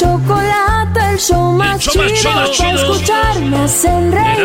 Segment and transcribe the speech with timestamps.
[0.00, 2.10] Chocolate, el show más show más
[2.52, 3.00] chido.
[3.06, 4.36] Para hacen y reír.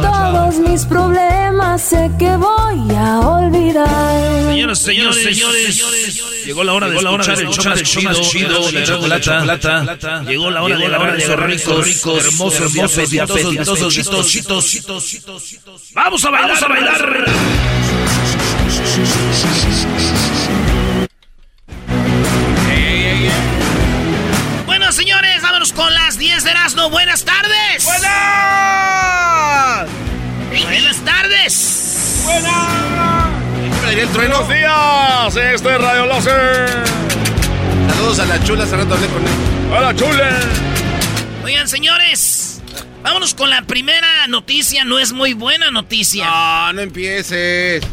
[0.00, 4.48] todos mis problemas sé que voy a olvidar.
[4.48, 9.20] Señoras, señores, señores, llegó la hora de escuchar el show más chido, chido de la
[9.20, 10.22] chocolata.
[10.22, 14.64] Llegó la hora de la hora de ser ricos, ricos, hermosos, hermosos, apetitosos, chitos, chitos,
[14.64, 15.56] chitos.
[15.92, 17.24] Vamos a bailar, vamos a bailar.
[25.72, 26.90] Con las 10 de Erasmo.
[26.90, 27.84] Buenas tardes.
[27.84, 28.04] ¡Buenas!
[30.50, 31.84] Buenas tardes.
[34.14, 36.68] Buenos días, esto es Radio Láser.
[37.88, 39.32] Saludos a la chula, hace rato hablé con él.
[39.72, 40.24] Hola, chule.
[41.44, 42.60] Oigan, señores,
[43.02, 44.84] vámonos con la primera noticia.
[44.84, 46.26] No es muy buena noticia.
[46.26, 47.84] No, no empieces.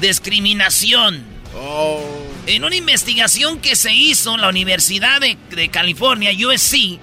[0.00, 1.24] Discriminación.
[1.54, 2.04] Oh.
[2.46, 6.98] En una investigación que se hizo en la Universidad de, de California, USC,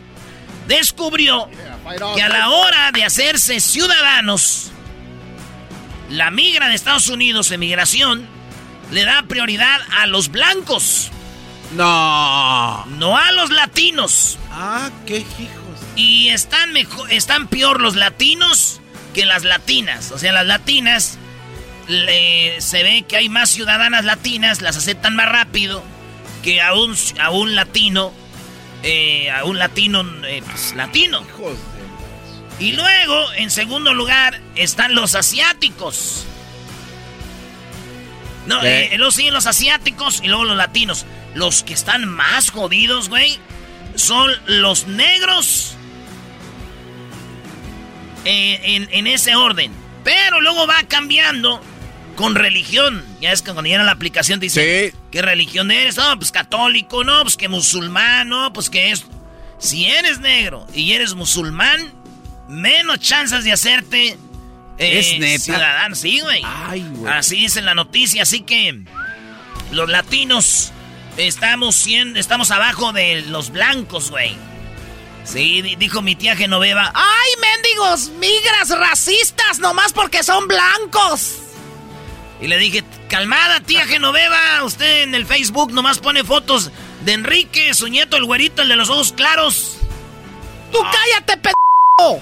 [0.68, 1.50] descubrió
[2.16, 4.72] que a la hora de hacerse ciudadanos,
[6.10, 8.28] la migra de Estados Unidos, emigración,
[8.92, 11.10] le da prioridad a los blancos,
[11.76, 12.86] No.
[12.86, 14.38] no a los latinos.
[14.52, 15.28] Ah, qué hijos.
[15.96, 18.80] Y están, mejor, están peor los latinos
[19.14, 20.12] que las latinas.
[20.12, 21.18] O sea, las latinas
[21.88, 25.84] le- se ve que hay más ciudadanas latinas, las aceptan más rápido
[26.44, 28.14] que a un, a un latino,
[28.84, 31.24] eh, a un latino, eh, pues, latino.
[32.60, 36.26] Y luego, en segundo lugar, están los asiáticos.
[38.48, 41.06] No, eh, luego siguen los asiáticos y luego los latinos.
[41.36, 43.38] Los que están más jodidos, güey,
[43.96, 45.74] son los negros.
[48.26, 49.72] eh, en, en ese orden.
[50.04, 51.62] Pero luego va cambiando
[52.18, 53.06] con religión.
[53.22, 54.98] Ya es que cuando llega la aplicación dice, Sí.
[55.12, 55.96] ¿qué religión eres?
[55.96, 59.06] No, pues católico, no, pues que musulmán, no, pues que es...
[59.60, 61.94] Si eres negro y eres musulmán,
[62.50, 64.18] menos chances de hacerte
[64.78, 65.44] eh, ¿Es neta?
[65.44, 65.96] ciudadano.
[65.96, 66.42] Sí, güey.
[66.46, 67.12] Ay, güey.
[67.14, 68.82] Así dice la noticia, así que
[69.72, 70.72] los latinos
[71.18, 74.36] estamos siendo, estamos abajo de los blancos, güey.
[75.24, 76.92] Sí, di- dijo mi tía Genoveva.
[76.94, 81.40] ¡Ay, mendigos, migras racistas, nomás porque son blancos!
[82.40, 86.72] Y le dije, calmada, tía Genoveva, usted en el Facebook nomás pone fotos
[87.04, 89.78] de Enrique, su nieto, el güerito, el de los ojos claros.
[90.72, 91.52] ¡Tú cállate, p***!
[92.00, 92.20] ¡Oh!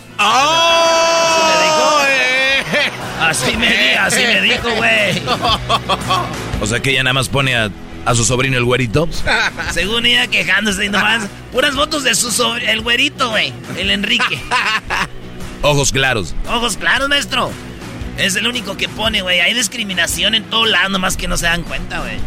[2.07, 2.63] eh.
[3.19, 5.21] Así me dijo, así me dijo, güey.
[6.61, 7.69] O sea que ella nada más pone a,
[8.05, 9.09] a su sobrino el güerito.
[9.71, 11.27] Según ella quejándose y nomás.
[11.51, 13.51] Puras fotos de su sobre, el güerito, güey.
[13.77, 14.41] El Enrique.
[15.61, 16.33] Ojos claros.
[16.47, 17.51] Ojos claros, maestro.
[18.17, 19.39] Es el único que pone, güey.
[19.41, 22.17] Hay discriminación en todo lado, nomás que no se dan cuenta, güey.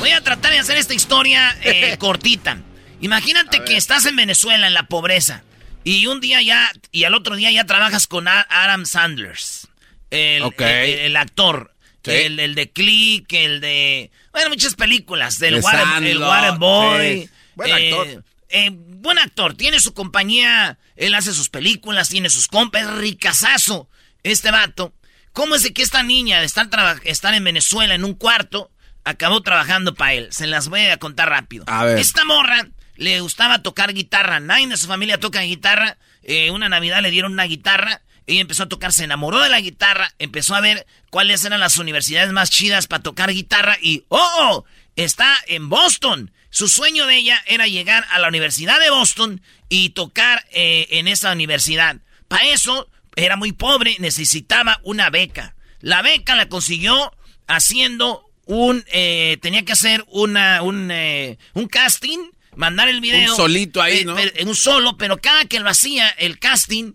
[0.00, 2.58] Voy a tratar de hacer esta historia eh, cortita.
[3.00, 5.42] Imagínate que estás en Venezuela, en la pobreza.
[5.84, 9.68] Y un día ya, y al otro día ya trabajas con Adam Sanders.
[10.10, 10.60] El, Ok.
[10.62, 11.72] el- el actor.
[12.04, 12.10] Sí.
[12.10, 14.10] El, el de Click, el de...
[14.32, 15.38] Bueno, muchas películas.
[15.38, 17.22] Del De Water, Waterboy.
[17.22, 17.30] sí.
[17.54, 18.24] Buen actor.
[18.50, 19.54] eh, buen actor.
[19.54, 23.88] Tiene su compañía Él hace sus películas, tiene sus compas, es ricazazo.
[24.24, 24.94] Este vato.
[25.32, 26.68] ¿Cómo es de que esta niña de estar,
[27.04, 28.70] estar en Venezuela en un cuarto
[29.04, 30.32] acabó trabajando para él?
[30.32, 31.64] Se las voy a contar rápido.
[31.68, 31.98] A ver.
[31.98, 34.40] Esta morra le gustaba tocar guitarra.
[34.40, 35.98] Nadie de su familia toca guitarra.
[36.22, 38.00] Eh, una Navidad le dieron una guitarra.
[38.26, 41.76] Ella empezó a tocar, se enamoró de la guitarra, empezó a ver cuáles eran las
[41.76, 44.64] universidades más chidas para tocar guitarra y ¡oh!
[44.96, 46.32] Está en Boston.
[46.48, 51.08] Su sueño de ella era llegar a la Universidad de Boston y tocar eh, en
[51.08, 51.96] esa universidad.
[52.28, 55.54] Para eso era muy pobre, necesitaba una beca.
[55.80, 57.12] La beca la consiguió
[57.46, 58.84] haciendo un...
[58.92, 63.30] Eh, tenía que hacer una, un, eh, un casting, mandar el video.
[63.30, 64.16] Un solito ahí, ¿no?
[64.18, 66.94] En un solo, pero cada que lo hacía, el casting...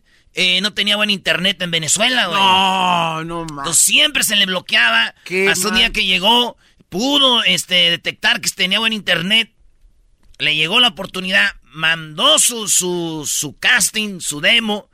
[0.61, 2.39] no tenía buen internet en Venezuela, güey.
[2.39, 3.57] No, no mames.
[3.57, 5.13] Entonces siempre se le bloqueaba.
[5.49, 6.57] Hasta un día que llegó,
[6.87, 9.51] pudo este, detectar que tenía buen internet.
[10.37, 14.88] Le llegó la oportunidad, mandó su, su, su casting, su demo.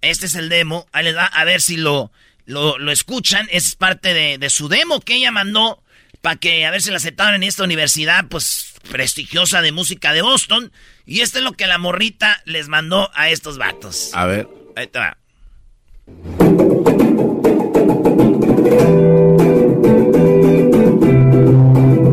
[0.00, 0.86] Este es el demo.
[0.92, 2.10] Ahí les va a ver si lo,
[2.46, 3.48] lo, lo escuchan.
[3.50, 5.82] Es parte de, de, su demo que ella mandó
[6.20, 10.22] para que a ver si la aceptaron en esta universidad, pues prestigiosa de música de
[10.22, 10.72] Boston.
[11.06, 14.10] Y esto es lo que la morrita les mandó a estos vatos.
[14.14, 14.48] A ver.
[14.76, 15.16] Ahí te va.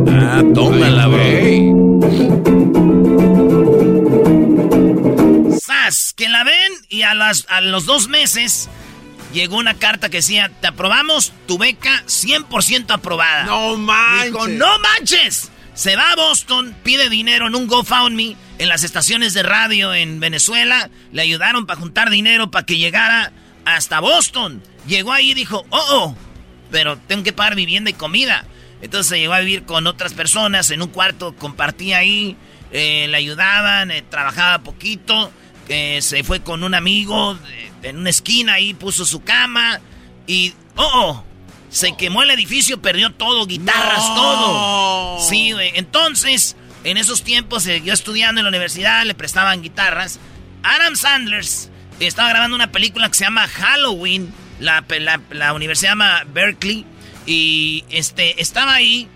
[0.10, 1.35] Ah, tómala, bro.
[6.16, 8.70] Que la ven y a, las, a los dos meses
[9.34, 13.44] llegó una carta que decía, te aprobamos tu beca 100% aprobada.
[13.44, 14.32] No manches.
[14.32, 15.52] Dijo, no manches.
[15.74, 20.22] Se va a Boston, pide dinero en un GoFundMe en las estaciones de radio en
[20.22, 20.90] Venezuela.
[21.12, 23.34] Le ayudaron para juntar dinero para que llegara
[23.66, 24.64] hasta Boston.
[24.88, 26.16] Llegó ahí y dijo, oh, oh,
[26.72, 28.46] pero tengo que pagar vivienda y comida.
[28.82, 32.38] Entonces se llegó a vivir con otras personas en un cuarto, compartía ahí,
[32.72, 35.32] eh, le ayudaban, eh, trabajaba poquito.
[35.70, 37.38] Eh, se fue con un amigo
[37.82, 39.80] en una esquina ahí, puso su cama
[40.28, 41.24] y, oh, oh,
[41.70, 44.16] se quemó el edificio, perdió todo, guitarras, No.
[44.16, 45.20] todo.
[45.30, 45.72] Sí, güey.
[45.76, 50.20] Entonces, en esos tiempos siguió estudiando en la universidad, le prestaban guitarras.
[50.64, 51.70] Adam Sanders
[52.00, 54.34] estaba grabando una película que se llama Halloween.
[54.60, 56.86] La, la, la universidad se llama Berkeley.
[57.26, 59.08] Y este, estaba ahí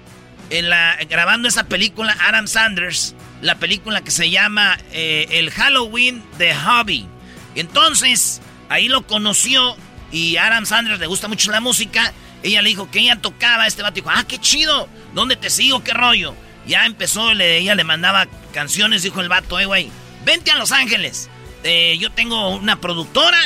[0.49, 3.15] en la, grabando esa película, Adam Sanders.
[3.41, 7.07] La película que se llama eh, El Halloween de Hobby.
[7.55, 9.75] Entonces, ahí lo conoció.
[10.11, 12.13] Y a Adam Sanders le gusta mucho la música.
[12.43, 13.67] Ella le dijo que ella tocaba.
[13.67, 14.89] Este vato dijo, ah, qué chido.
[15.13, 15.83] ¿Dónde te sigo?
[15.83, 16.35] ¿Qué rollo?
[16.67, 19.03] Ya empezó, le, ella le mandaba canciones.
[19.03, 19.89] Dijo el vato, eh, güey,
[20.25, 21.29] vente a Los Ángeles.
[21.63, 23.39] Eh, yo tengo una productora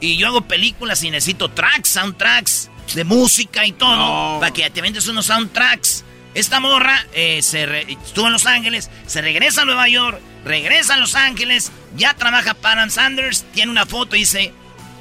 [0.00, 3.96] y yo hago películas y necesito tracks, soundtracks de música y todo.
[3.96, 4.40] No.
[4.40, 6.04] Para que te vendes unos soundtracks.
[6.34, 10.96] Esta morra eh, se estuvo en Los Ángeles, se regresa a Nueva York, regresa a
[10.98, 14.52] Los Ángeles, ya trabaja para Sanders, tiene una foto y dice,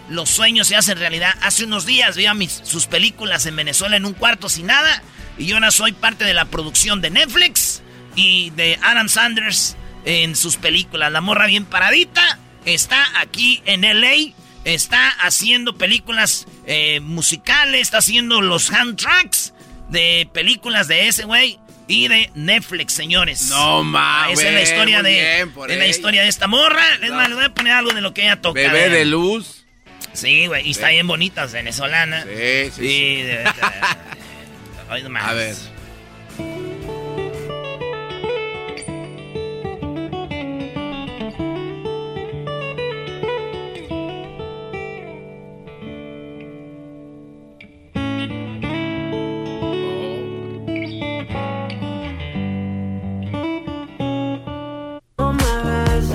[0.10, 1.36] los sueños se hacen realidad.
[1.42, 5.04] Hace unos días vi mis, sus películas en Venezuela en un cuarto sin nada
[5.38, 7.82] y yo ahora soy parte de la producción de Netflix
[8.16, 11.12] y de Adam Sanders en sus películas.
[11.12, 14.34] La morra bien paradita está aquí en LA,
[14.66, 19.54] está haciendo películas eh, musicales, está haciendo los hand tracks
[19.90, 23.50] de películas de ese güey y de Netflix, señores.
[23.50, 24.40] No mames.
[24.40, 26.84] Esa es la historia de, bien la historia de esta morra.
[27.02, 28.60] Es más, le voy a poner algo de lo que ella toca.
[28.60, 29.66] Bebé de luz.
[30.14, 32.24] Sí, güey, y está bien bonita, venezolana.
[32.24, 33.22] Sí, sí, Sí, sí.
[33.24, 33.44] de.
[35.20, 35.56] A ver.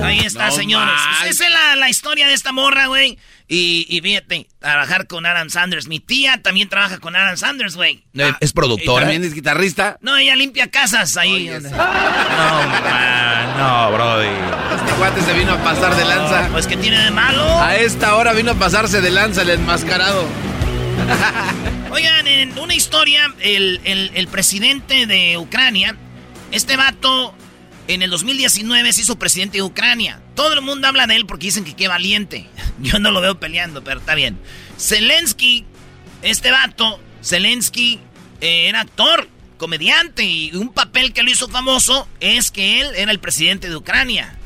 [0.05, 0.93] Ahí está, No señores.
[1.27, 3.17] Esa es la, la historia de esta morra, güey.
[3.47, 5.87] Y, y fíjate, trabajar con Adam Sanders.
[5.87, 8.03] Mi tía también trabaja con Adam Sanders, güey.
[8.17, 9.01] Eh, ¿Es ¿Y productora?
[9.01, 9.97] también es guitarrista?
[10.01, 11.49] No, ella limpia casas ahí.
[11.49, 14.27] Oye, No, man, no, brody.
[14.79, 16.47] Este cuate se vino a pasar de lanza.
[16.51, 17.61] Pues que tiene de malo.
[17.61, 20.25] A esta hora vino a pasarse de lanza el enmascarado.
[21.91, 25.95] Oigan, en una historia, el, el- el presidente de Ucrania,
[26.51, 27.35] este vato,
[27.87, 30.21] en el 2019 se hizo presidente de Ucrania.
[30.35, 32.47] Todo el mundo habla de él porque dicen que qué valiente.
[32.79, 34.37] Yo no lo veo peleando, pero está bien.
[34.79, 35.65] Zelensky,
[36.21, 37.99] este vato, Zelensky,
[38.41, 43.11] eh, era actor, comediante, y un papel que lo hizo famoso es que él era
[43.11, 44.37] el presidente de Ucrania.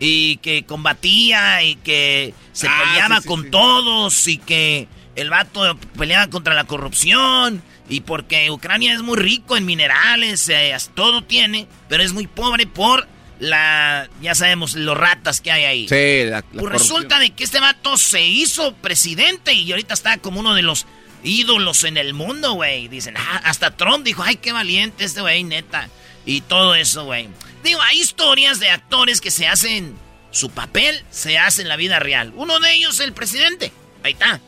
[0.00, 3.50] Y que combatía y que se Ah, peleaba sí, sí, con sí.
[3.50, 9.56] todos y que el vato peleaba contra la corrupción y porque Ucrania es muy rico
[9.56, 13.06] en minerales, eh, todo tiene, pero es muy pobre por
[13.40, 15.88] la, ya sabemos, los ratas que hay ahí.
[15.88, 20.18] Sí, la, la Pues resulta de que este vato se hizo presidente y ahorita está
[20.18, 20.86] como uno de los
[21.24, 22.88] ídolos en el mundo, güey.
[22.88, 25.88] Dicen, ah, hasta Trump dijo, ay, qué valiente este güey, neta.
[26.26, 27.28] Y todo eso, güey.
[27.62, 29.96] Digo, hay historias de actores que se hacen
[30.30, 32.32] su papel, se hace en la vida real.
[32.36, 33.72] Uno de ellos, el presidente.
[34.02, 34.40] Ahí está.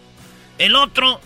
[0.58, 1.20] El otro,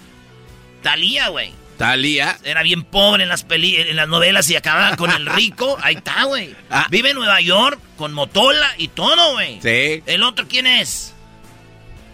[0.82, 1.52] Talía, güey.
[1.80, 2.38] Talía.
[2.44, 5.78] Era bien pobre en las peli en las novelas y acababa con el rico.
[5.82, 6.54] Ahí está, güey.
[6.68, 6.86] Ah.
[6.90, 9.62] Vive en Nueva York con motola y todo, güey.
[9.62, 10.02] Sí.
[10.04, 11.14] ¿El otro quién es?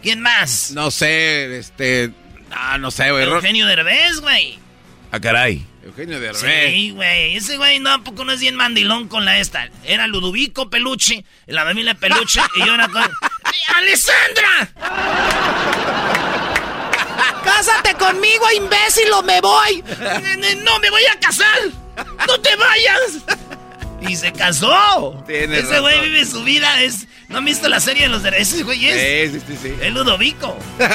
[0.04, 0.70] ¿Quién más?
[0.70, 2.12] No sé, este.
[2.52, 3.24] Ah, no sé, güey.
[3.24, 4.56] Eugenio Derbez, güey.
[5.10, 5.66] Ah, caray.
[5.82, 7.34] Eugenio de Sí, güey.
[7.34, 9.68] Ese güey no, ¿a poco no es bien mandilón con la esta.
[9.84, 13.02] Era Ludovico Peluche, la familia Peluche, y yo era con...
[13.74, 14.70] ¡Alessandra!
[17.46, 19.82] ¡Cásate conmigo, imbécil, o me voy!
[20.64, 21.60] ¡No, me voy a casar!
[22.26, 23.18] ¡No te vayas!
[24.00, 25.22] Y se casó.
[25.26, 26.82] Tienes Ese güey vive su vida.
[26.82, 27.06] Es...
[27.28, 28.54] ¿No han visto la serie de los derechos?
[28.54, 29.30] Ese güey es...
[29.32, 29.74] Sí, sí, sí, sí.
[29.80, 30.58] Es Ludovico.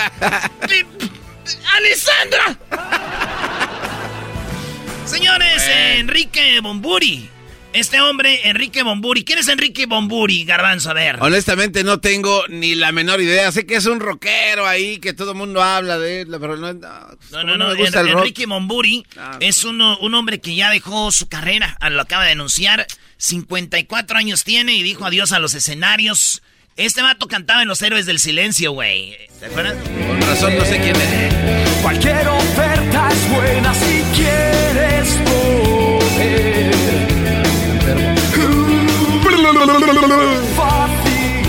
[1.75, 2.57] ¡Alessandra!
[5.05, 7.29] Señores, eh, Enrique Bomburi.
[7.73, 9.23] Este hombre, Enrique Bomburi.
[9.23, 10.89] ¿Quién es Enrique Bomburi, Garbanzo?
[10.89, 11.17] A ver.
[11.21, 13.49] Honestamente no tengo ni la menor idea.
[13.53, 16.73] Sé que es un rockero ahí, que todo el mundo habla de él, pero no...
[16.73, 16.89] No,
[17.31, 17.67] No, no, no.
[17.69, 18.21] me gusta En- el rock.
[18.23, 21.77] Enrique Bomburi Ah, es uno- un hombre que ya dejó su carrera.
[21.89, 22.85] Lo acaba de denunciar.
[23.17, 26.41] 54 años tiene y dijo adiós a los escenarios.
[26.75, 29.15] Este vato cantaba en Los Héroes del Silencio, güey.
[29.39, 29.75] ¿Te acuerdas?
[30.07, 31.69] Con razón no sé quién es.
[31.81, 34.70] Cualquier oferta es buena si quieres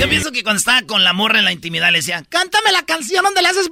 [0.01, 2.83] Yo pienso que cuando estaba con la morra en la intimidad le decía, cántame la
[2.85, 3.69] canción donde le haces...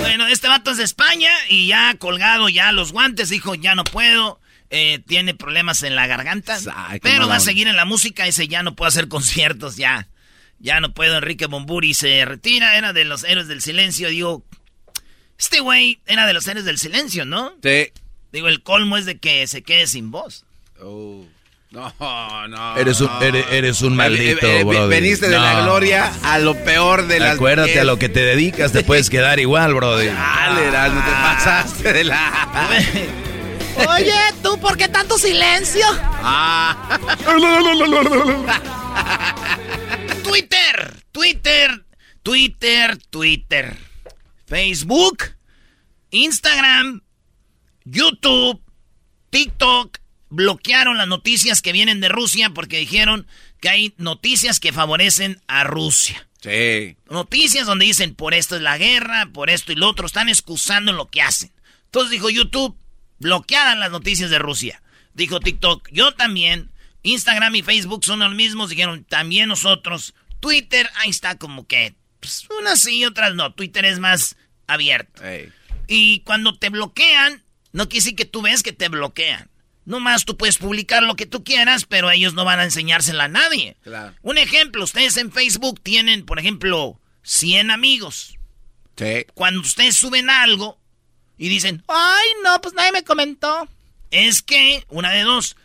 [0.00, 3.84] bueno, este vato es de España y ya colgado ya los guantes, dijo, ya no
[3.84, 4.40] puedo.
[4.70, 8.26] eh, tiene problemas en la garganta, Ay, pero va a seguir en la música.
[8.26, 10.08] Ese ya no puede hacer conciertos, ya.
[10.58, 11.16] Ya no puedo.
[11.18, 14.08] Enrique Bomburi se retira, era de los héroes del silencio.
[14.08, 14.44] Digo,
[15.38, 17.52] este güey era de los héroes del silencio, ¿no?
[17.62, 17.88] Sí.
[18.32, 20.44] Digo, el colmo es de que se quede sin voz.
[20.82, 21.24] Oh.
[21.70, 21.92] No,
[22.48, 22.76] no.
[22.76, 24.88] Eres un, eres, eres un maldito, Eh, eh, brody.
[24.88, 25.64] Veniste de la No.
[25.64, 27.34] gloria a lo peor de las...
[27.34, 30.06] Acuérdate a lo que te dedicas, te puedes quedar igual, brody.
[30.06, 32.68] Dale, Erasmo, te pasaste de la...
[33.96, 35.84] Oye, ¿tú por qué tanto silencio?
[36.22, 36.96] Ah.
[40.22, 41.84] Twitter, Twitter,
[42.22, 43.76] Twitter, Twitter.
[44.54, 45.34] Facebook,
[46.12, 47.02] Instagram,
[47.84, 48.62] YouTube,
[49.30, 53.26] TikTok bloquearon las noticias que vienen de Rusia porque dijeron
[53.60, 56.28] que hay noticias que favorecen a Rusia.
[56.40, 56.96] Sí.
[57.10, 60.92] Noticias donde dicen por esto es la guerra, por esto y lo otro, están excusando
[60.92, 61.50] lo que hacen.
[61.86, 62.78] Entonces dijo YouTube,
[63.18, 64.80] bloquearan las noticias de Rusia.
[65.14, 66.70] Dijo TikTok, yo también.
[67.02, 70.14] Instagram y Facebook son los mismos, dijeron también nosotros.
[70.38, 73.52] Twitter, ahí está como que, pues, unas sí y otras no.
[73.52, 75.22] Twitter es más abierto.
[75.86, 77.42] Y cuando te bloquean,
[77.72, 79.50] no quiere decir que tú ves que te bloquean.
[79.84, 83.28] Nomás tú puedes publicar lo que tú quieras, pero ellos no van a enseñársela a
[83.28, 83.76] nadie.
[83.82, 84.14] Claro.
[84.22, 88.38] Un ejemplo, ustedes en Facebook tienen, por ejemplo, 100 amigos.
[88.96, 89.26] Sí.
[89.34, 90.78] Cuando ustedes suben algo
[91.36, 93.68] y dicen, ay, no, pues nadie me comentó.
[94.10, 95.56] Es que, una de dos,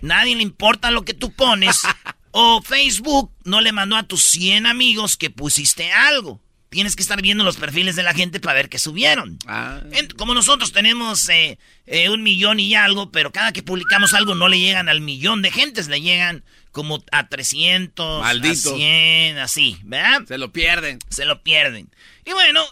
[0.00, 1.80] nadie le importa lo que tú pones,
[2.30, 6.40] o Facebook no le mandó a tus 100 amigos que pusiste algo.
[6.74, 9.38] Tienes que estar viendo los perfiles de la gente para ver qué subieron.
[9.46, 9.80] Ah.
[10.16, 14.48] Como nosotros tenemos eh, eh, un millón y algo, pero cada que publicamos algo no
[14.48, 18.74] le llegan al millón de gentes, le llegan como a 300, Maldito.
[18.74, 20.22] a 100, así, ¿verdad?
[20.26, 20.98] Se lo pierden.
[21.10, 21.88] se lo pierden.
[22.24, 22.64] Y bueno,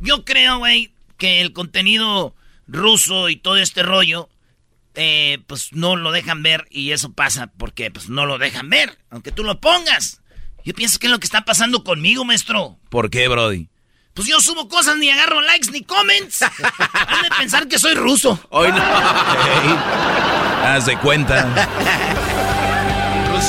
[0.00, 2.34] yo creo, güey, que el contenido
[2.66, 4.28] ruso y todo este rollo,
[4.96, 8.98] eh, pues no lo dejan ver y eso pasa porque pues no lo dejan ver,
[9.10, 10.22] aunque tú lo pongas.
[10.68, 12.78] Yo pienso que es lo que está pasando conmigo, maestro.
[12.90, 13.70] ¿Por qué, brody?
[14.12, 16.42] Pues yo subo cosas, ni agarro likes ni comments.
[16.42, 18.38] Han de pensar que soy ruso.
[18.50, 18.76] Hoy no.
[20.62, 21.48] Haz de cuenta.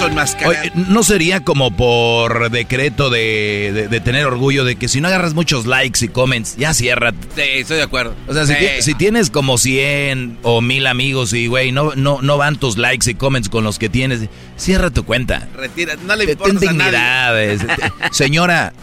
[0.07, 0.59] Enmascarado.
[0.61, 5.07] Oye, ¿no sería como por decreto de, de- de tener orgullo de que si no
[5.07, 7.11] agarras muchos likes y comments, ya cierra?
[7.35, 8.15] Sí, estoy de acuerdo.
[8.27, 8.59] O sea, si, Sí.
[8.59, 12.77] ti- si tienes como 100 o 1000 amigos y, güey, no, no, no van tus
[12.77, 14.21] likes y comments con los que tienes,
[14.57, 15.47] cierra tu cuenta.
[15.55, 16.89] Retira, no le Ten importa a nadie.
[16.91, 17.43] dignidad.
[17.43, 18.73] es- te- Señora,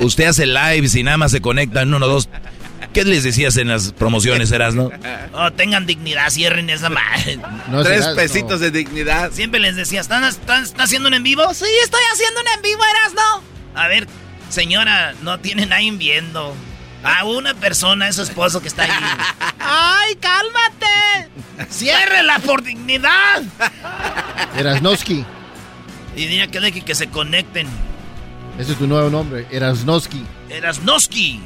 [0.00, 2.28] usted hace lives y nada más se conectan uno o dos.
[2.98, 4.90] ¿Qué les decías en las promociones, eras, no?
[5.32, 7.38] Oh, tengan dignidad, cierren esa madre.
[7.70, 9.30] No Tres será- pesitos de dignidad.
[9.30, 11.42] Siempre les decía, ¿están, están, están haciendo un en vivo?
[11.54, 13.42] Sí, estoy haciendo un en vivo, Erasno.
[13.76, 14.08] A ver,
[14.48, 16.56] señora, no tiene nadie viendo.
[17.04, 18.90] A una persona, es su esposo que está ahí.
[19.60, 21.30] ¡Ay, cálmate!
[21.70, 23.44] ¡Ciérrela por dignidad!
[24.56, 25.24] Erasnoski.
[26.16, 27.68] Y diría que deje que se conecten.
[28.58, 30.24] Ese es tu nuevo nombre, Erasnoski.
[30.50, 31.40] Erasnoski.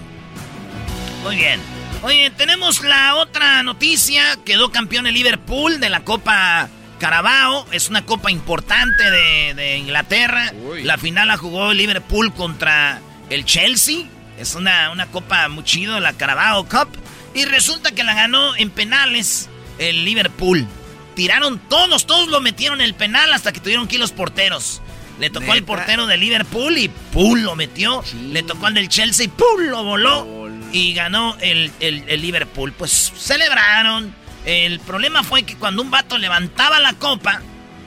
[1.23, 1.61] Muy bien.
[2.03, 4.37] Oye, tenemos la otra noticia.
[4.45, 7.67] Quedó campeón el Liverpool de la Copa Carabao.
[7.71, 10.53] Es una copa importante de, Inglaterra.
[10.83, 13.01] La final la jugó el Liverpool contra
[13.31, 14.05] el Chelsea.
[14.39, 16.89] Es una, una copa muy chido, la Carabao Cup.
[17.35, 19.49] Y resulta que la ganó en penales
[19.79, 20.67] el Liverpool.
[21.15, 24.83] Tiraron todos, todos lo metieron en el penal hasta que tuvieron que ir los porteros.
[25.21, 27.39] Le tocó al portero de Liverpool y ¡pum!
[27.41, 28.03] lo metió.
[28.31, 29.61] Le tocó al del Chelsea y ¡pum!
[29.69, 30.42] lo voló.
[30.73, 31.71] Y ganó el,
[32.21, 32.73] Liverpool.
[32.73, 34.15] Pues celebraron.
[34.45, 37.41] El problema fue que cuando un vato levantaba la copa,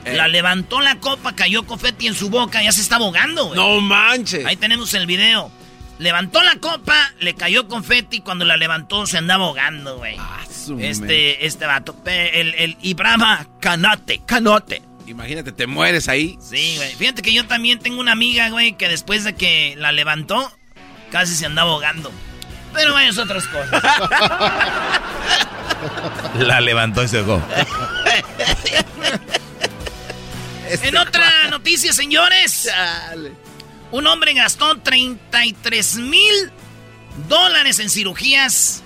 [0.04, 0.14] eh.
[0.14, 4.46] la levantó la copa, cayó confeti en su boca, ya se está ahogando, No manches.
[4.46, 5.50] Ahí tenemos el video.
[5.98, 10.16] Levantó la copa, le cayó confeti, cuando la levantó se andaba ahogando, güey.
[10.18, 10.44] Ah,
[10.78, 14.82] este, este vato, el, el Ibrahima Canote, Canote.
[15.06, 16.36] Imagínate, te mueres ahí.
[16.40, 16.94] Sí, güey.
[16.94, 20.52] Fíjate que yo también tengo una amiga, güey, que después de que la levantó,
[21.10, 22.10] casi se andaba ahogando.
[22.76, 23.82] Pero vayas otras cosas.
[26.38, 27.42] la levantó y se ahogó.
[30.68, 32.68] en otra noticia, señores.
[33.90, 36.52] Un hombre gastó 33 mil
[37.28, 38.82] dólares en cirugías.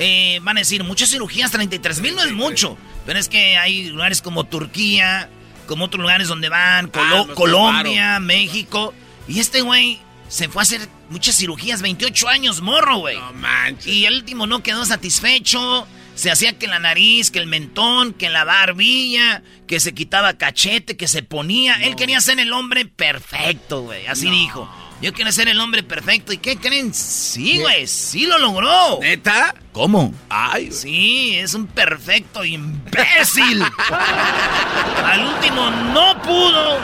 [0.00, 2.76] Eh, van a decir, muchas cirugías, 33 mil no es mucho.
[3.06, 5.30] Pero es que hay lugares como Turquía,
[5.66, 8.92] como otros lugares donde van, ah, Colombia, México.
[9.28, 13.16] Y este güey se fue a hacer muchas cirugías, 28 años, morro, güey.
[13.16, 13.86] No manches.
[13.86, 15.86] Y el último no quedó satisfecho.
[16.14, 20.96] Se hacía que la nariz, que el mentón, que la barbilla, que se quitaba cachete,
[20.96, 21.74] que se ponía.
[21.74, 24.06] Él quería ser el hombre perfecto, güey.
[24.06, 24.68] Así dijo.
[25.00, 26.32] Yo quiero ser el hombre perfecto.
[26.32, 26.92] ¿Y qué creen?
[26.92, 28.98] Sí, güey, sí lo logró.
[29.00, 29.54] ¿Neta?
[29.70, 30.12] ¿Cómo?
[30.28, 33.62] Ay, sí, es un perfecto imbécil.
[35.04, 36.80] Al último no pudo.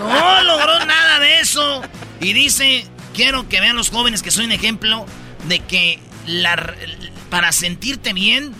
[0.00, 1.82] No logró nada de eso.
[2.20, 2.84] Y dice,
[3.14, 5.06] quiero que vean los jóvenes que soy un ejemplo
[5.48, 6.74] de que la,
[7.30, 8.52] para sentirte bien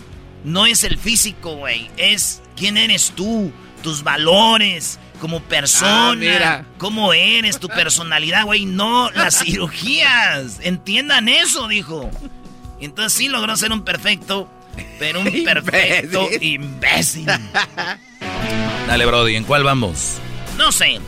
[0.45, 1.91] no es el físico, güey.
[1.97, 9.11] Es quién eres tú, tus valores, como persona, ah, cómo eres, tu personalidad, güey, no
[9.11, 10.59] las cirugías.
[10.63, 12.11] Entiendan eso, dijo.
[12.81, 14.51] Entonces sí logró ser un perfecto,
[14.99, 17.27] pero un perfecto imbécil.
[18.87, 20.17] Dale, Brody, ¿en cuál vamos?
[20.57, 20.99] No sé.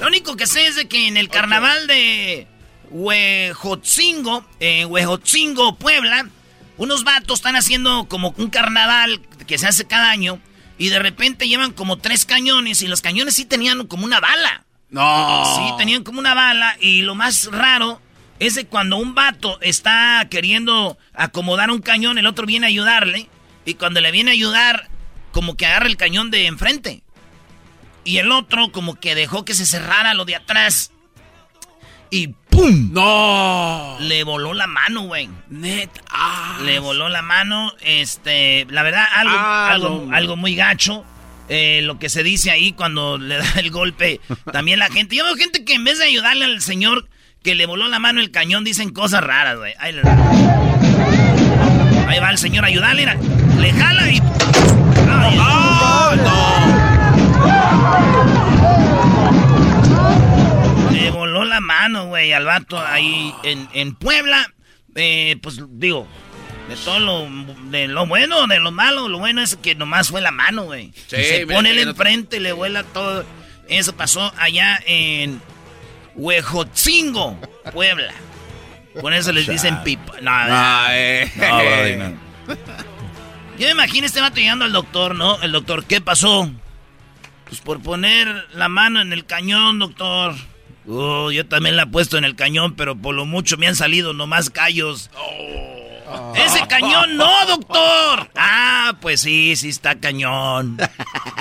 [0.00, 2.46] Lo único que sé es de que en el carnaval de
[2.90, 6.28] Huejotzingo, en Huejotzingo, Puebla,
[6.76, 10.40] unos vatos están haciendo como un carnaval que se hace cada año
[10.78, 14.64] y de repente llevan como tres cañones y los cañones sí tenían como una bala.
[14.90, 15.44] No.
[15.56, 18.00] Sí, tenían como una bala y lo más raro
[18.38, 23.28] es de cuando un vato está queriendo acomodar un cañón, el otro viene a ayudarle
[23.64, 24.88] y cuando le viene a ayudar
[25.32, 27.02] como que agarra el cañón de enfrente.
[28.08, 30.92] Y el otro como que dejó que se cerrara lo de atrás.
[32.08, 32.90] Y ¡pum!
[32.90, 33.98] ¡No!
[34.00, 35.28] Le voló la mano, güey.
[35.50, 35.90] Net.
[36.08, 36.56] Ah.
[36.64, 37.74] Le voló la mano.
[37.82, 41.04] Este, la verdad, algo, ah, algo, algo muy gacho.
[41.50, 44.22] Eh, lo que se dice ahí cuando le da el golpe.
[44.52, 45.14] También la gente.
[45.14, 47.10] Yo veo gente que en vez de ayudarle al señor
[47.42, 49.74] que le voló la mano el cañón, dicen cosas raras, güey.
[49.78, 49.94] Ahí,
[52.20, 53.04] va el señor a ayudarle.
[53.58, 54.22] Le jala y.
[55.10, 56.57] ¡Ah, no!
[60.92, 64.52] Le voló la mano, güey, al vato ahí en, en Puebla.
[64.94, 66.06] Eh, pues digo,
[66.68, 67.28] de todo lo,
[67.70, 70.92] de lo bueno, de lo malo, lo bueno es que nomás fue la mano, güey.
[71.06, 73.24] Se pone el enfrente y le vuela todo.
[73.68, 75.40] Eso pasó allá en
[76.14, 77.38] Huejotzingo,
[77.72, 78.12] Puebla.
[79.00, 80.14] Con eso les dicen pipa.
[80.20, 80.30] No,
[80.90, 81.30] eh.
[81.36, 82.18] no,
[83.58, 85.40] Yo me imagino este vato llegando al doctor, ¿no?
[85.42, 86.50] El doctor, ¿qué pasó?
[87.48, 90.34] Pues por poner la mano en el cañón, doctor.
[90.86, 93.76] Oh, yo también la he puesto en el cañón, pero por lo mucho me han
[93.76, 95.10] salido nomás callos.
[95.14, 96.34] Oh.
[96.36, 98.30] Ese cañón no, doctor.
[98.34, 100.78] Ah, pues sí, sí está cañón.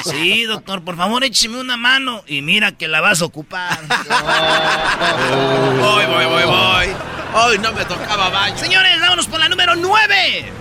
[0.04, 3.80] Sí, doctor, por favor écheme una mano y mira que la vas a ocupar.
[5.80, 6.88] Voy, voy, voy, voy.
[7.34, 8.58] Hoy no me tocaba baño.
[8.58, 10.52] Señores, vámonos por la número 9.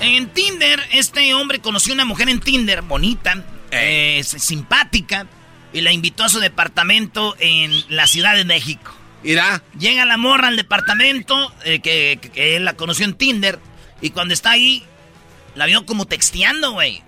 [0.00, 5.26] En Tinder, este hombre conoció una mujer en Tinder bonita, eh, simpática
[5.72, 8.94] y la invitó a su departamento en la Ciudad de México.
[9.22, 9.62] Irá.
[9.78, 13.58] Llega la morra al departamento, eh, que, él la conoció en Tinder,
[14.00, 14.84] y cuando está ahí,
[15.54, 17.02] la vio como texteando, güey.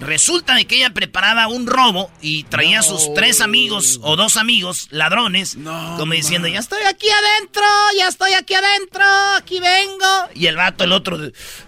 [0.00, 4.36] Resulta de que ella preparaba un robo y traía a sus tres amigos o dos
[4.36, 5.56] amigos, ladrones,
[5.96, 7.62] como diciendo, ya estoy aquí adentro,
[7.98, 9.04] ya estoy aquí adentro,
[9.36, 10.06] aquí vengo.
[10.34, 11.18] Y el vato, el otro,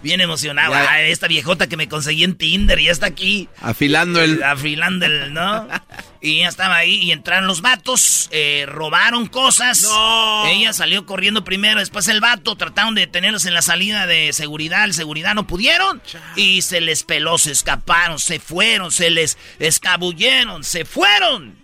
[0.01, 0.73] bien emocionado.
[0.75, 3.49] "Ah, esta viejota que me conseguí en Tinder ya está aquí.
[3.59, 4.41] Afilando el...
[4.43, 5.67] Afilando el, ¿no?
[6.23, 9.81] Y ella estaba ahí y entraron los vatos, eh, robaron cosas.
[9.81, 10.45] No.
[10.45, 14.83] Ella salió corriendo primero, después el vato, trataron de detenerlos en la salida de seguridad,
[14.83, 15.99] el seguridad no pudieron.
[16.35, 21.57] Y se les peló, se escaparon, se fueron, se les escabulleron, se fueron.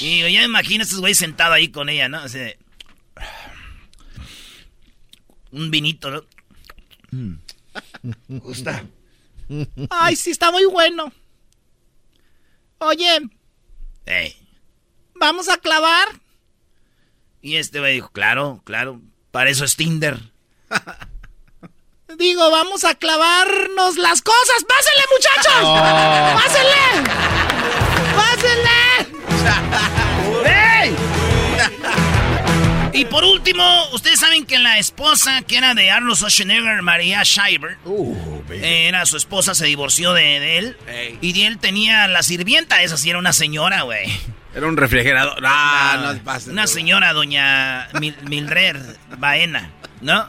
[0.00, 2.22] Y ya me imagino a estos güeyes sentados ahí con ella, ¿no?
[5.52, 6.24] Un vinito, ¿no?
[8.28, 8.86] Gusta.
[9.90, 11.12] Ay, sí, está muy bueno.
[12.78, 13.20] Oye,
[15.14, 16.08] ¿vamos a clavar?
[17.42, 20.18] Y este güey dijo, claro, claro, para eso es Tinder.
[22.18, 24.64] Digo, vamos a clavarnos las cosas.
[24.66, 25.62] ¡Pásenle, muchachos!
[26.42, 26.86] ¡Pásenle!
[28.16, 28.80] ¡Pásenle!
[30.84, 30.96] ¡Ey!
[32.94, 37.78] Y por último, ustedes saben que la esposa que era de Arnold Schwarzenegger, María Schreiber,
[38.50, 40.76] eh, era su esposa, se divorció de, de él.
[41.20, 44.10] Y él tenía la sirvienta, esa sí era una señora, güey.
[44.54, 45.38] Era un refrigerador.
[45.46, 46.48] Ah, no pases.
[46.48, 48.76] Una señora, doña Mil- Mildred
[49.18, 50.26] Baena, ¿no?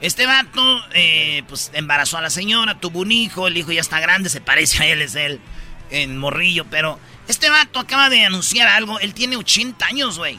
[0.00, 3.98] Este vato, eh, pues embarazó a la señora, tuvo un hijo, el hijo ya está
[3.98, 5.40] grande, se parece a él, es él,
[5.90, 10.38] en morrillo, pero este vato acaba de anunciar algo, él tiene 80 años, güey.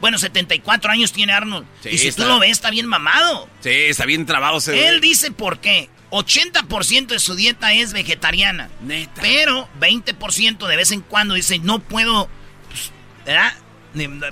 [0.00, 1.66] Bueno, 74 años tiene Arnold.
[1.82, 3.48] Sí, y si está- tú lo ves, está bien mamado.
[3.60, 4.88] Sí, está bien trabado ese...
[4.88, 5.90] Él dice por qué.
[6.10, 8.68] 80% de su dieta es vegetariana.
[8.82, 9.20] Neta.
[9.20, 12.28] Pero 20% de vez en cuando dice, no puedo,
[12.68, 12.90] pues,
[13.26, 13.52] ¿verdad?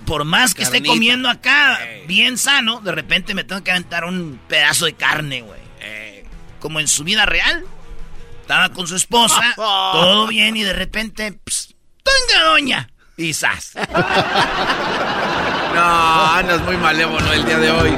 [0.07, 2.07] Por más que esté comiendo acá Ey.
[2.07, 5.59] bien sano, de repente me tengo que aventar un pedazo de carne, güey.
[6.61, 7.65] Como en su vida real.
[8.41, 12.89] Estaba con su esposa, todo bien, y de repente, pss, ¡tenga doña!
[13.17, 13.73] Y ¡zas!
[15.79, 17.91] No, andas muy malévolo el día de hoy.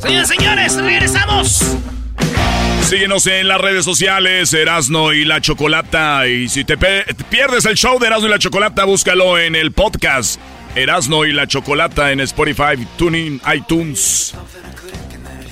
[0.00, 1.76] Señoras y señores, regresamos.
[2.84, 6.26] Síguenos en las redes sociales, Erasno y la Chocolata.
[6.28, 9.54] Y si te, pe- te pierdes el show de Erasno y la Chocolata, búscalo en
[9.54, 10.40] el podcast
[10.74, 14.34] Erasno y la Chocolata en Spotify, Tuning, iTunes,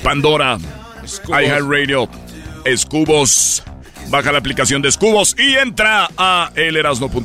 [0.02, 0.56] Pandora,
[1.28, 2.08] iHeartRadio,
[2.64, 3.62] Escubos.
[4.08, 7.24] Baja la aplicación de Escubos y entra a elerasno.com.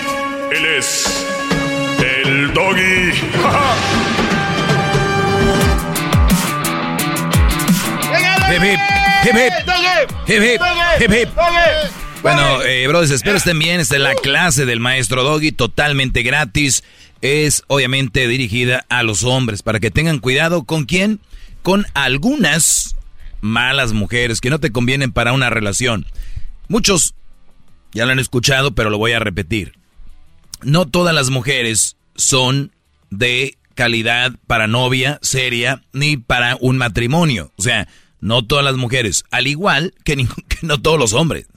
[0.51, 1.25] Él es.
[1.99, 3.11] El doggy.
[8.49, 8.79] Hip, hip,
[9.23, 10.11] hip, hip.
[10.27, 10.41] Hip,
[10.99, 11.29] hip, hip.
[12.21, 13.79] Bueno, eh, brothers, espero estén bien.
[13.79, 16.83] Esta es la clase del maestro Doggy, totalmente gratis.
[17.21, 21.21] Es obviamente dirigida a los hombres, para que tengan cuidado con quién,
[21.61, 22.97] con algunas
[23.39, 26.05] malas mujeres que no te convienen para una relación.
[26.67, 27.15] Muchos
[27.93, 29.80] ya lo han escuchado, pero lo voy a repetir.
[30.63, 32.71] No todas las mujeres son
[33.09, 37.51] de calidad para novia seria ni para un matrimonio.
[37.57, 37.87] O sea,
[38.19, 40.27] no todas las mujeres, al igual que,
[40.61, 41.47] no todos los hombres.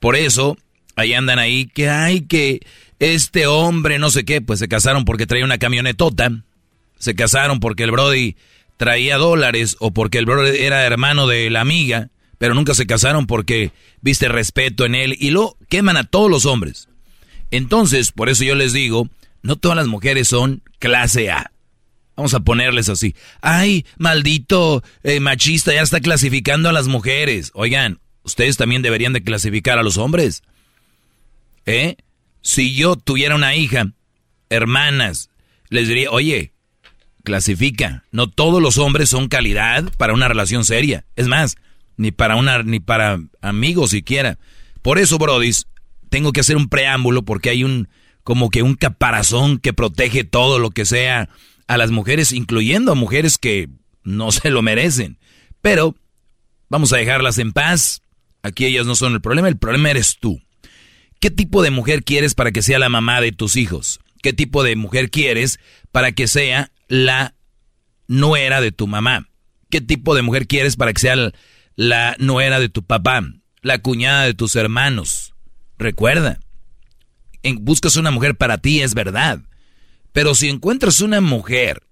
[0.00, 0.56] Por eso,
[0.94, 2.60] ahí andan ahí que hay que
[3.00, 6.30] este hombre no sé qué, pues se casaron porque traía una camionetota,
[6.98, 8.36] se casaron porque el Brody
[8.76, 13.26] traía dólares o porque el Brody era hermano de la amiga, pero nunca se casaron
[13.26, 16.87] porque viste respeto en él y lo queman a todos los hombres.
[17.50, 19.08] Entonces, por eso yo les digo,
[19.42, 21.52] no todas las mujeres son clase A.
[22.16, 23.14] Vamos a ponerles así.
[23.40, 27.52] Ay, maldito eh, machista, ya está clasificando a las mujeres.
[27.54, 30.42] Oigan, ustedes también deberían de clasificar a los hombres.
[31.64, 31.96] ¿Eh?
[32.42, 33.92] Si yo tuviera una hija,
[34.50, 35.30] hermanas,
[35.68, 36.52] les diría, oye,
[37.22, 38.04] clasifica.
[38.10, 41.04] No todos los hombres son calidad para una relación seria.
[41.14, 41.56] Es más,
[41.96, 44.38] ni para una, ni para amigos siquiera.
[44.82, 45.66] Por eso, Brodis,
[46.08, 47.88] tengo que hacer un preámbulo porque hay un,
[48.24, 51.28] como que un caparazón que protege todo lo que sea
[51.66, 53.68] a las mujeres, incluyendo a mujeres que
[54.02, 55.18] no se lo merecen.
[55.62, 55.94] Pero
[56.68, 58.02] vamos a dejarlas en paz.
[58.42, 60.40] Aquí ellas no son el problema, el problema eres tú.
[61.20, 64.00] ¿Qué tipo de mujer quieres para que sea la mamá de tus hijos?
[64.22, 65.58] ¿Qué tipo de mujer quieres
[65.90, 67.34] para que sea la
[68.06, 69.28] nuera de tu mamá?
[69.68, 71.32] ¿Qué tipo de mujer quieres para que sea
[71.78, 73.22] la nuera de tu papá,
[73.62, 75.32] la cuñada de tus hermanos.
[75.78, 76.40] Recuerda,
[77.42, 79.40] en, buscas una mujer para ti, es verdad.
[80.12, 81.84] Pero si encuentras una mujer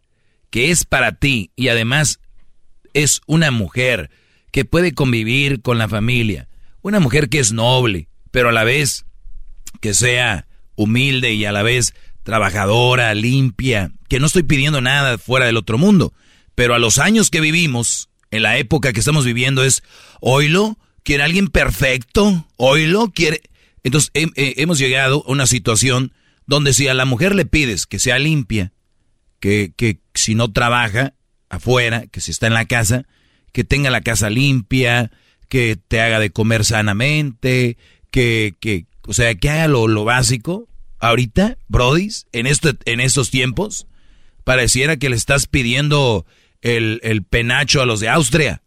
[0.50, 2.20] que es para ti y además
[2.94, 4.10] es una mujer
[4.50, 6.48] que puede convivir con la familia,
[6.82, 9.04] una mujer que es noble, pero a la vez
[9.80, 10.46] que sea
[10.76, 15.78] humilde y a la vez trabajadora, limpia, que no estoy pidiendo nada fuera del otro
[15.78, 16.12] mundo,
[16.54, 19.82] pero a los años que vivimos, en la época que estamos viviendo es,
[20.20, 23.42] oílo, quiere alguien perfecto, oílo, quiere...
[23.86, 26.12] Entonces hemos llegado a una situación
[26.44, 28.72] donde si a la mujer le pides que sea limpia,
[29.38, 31.14] que, que si no trabaja
[31.48, 33.06] afuera, que si está en la casa,
[33.52, 35.12] que tenga la casa limpia,
[35.48, 37.78] que te haga de comer sanamente,
[38.10, 40.68] que, que o sea, que haga lo, lo básico.
[40.98, 43.86] Ahorita, Brodis, en, esto, en estos tiempos,
[44.42, 46.26] pareciera que le estás pidiendo
[46.60, 48.64] el, el penacho a los de Austria.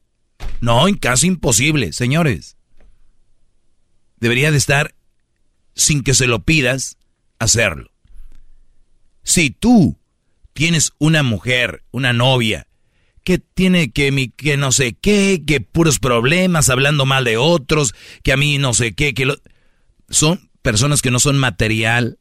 [0.61, 2.55] No, casi imposible, señores.
[4.21, 4.95] Debería de estar
[5.79, 6.97] sin que se lo pidas,
[7.39, 7.89] hacerlo.
[9.23, 9.97] Si tú
[10.53, 12.67] tienes una mujer, una novia,
[13.23, 17.95] que tiene que mi, que no sé qué, que puros problemas, hablando mal de otros,
[18.23, 19.37] que a mí no sé qué, que lo,
[20.09, 22.19] son personas que no son material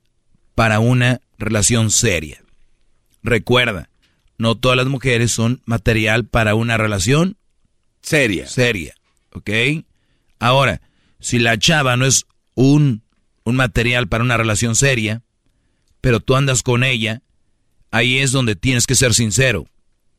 [0.54, 2.42] para una relación seria.
[3.22, 3.90] Recuerda,
[4.38, 7.36] no todas las mujeres son material para una relación
[8.02, 8.46] seria.
[8.46, 8.94] Seria,
[9.32, 9.50] ¿ok?
[10.38, 10.80] Ahora,
[11.18, 13.02] si la chava no es un
[13.48, 15.22] un material para una relación seria,
[16.00, 17.22] pero tú andas con ella,
[17.90, 19.66] ahí es donde tienes que ser sincero.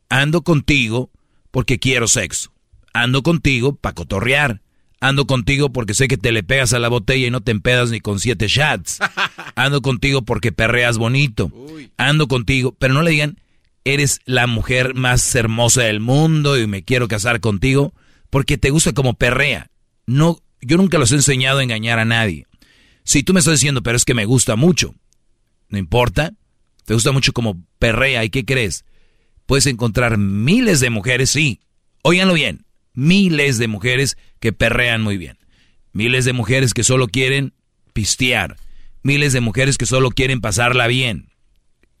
[0.08, 1.10] Ando contigo
[1.52, 2.52] porque quiero sexo.
[2.92, 4.62] Ando contigo para cotorrear.
[5.00, 7.90] Ando contigo porque sé que te le pegas a la botella y no te empedas
[7.90, 8.98] ni con siete shots.
[9.54, 11.52] Ando contigo porque perreas bonito.
[11.96, 13.40] Ando contigo, pero no le digan,
[13.84, 17.94] eres la mujer más hermosa del mundo y me quiero casar contigo
[18.28, 19.70] porque te gusta como perrea.
[20.06, 22.46] No, yo nunca los he enseñado a engañar a nadie.
[23.04, 24.94] Si tú me estás diciendo, pero es que me gusta mucho,
[25.68, 26.32] no importa,
[26.84, 28.84] te gusta mucho como perrea, ¿y qué crees?
[29.46, 31.60] Puedes encontrar miles de mujeres, sí,
[32.02, 35.38] óiganlo bien, miles de mujeres que perrean muy bien,
[35.92, 37.54] miles de mujeres que solo quieren
[37.92, 38.56] pistear,
[39.02, 41.30] miles de mujeres que solo quieren pasarla bien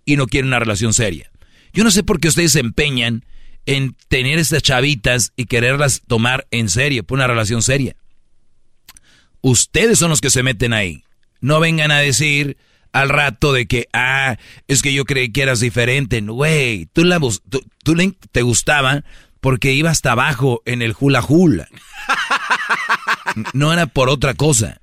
[0.04, 1.30] y no quieren una relación seria.
[1.72, 3.24] Yo no sé por qué ustedes se empeñan
[3.66, 7.96] en tener estas chavitas y quererlas tomar en serio, por una relación seria.
[9.42, 11.04] Ustedes son los que se meten ahí.
[11.40, 12.56] No vengan a decir
[12.92, 14.36] al rato de que, ah,
[14.68, 16.20] es que yo creí que eras diferente.
[16.20, 17.96] Güey, tú, la, tú,
[18.32, 19.04] te gustaba
[19.40, 21.68] porque iba hasta abajo en el hula hula.
[23.52, 24.80] No era por otra cosa.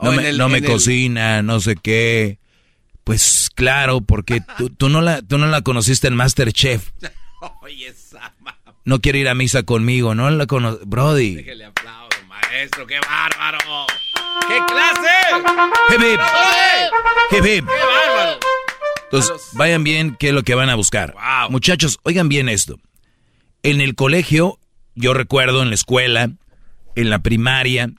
[0.00, 2.38] No me, no me cocina, no sé qué.
[3.04, 6.90] Pues claro, porque tú, tú, no, la, tú no la conociste en Masterchef.
[8.84, 10.80] No quiere ir a misa conmigo, no la conoce.
[10.86, 11.44] Brody.
[12.50, 13.58] Maestro, qué bárbaro.
[14.48, 15.08] ¡Qué clase!
[15.90, 16.20] ¡Hip,
[17.30, 18.40] ¡Qué bárbaro!
[19.04, 21.14] Entonces, vayan bien qué es lo que van a buscar.
[21.50, 22.78] Muchachos, oigan bien esto.
[23.62, 24.58] En el colegio,
[24.94, 26.30] yo recuerdo en la escuela,
[26.94, 27.90] en la primaria,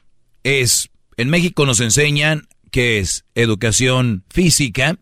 [0.44, 4.98] es, en México nos enseñan que es educación física,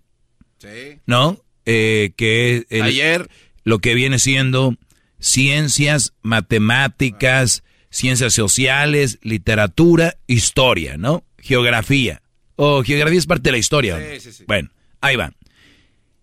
[0.58, 1.00] sí.
[1.06, 1.42] ¿no?
[1.66, 3.30] Eh, que ayer
[3.64, 4.76] lo que viene siendo
[5.20, 7.64] ciencias, matemáticas,
[7.98, 11.24] ciencias sociales, literatura, historia, ¿no?
[11.40, 12.22] Geografía.
[12.56, 13.98] O geografía es parte de la historia.
[13.98, 14.44] Sí, sí, sí.
[14.48, 14.70] Bueno,
[15.02, 15.34] ahí va.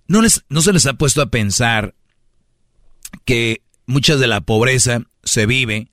[0.06, 1.96] ¿No, les, ¿No se les ha puesto a pensar
[3.24, 5.88] que mucha de la pobreza se vive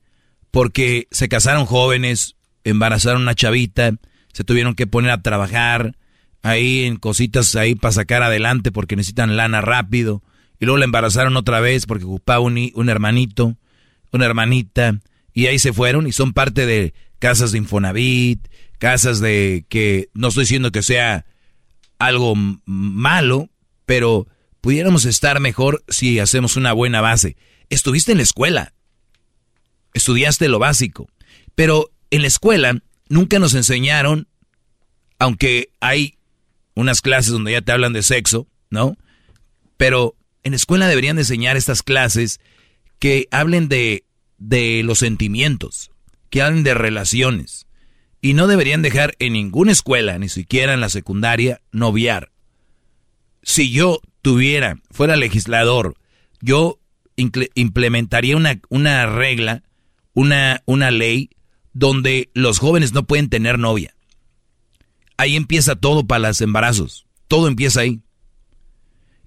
[0.52, 3.90] porque se casaron jóvenes, embarazaron a una chavita,
[4.32, 5.96] se tuvieron que poner a trabajar
[6.42, 10.22] ahí en cositas ahí para sacar adelante porque necesitan lana rápido,
[10.60, 13.56] y luego la embarazaron otra vez porque ocupaba un, un hermanito,
[14.12, 15.00] una hermanita,
[15.34, 20.28] y ahí se fueron y son parte de casas de Infonavit, casas de que no
[20.28, 21.24] estoy diciendo que sea
[21.98, 23.48] algo malo,
[23.86, 24.26] pero
[24.60, 27.36] pudiéramos estar mejor si hacemos una buena base.
[27.70, 28.74] Estuviste en la escuela,
[29.94, 31.08] estudiaste lo básico,
[31.54, 34.28] pero en la escuela nunca nos enseñaron,
[35.18, 36.18] aunque hay
[36.74, 38.96] unas clases donde ya te hablan de sexo, ¿no?
[39.76, 42.40] Pero en la escuela deberían de enseñar estas clases
[42.98, 44.04] que hablen de
[44.48, 45.90] de los sentimientos,
[46.30, 47.66] que hablen de relaciones.
[48.20, 52.30] Y no deberían dejar en ninguna escuela, ni siquiera en la secundaria, noviar.
[53.42, 55.96] Si yo tuviera, fuera legislador,
[56.40, 56.78] yo
[57.16, 59.62] implementaría una, una regla,
[60.14, 61.30] una, una ley
[61.72, 63.94] donde los jóvenes no pueden tener novia.
[65.16, 67.06] Ahí empieza todo para los embarazos.
[67.28, 68.00] Todo empieza ahí.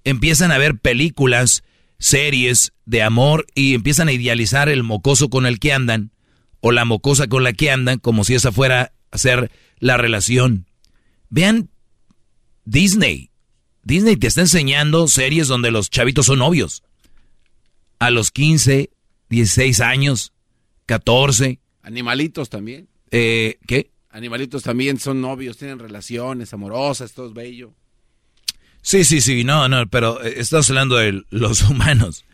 [0.04, 1.64] Empiezan a ver películas
[1.98, 6.12] series de amor y empiezan a idealizar el mocoso con el que andan
[6.60, 10.66] o la mocosa con la que andan como si esa fuera a ser la relación.
[11.28, 11.70] Vean
[12.64, 13.30] Disney.
[13.82, 16.82] Disney te está enseñando series donde los chavitos son novios.
[17.98, 18.90] A los 15,
[19.30, 20.32] 16 años,
[20.86, 21.60] 14.
[21.82, 22.88] Animalitos también.
[23.10, 23.90] Eh, ¿Qué?
[24.10, 27.74] Animalitos también son novios, tienen relaciones amorosas, todo es bello.
[28.86, 32.24] Sí, sí, sí, no, no, pero eh, estamos hablando de los humanos.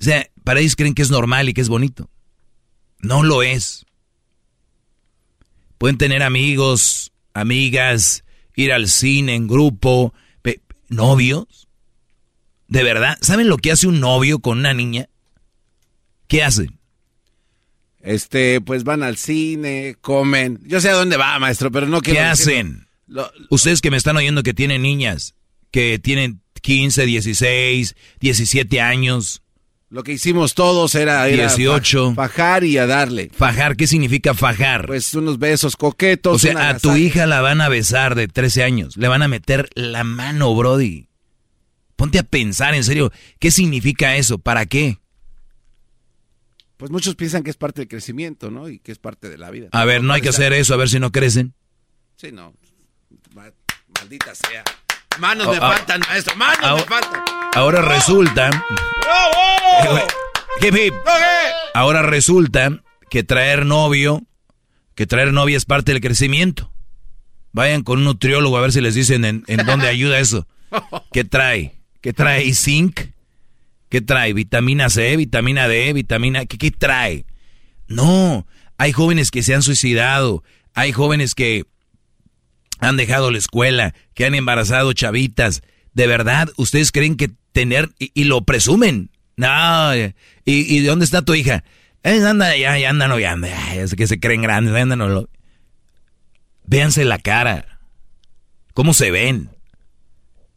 [0.00, 2.10] O sea, para ellos creen que es normal y que es bonito.
[2.98, 3.86] No lo es.
[5.78, 8.24] Pueden tener amigos, amigas,
[8.56, 10.12] ir al cine en grupo,
[10.88, 11.68] novios.
[12.66, 13.16] ¿De verdad?
[13.20, 15.08] ¿Saben lo que hace un novio con una niña?
[16.26, 16.80] ¿Qué hacen?
[18.00, 20.58] Este, pues van al cine, comen.
[20.64, 22.18] Yo sé a dónde va, maestro, pero no quiero.
[22.18, 22.88] ¿Qué hacen?
[23.50, 25.36] Ustedes que me están oyendo que tienen niñas,
[25.72, 29.42] que tienen 15, 16, 17 años.
[29.90, 32.14] Lo que hicimos todos era, 18.
[32.14, 33.30] fajar y a darle.
[33.34, 33.76] ¿Fajar?
[33.76, 34.86] ¿Qué significa fajar?
[34.86, 36.36] Pues unos besos coquetos.
[36.36, 38.96] O sea, a tu hija la van a besar de 13 años.
[38.96, 41.08] Le van a meter la mano, Brody.
[41.96, 44.38] Ponte a pensar, en serio, ¿qué significa eso?
[44.38, 44.98] ¿Para qué?
[46.78, 48.68] Pues muchos piensan que es parte del crecimiento, ¿no?
[48.68, 49.68] Y que es parte de la vida.
[49.72, 51.54] A ver, no hay que hacer eso, a ver si no crecen.
[52.16, 52.54] Sí, no.
[53.34, 54.64] Maldita sea.
[55.18, 56.36] Manos me ah, faltan, maestro.
[56.36, 57.22] Manos me faltan.
[57.54, 58.50] Ahora resulta.
[61.74, 64.22] Ahora resulta que traer novio,
[64.94, 66.72] que traer novia es parte del crecimiento.
[67.52, 70.46] Vayan con un nutriólogo a ver si les dicen en, dónde ayuda eso.
[71.12, 71.74] ¿Qué trae?
[72.00, 72.52] ¿Qué trae?
[72.54, 73.00] ¿Zinc?
[73.90, 74.32] ¿Qué trae?
[74.32, 75.16] ¿Vitamina C?
[75.16, 75.92] ¿Vitamina D?
[75.92, 76.46] ¿Vitamina?
[76.46, 77.26] ¿Qué, qué trae?
[77.86, 78.46] No,
[78.78, 81.66] hay jóvenes que se han suicidado, hay jóvenes que
[82.82, 85.62] han dejado la escuela, que han embarazado chavitas.
[85.94, 89.10] ¿De verdad ustedes creen que tener y, lo presumen?
[89.36, 90.12] No, ¿y,
[90.44, 91.62] ¿y, dónde está tu hija?
[92.02, 95.28] Eh, anda, ya, ya andan, ya es que se creen grandes, andan.
[96.64, 97.78] Véanse la cara.
[98.74, 99.50] ¿Cómo se ven?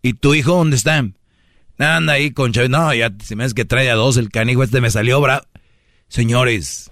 [0.02, 1.06] ¿Y tu hijo dónde está?
[1.78, 2.80] Anda ahí con chavitas.
[2.80, 5.46] No, ya se me es que trae a dos, el canijo este me salió bravo.
[6.08, 6.92] Señores,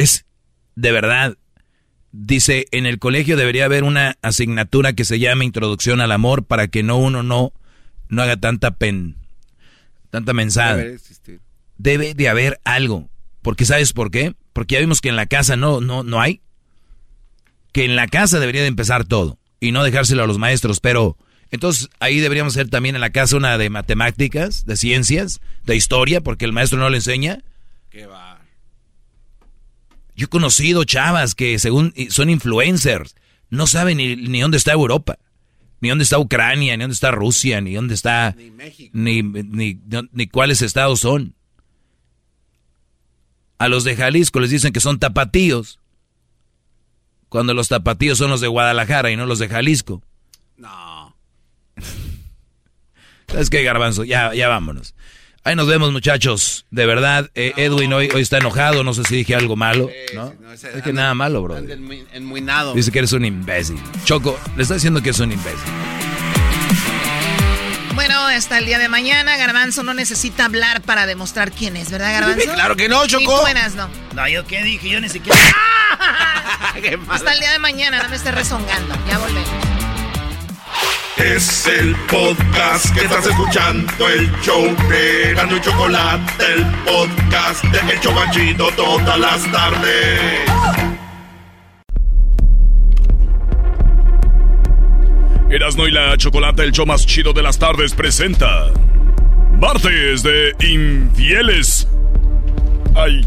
[0.00, 0.24] Es
[0.76, 1.36] de verdad.
[2.12, 6.68] Dice, en el colegio debería haber una asignatura que se llame Introducción al Amor para
[6.68, 7.52] que no uno no,
[8.08, 9.16] no haga tanta pen,
[10.08, 10.82] tanta mensada.
[11.76, 13.10] Debe de haber algo.
[13.42, 14.34] Porque ¿sabes por qué?
[14.54, 16.40] Porque ya vimos que en la casa no, no, no hay.
[17.72, 19.38] Que en la casa debería de empezar todo.
[19.60, 20.80] Y no dejárselo a los maestros.
[20.80, 21.18] Pero
[21.50, 26.22] entonces ahí deberíamos hacer también en la casa una de matemáticas, de ciencias, de historia,
[26.22, 27.44] porque el maestro no le enseña.
[27.90, 28.39] ¿Qué va?
[30.20, 33.16] Yo he conocido chavas que según son influencers,
[33.48, 35.18] no saben ni, dónde está Europa,
[35.80, 38.34] ni dónde está Ucrania, ni dónde está Rusia, ni dónde está...
[38.36, 38.90] Ni México.
[38.92, 41.34] Ni, ni, cuáles estados son.
[43.56, 45.80] A los de Jalisco les dicen que son tapatíos,
[47.30, 50.02] cuando los tapatíos son los de Guadalajara y no los de Jalisco.
[50.58, 51.16] No.
[53.26, 54.04] ¿Sabes qué, Garbanzo?
[54.04, 54.94] Ya, ya vámonos.
[55.42, 56.66] Ahí nos vemos, muchachos.
[56.70, 58.84] De verdad, eh, Edwin hoy, hoy está enojado.
[58.84, 59.88] No sé si dije algo malo.
[60.14, 60.34] ¿no?
[60.52, 61.60] es que nada malo, bro.
[62.74, 63.80] Dice que eres un imbécil.
[64.04, 65.58] Choco, le está diciendo que es un imbécil.
[67.94, 69.38] bueno, hasta el día de mañana.
[69.38, 72.52] Garbanzo no necesita hablar para demostrar quién es, ¿verdad, Garbanzo?
[72.52, 73.22] claro que no, Choco.
[73.22, 73.88] Y tú, buenas, no.
[74.14, 74.90] No, ¿yo qué dije?
[74.90, 75.38] Yo ni siquiera...
[77.08, 78.94] hasta el día de mañana, no me estés rezongando.
[79.08, 79.79] Ya volvemos.
[81.16, 87.92] Es el podcast que estás escuchando, el show de Gano y Chocolate, el podcast de
[87.92, 90.20] El Chobachito todas las tardes.
[95.50, 98.68] Erasno y la Chocolate, el show más chido de las tardes, presenta.
[99.58, 101.86] Martes de Infieles.
[102.94, 103.26] Ay.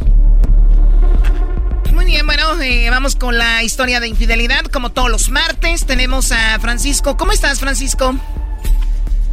[1.94, 4.66] Muy bien, bueno, eh, vamos con la historia de infidelidad.
[4.66, 7.18] Como todos los martes, tenemos a Francisco.
[7.18, 8.16] ¿Cómo estás, Francisco?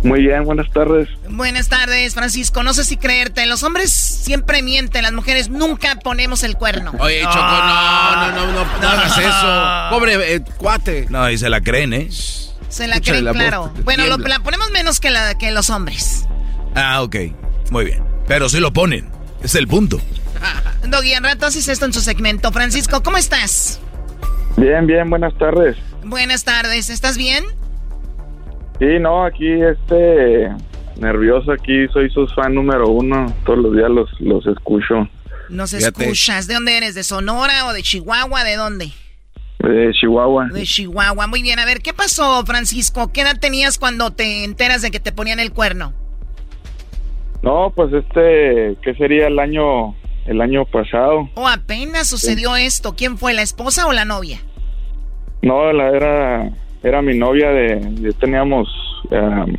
[0.02, 1.08] Muy bien, buenas tardes.
[1.28, 2.62] Buenas tardes, Francisco.
[2.62, 3.46] No sé si creerte.
[3.46, 6.92] Los hombres siempre mienten, las mujeres nunca ponemos el cuerno.
[6.98, 9.18] Oye, Choco, no, no, no, no, no hagas
[9.90, 9.90] eso.
[9.90, 11.06] Pobre eh, cuate.
[11.08, 12.08] No, y se la creen, ¿eh?
[12.68, 13.72] Se la creen, claro.
[13.84, 16.26] Bueno, lo, la ponemos menos que, la, que los hombres.
[16.74, 17.16] Ah, ok.
[17.70, 18.04] Muy bien.
[18.28, 19.10] Pero sí lo ponen.
[19.42, 19.98] Es el punto.
[20.88, 22.52] Doggy, al rato haces esto en su segmento.
[22.52, 23.80] Francisco, ¿cómo estás?
[24.56, 25.76] Bien, bien, buenas tardes.
[26.04, 26.90] Buenas tardes.
[26.90, 27.44] ¿Estás bien?
[28.78, 30.50] Sí, no, aquí este
[31.00, 35.08] nervioso aquí, soy su fan número uno, todos los días los, los escucho.
[35.48, 36.94] Nos escuchas, ¿de dónde eres?
[36.94, 38.44] ¿De Sonora o de Chihuahua?
[38.44, 38.92] ¿De dónde?
[39.58, 40.48] De Chihuahua.
[40.52, 41.58] De Chihuahua, muy bien.
[41.58, 43.12] A ver, ¿qué pasó, Francisco?
[43.12, 45.92] ¿Qué edad tenías cuando te enteras de que te ponían el cuerno?
[47.42, 49.94] No, pues este, ¿qué sería el año,
[50.30, 51.28] el año pasado?
[51.34, 52.94] ¿O apenas sucedió esto?
[52.94, 54.40] ¿Quién fue, la esposa o la novia?
[55.42, 56.50] No, la era,
[56.84, 58.68] era mi novia de, teníamos,
[59.10, 59.56] um,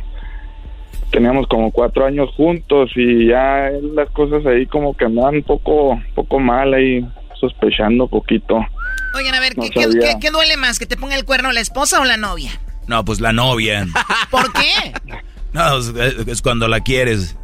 [1.10, 6.00] teníamos como cuatro años juntos y ya las cosas ahí como que andaban un poco,
[6.14, 7.06] poco mal ahí,
[7.38, 8.64] sospechando poquito.
[9.14, 9.68] Oigan, a ver, ¿qué,
[10.20, 10.78] qué, duele más?
[10.78, 12.50] ¿Que te ponga el cuerno la esposa o la novia?
[12.86, 13.86] No, pues la novia.
[14.30, 14.92] ¿Por qué?
[15.52, 17.36] No, es, cuando la quieres.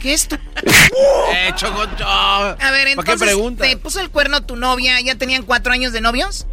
[0.00, 0.36] ¿Qué es tu...?
[0.36, 5.00] eh, Choco, A ver, entonces, ¿te puso el cuerno tu novia?
[5.00, 6.46] ¿Ya tenían cuatro años de novios?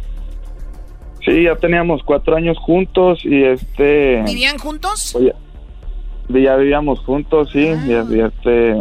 [1.24, 4.22] Sí, ya teníamos cuatro años juntos y este...
[4.24, 5.10] ¿Vivían juntos?
[5.12, 8.04] Pues ya, vivíamos juntos, sí, ah.
[8.10, 8.74] ya, este,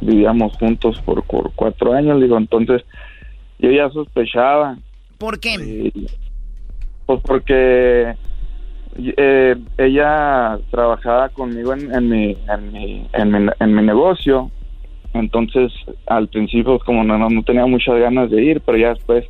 [0.00, 2.82] vivíamos juntos por, por cuatro años, digo, entonces
[3.58, 4.78] yo ya sospechaba
[5.18, 5.92] ¿Por qué?
[7.06, 8.14] pues porque
[9.16, 14.50] eh, ella trabajaba conmigo en, mi, en, mi, en, mi, negocio.
[15.14, 15.72] Entonces,
[16.06, 19.24] al principio, como no, no, tenía muchas ganas de ir, pero ya después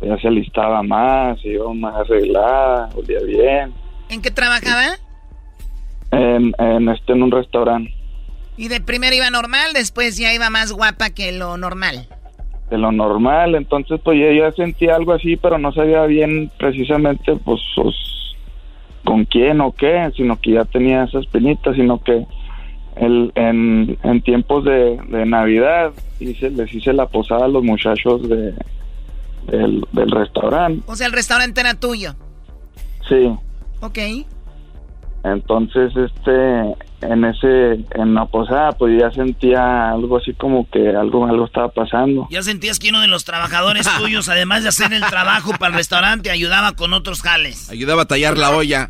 [0.00, 3.72] ya se alistaba más, iba más arreglada, olía bien.
[4.08, 4.96] ¿En qué trabajaba?
[6.10, 7.92] En, en, este, en un restaurante.
[8.56, 12.08] ¿Y de primero iba normal, después ya iba más guapa que lo normal?
[12.70, 17.36] de lo normal, entonces pues yo ya sentía algo así, pero no sabía bien precisamente
[17.36, 17.94] pues, pues,
[19.06, 22.26] con quién o qué, sino que ya tenía esas penitas, sino que
[22.96, 28.52] el, en, en tiempos de, Navidad hice, les hice la posada a los muchachos de,
[29.46, 30.82] del, del restaurante.
[30.86, 32.14] O sea, el restaurante era tuyo.
[33.08, 33.32] Sí.
[33.80, 33.98] Ok.
[35.32, 41.26] Entonces, este, en ese, en la posada, pues ya sentía algo así como que algo,
[41.26, 42.28] algo estaba pasando.
[42.30, 45.74] Ya sentías que uno de los trabajadores tuyos, además de hacer el trabajo para el
[45.74, 47.68] restaurante, ayudaba con otros jales.
[47.70, 48.88] Ayudaba a tallar la olla.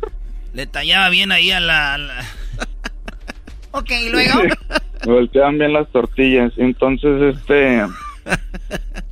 [0.53, 1.97] Le tallaba bien ahí a la...
[3.71, 4.39] ok, ¿y luego?
[5.05, 6.53] volteaban bien las tortillas.
[6.57, 7.81] Entonces, este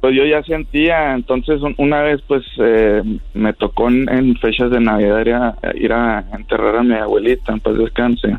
[0.00, 3.02] pues yo ya sentía, entonces una vez pues eh,
[3.34, 8.36] me tocó en, fechas de Navidad ir a, enterrar a mi abuelita, en paz descanse.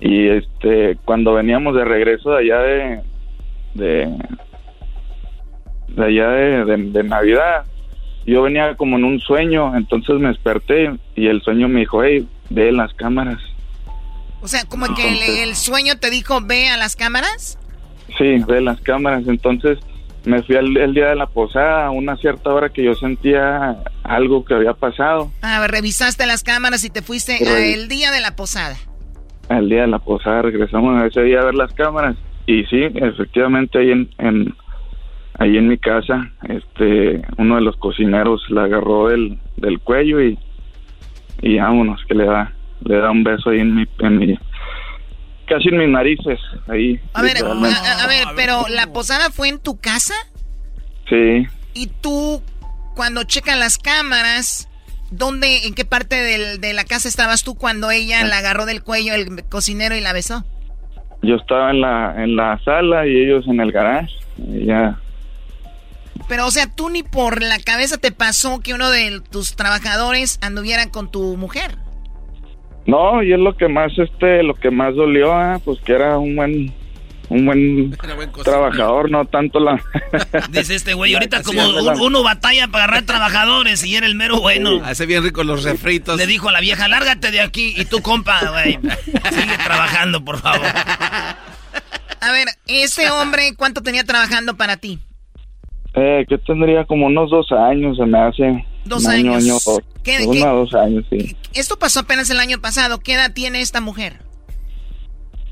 [0.00, 3.00] Y este, cuando veníamos de regreso de allá de,
[3.74, 4.18] de,
[5.88, 7.64] de allá de, Navidad,
[8.26, 12.26] yo venía como en un sueño, entonces me desperté y el sueño me dijo, hey,
[12.50, 13.38] ve las cámaras.
[14.42, 17.58] O sea, como que el, el sueño te dijo, ve a las cámaras.
[18.18, 19.78] Sí, ve las cámaras, entonces
[20.24, 24.44] me fui el, día de la posada a una cierta hora que yo sentía algo
[24.44, 25.30] que había pasado.
[25.42, 27.38] Ah, revisaste las cámaras y te fuiste
[27.72, 28.76] el día de la posada.
[29.48, 32.16] El día de la posada regresamos a ese día a ver las cámaras
[32.46, 34.54] y sí, efectivamente ahí en, en
[35.38, 40.38] ahí en mi casa, este, uno de los cocineros la agarró del, del cuello y
[41.42, 42.52] y vámonos que le da
[42.84, 44.38] le da un beso ahí en mi en mi
[45.46, 46.38] casi en mis narices,
[46.68, 47.00] ahí.
[47.12, 50.14] A ver, a, ver, pero ¿la posada fue en tu casa?
[51.08, 51.46] Sí.
[51.74, 52.42] ¿Y tú,
[52.94, 54.68] cuando checan las cámaras,
[55.10, 56.16] dónde, en qué parte
[56.58, 60.12] de la casa estabas tú cuando ella la agarró del cuello el cocinero y la
[60.12, 60.44] besó?
[61.22, 64.12] Yo estaba en la, en la sala y ellos en el garage.
[64.36, 64.98] ya.
[66.28, 70.38] Pero, o sea, tú ni por la cabeza te pasó que uno de tus trabajadores
[70.42, 71.76] anduviera con tu mujer.
[72.86, 76.18] No, y es lo que más, este, lo que más dolió, ah, pues que era
[76.18, 76.72] un buen,
[77.30, 77.96] un buen
[78.44, 79.82] trabajador, no tanto la...
[80.50, 84.40] Dice este güey, ahorita como un- uno batalla para agarrar trabajadores y era el mero
[84.40, 84.80] bueno.
[84.84, 86.18] Hace bien rico los refritos.
[86.18, 88.78] Le dijo a la vieja, lárgate de aquí y tú, compa, güey,
[89.32, 90.66] sigue trabajando, por favor.
[92.20, 94.98] A ver, ese hombre, ¿cuánto tenía trabajando para ti?
[95.94, 98.64] Eh, que tendría como unos dos años, se me hace.
[98.84, 99.36] Dos años.
[99.36, 99.80] año, dos.
[100.02, 101.36] ¿Qué- Uno qué- a dos años, sí.
[101.54, 102.98] Esto pasó apenas el año pasado.
[103.00, 104.18] ¿Qué edad tiene esta mujer?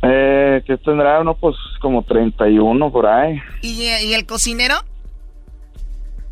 [0.02, 3.38] Eh, que tendrá uno, pues, como 31 por ahí.
[3.62, 4.74] ¿Y, y el cocinero?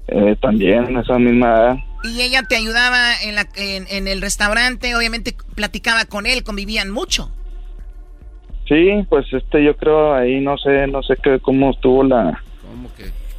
[0.09, 1.77] Eh, también, esa misma edad.
[2.03, 4.95] ¿Y ella te ayudaba en, la, en, en el restaurante?
[4.97, 7.31] Obviamente platicaba con él, convivían mucho.
[8.69, 12.43] Sí, pues, este, yo creo ahí, no sé, no sé qué, cómo estuvo la...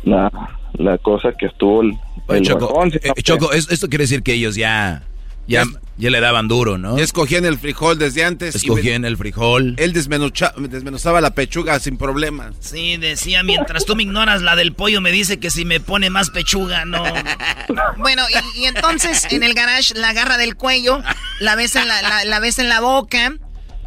[0.03, 0.31] La,
[0.73, 1.93] la cosa que estuvo el,
[2.27, 5.03] Oye, el Choco, bajón, eh, Choco, es- esto quiere decir que ellos ya,
[5.47, 5.63] ya,
[5.97, 6.97] ya le daban duro, ¿no?
[6.97, 8.55] Ya escogían el frijol desde antes.
[8.55, 9.75] y Escogían el frijol.
[9.77, 12.55] Él desmenuzaba la pechuga sin problemas.
[12.59, 16.09] Sí, decía, mientras tú me ignoras, la del pollo me dice que si me pone
[16.09, 17.03] más pechuga, no.
[17.97, 18.23] Bueno,
[18.55, 21.01] y, y entonces en el garage la agarra del cuello,
[21.39, 23.33] la besa en la, la, la besa en la boca,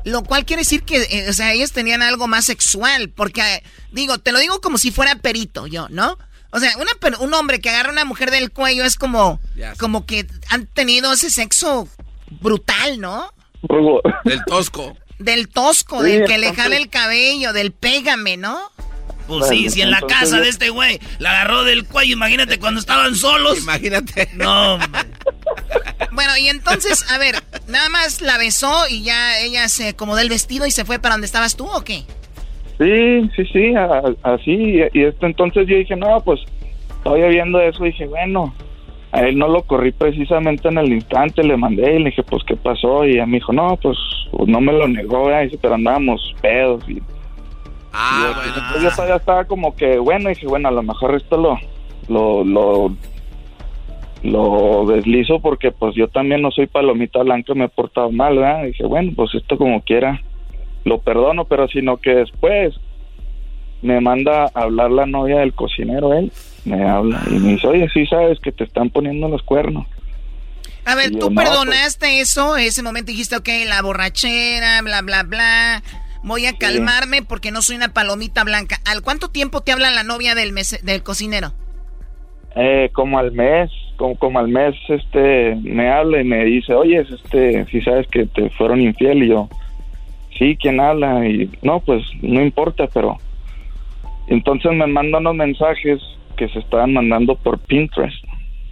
[0.04, 3.62] lo cual quiere decir que, eh, o sea, ellos tenían algo más sexual, porque, eh,
[3.92, 6.18] digo, te lo digo como si fuera perito yo, ¿no?
[6.56, 9.40] O sea, una un hombre que agarra a una mujer del cuello es como,
[9.78, 11.88] como que han tenido ese sexo
[12.40, 13.32] brutal, ¿no?
[14.24, 14.96] Del tosco.
[15.18, 18.70] Del tosco, Sí, del que le jale el cabello, del pégame, ¿no?
[19.26, 22.58] Pues sí, si en la casa yo- de este güey la agarró del cuello, imagínate
[22.60, 23.58] cuando estaban solos.
[23.58, 24.30] Imagínate.
[24.34, 24.78] No.
[26.12, 30.28] Bueno, y entonces, a ver, nada más la besó y ya ella se acomodó el
[30.28, 32.04] vestido y se fue para donde estabas tú, ¿o qué?
[32.78, 34.52] Sí, sí, sí, a- así.
[34.52, 36.40] Y, y este, entonces yo dije, no, pues,
[37.02, 38.52] todavía viendo eso, dije, bueno,
[39.12, 42.42] a él no lo corrí precisamente en el instante, le mandé y le dije, pues,
[42.44, 43.04] ¿qué pasó?
[43.06, 43.96] Y ella me dijo, no, pues,
[44.32, 45.42] pues, no me lo negó, ¿verdad?
[45.44, 46.82] Dice, pero andábamos pedos.
[46.88, 47.00] Y,
[47.96, 51.36] Ah, y entonces yo todavía estaba como que, bueno, dije, bueno, a lo mejor esto
[51.36, 51.56] lo,
[52.08, 52.90] lo, lo,
[54.24, 58.64] lo deslizo porque, pues, yo también no soy palomita blanca, me he portado mal, ¿verdad?
[58.64, 60.20] Dije, bueno, pues, esto como quiera,
[60.84, 62.74] lo perdono, pero sino que después
[63.82, 66.32] me manda a hablar la novia del cocinero, él,
[66.64, 69.86] me habla y me dice, oye, sí sabes que te están poniendo los cuernos.
[70.86, 71.48] A ver, Y yo, tú no, pues.
[71.48, 75.82] perdonaste eso, ese momento dijiste, ok, la borrachera, bla, bla, bla,
[76.22, 78.78] voy a calmarme porque no soy una palomita blanca.
[78.86, 81.52] ¿Al cuánto tiempo te habla la novia del, mese- del cocinero?
[82.56, 87.00] Eh, como al mes, como, como al mes, este, me habla y me dice, oye,
[87.00, 89.48] este, si sabes que te fueron infiel y yo,
[90.38, 91.26] sí, ¿quién habla?
[91.26, 93.18] Y no, pues no importa, pero
[94.26, 96.00] entonces me manda unos mensajes
[96.36, 98.24] que se estaban mandando por Pinterest,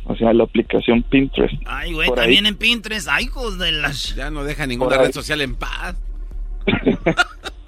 [0.05, 1.55] o sea, la aplicación Pinterest.
[1.67, 2.15] Ay, güey, ahí.
[2.15, 3.09] también en Pinterest.
[3.11, 4.15] Ay, hijos de las...
[4.17, 6.01] Ya no deja ninguna red social en paz.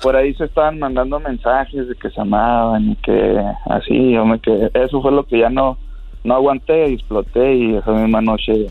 [0.04, 3.40] por ahí se estaban mandando mensajes de que se amaban y que
[3.70, 5.78] así, yo me quedé, eso fue lo que ya no,
[6.24, 8.66] no aguanté y exploté y esa misma noche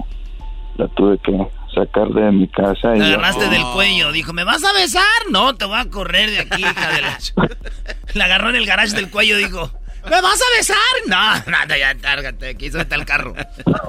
[0.77, 1.31] la tuve que
[1.73, 4.11] sacar de mi casa y ya- agarraste del cuello.
[4.11, 5.03] Dijo, ¿me vas a besar?
[5.31, 7.17] No, te voy a correr de aquí, hija de la...
[8.13, 9.71] La agarró en el garage del cuello, dijo,
[10.05, 10.77] ¿me vas a besar?
[11.07, 13.33] No, nada, ya, tárgate, aquí suelta el carro.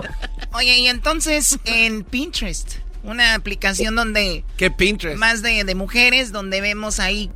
[0.52, 4.44] Oye, y entonces en Pinterest, una aplicación donde...
[4.56, 5.18] ¿Qué Pinterest?
[5.18, 7.30] Más de, de mujeres, donde vemos ahí,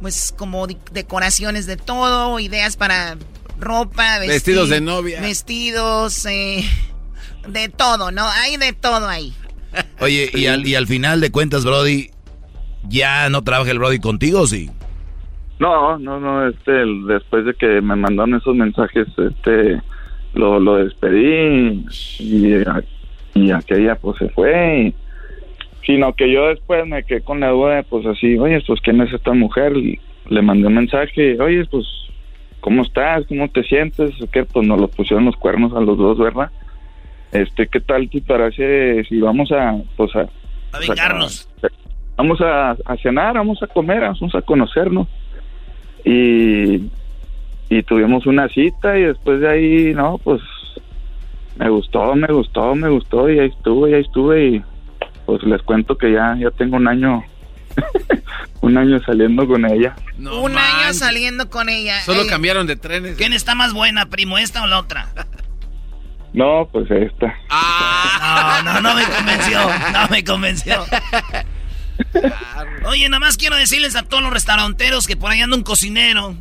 [0.00, 3.16] pues, como decoraciones de todo, ideas para
[3.58, 5.20] ropa, vestir- Vestidos de novia.
[5.20, 6.64] Vestidos, eh,
[7.46, 8.26] de todo, ¿no?
[8.28, 9.34] Hay de todo ahí.
[10.00, 12.10] Oye, y al, y al final de cuentas, Brody,
[12.88, 14.70] ¿ya no trabaja el Brody contigo o sí?
[15.58, 16.72] No, no, no, este,
[17.06, 19.80] después de que me mandaron esos mensajes, este,
[20.34, 21.84] lo, lo despedí
[22.18, 22.54] y,
[23.34, 24.94] y aquella pues se fue y,
[25.86, 29.00] sino que yo después me quedé con la duda de, pues así, oye, pues quién
[29.00, 31.86] es esta mujer, Y le mandé un mensaje, oye, pues,
[32.60, 33.26] ¿cómo estás?
[33.26, 34.12] ¿Cómo te sientes?
[34.32, 36.50] Que pues nos los pusieron los cuernos a los dos, ¿verdad?
[37.32, 40.26] Este, ¿qué tal te parece si vamos a, pues a...
[40.72, 41.48] A vengarnos.
[42.16, 45.08] Vamos a, a cenar, vamos a comer, vamos a conocernos.
[46.04, 46.90] Y,
[47.70, 50.40] y tuvimos una cita y después de ahí, no, pues
[51.56, 54.62] me gustó, me gustó, me gustó y ahí estuve, y ahí estuve y
[55.26, 57.22] pues les cuento que ya, ya tengo un año,
[58.60, 59.94] un año saliendo con ella.
[60.18, 62.00] Un año saliendo con ella.
[62.02, 63.16] Solo Eh, cambiaron de trenes.
[63.16, 65.08] ¿Quién está más buena, primo, esta o la otra?
[66.32, 67.34] No, pues esta.
[67.50, 69.58] No, no, no me convenció,
[69.92, 70.86] no me convenció.
[72.86, 76.34] Oye, nada más quiero decirles a todos los restauranteros que por ahí anda un cocinero.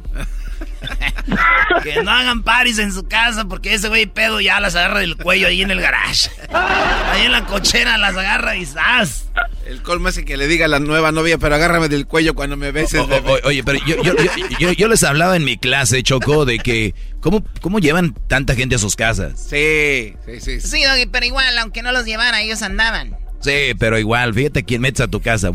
[1.84, 5.18] Que no hagan paris en su casa porque ese güey pedo ya las agarra del
[5.18, 6.30] cuello ahí en el garage.
[6.52, 9.30] Ahí en la cochera las agarra y ¡zas!
[9.66, 12.58] El colmo es que le diga a la nueva novia, pero agárrame del cuello cuando
[12.58, 13.02] me beses,
[13.44, 14.14] oye, pero yo, yo,
[14.60, 18.76] yo, yo, les hablaba en mi clase, Choco, de que ¿cómo, cómo llevan tanta gente
[18.76, 19.40] a sus casas.
[19.40, 20.62] Sí, sí, sí.
[20.62, 23.16] Sí, pero igual, aunque no los llevara, ellos andaban.
[23.42, 25.52] Sí, pero igual, fíjate quién metes a tu casa.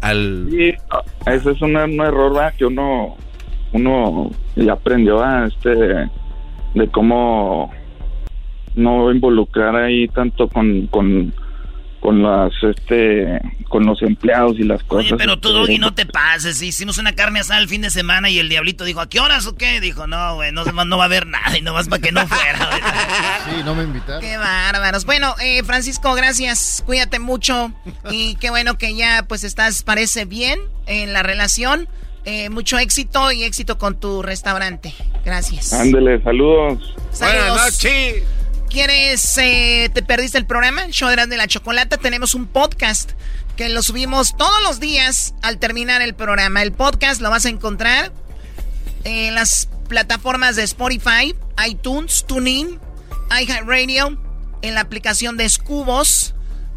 [0.00, 0.48] al...
[0.50, 0.72] Sí,
[1.26, 2.54] eso es un, error, ¿verdad?
[2.56, 3.16] Que uno,
[3.72, 5.70] uno ya aprendió a este,
[6.74, 7.72] de cómo
[8.74, 11.32] no involucrar ahí tanto con, con
[12.00, 15.12] con las este con los empleados y las cosas.
[15.12, 16.60] Oye, pero tú, Doggy, este, no te pases.
[16.60, 19.46] Hicimos una carne asada el fin de semana y el diablito dijo, ¿a qué horas
[19.46, 19.80] o qué?
[19.80, 22.58] Dijo, no, güey, no, no va a haber nada y nomás para que no fuera.
[23.44, 24.22] sí, no me invitaron.
[24.22, 25.04] Qué bárbaros.
[25.04, 26.82] Bueno, eh, Francisco, gracias.
[26.84, 27.72] Cuídate mucho
[28.10, 31.86] y qué bueno que ya pues estás, parece bien en la relación.
[32.24, 34.94] Eh, mucho éxito y éxito con tu restaurante.
[35.24, 35.72] Gracias.
[35.72, 36.94] Ándele, saludos.
[37.12, 37.48] Saludos.
[37.48, 38.22] Buenas noches.
[38.68, 40.86] ¿Quieres, eh, te perdiste el programa?
[40.90, 41.96] Show de la chocolata.
[41.96, 43.12] Tenemos un podcast
[43.56, 46.62] que lo subimos todos los días al terminar el programa.
[46.62, 48.12] El podcast lo vas a encontrar
[49.04, 51.34] en las plataformas de Spotify,
[51.66, 52.78] iTunes, TuneIn,
[53.42, 54.18] iHeartRadio,
[54.62, 56.34] en la aplicación de Scubos.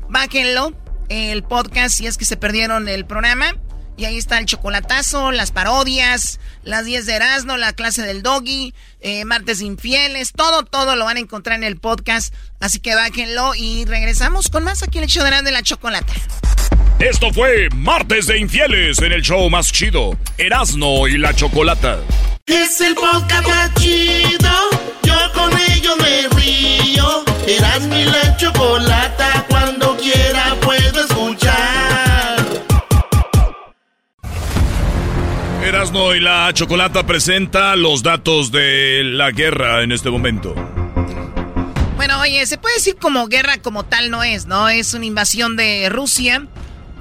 [0.09, 0.73] Bájenlo,
[1.09, 3.55] el podcast, si es que se perdieron el programa.
[3.95, 8.73] Y ahí está el chocolatazo, las parodias, las 10 de Erasmo, la clase del doggy,
[9.01, 12.33] eh, martes infieles, todo, todo lo van a encontrar en el podcast.
[12.59, 16.13] Así que bájenlo y regresamos con más aquí en el show de la chocolata.
[16.99, 21.99] Esto fue Martes de Infieles en el show más chido, Erasmo y la Chocolata.
[22.45, 24.49] Es el podcast más chido,
[25.03, 27.25] yo con ello me río.
[27.45, 29.32] Erasmo y la Chocolata,
[35.83, 40.55] Erasmo y la Chocolata presenta los datos de la guerra en este momento.
[41.97, 44.69] Bueno, oye, se puede decir como guerra como tal no es, ¿no?
[44.69, 46.47] Es una invasión de Rusia.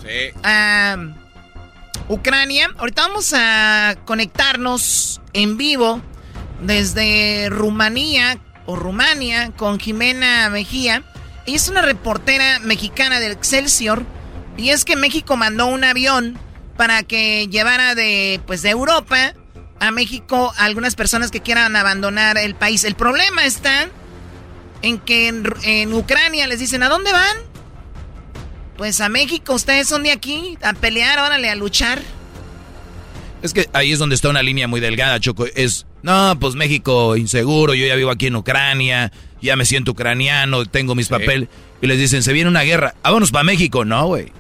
[0.01, 0.37] Sí.
[0.43, 0.97] A
[2.09, 2.71] Ucrania.
[2.77, 6.03] Ahorita vamos a conectarnos en vivo
[6.61, 11.05] desde Rumanía o Rumania con Jimena Mejía.
[11.47, 14.03] Ella es una reportera mexicana del Excelsior.
[14.57, 16.37] Y es que México mandó un avión
[16.77, 19.35] para que llevara de, pues, de Europa
[19.81, 22.85] a México a algunas personas que quieran abandonar el país.
[22.85, 23.89] El problema está
[24.83, 27.37] en que en, Ucrania les dicen, ¿a dónde van?
[28.77, 32.01] Pues a México, ustedes son de aquí, a pelear, órale, a luchar.
[33.43, 35.47] Es que ahí es donde está una línea muy delgada, Choco.
[35.55, 40.65] Es, no, pues México inseguro, yo ya vivo aquí en Ucrania, ya me siento ucraniano,
[40.65, 41.49] tengo mis papeles.
[41.81, 43.85] Y les dicen, se viene una guerra, vámonos para México.
[43.85, 44.33] No, güey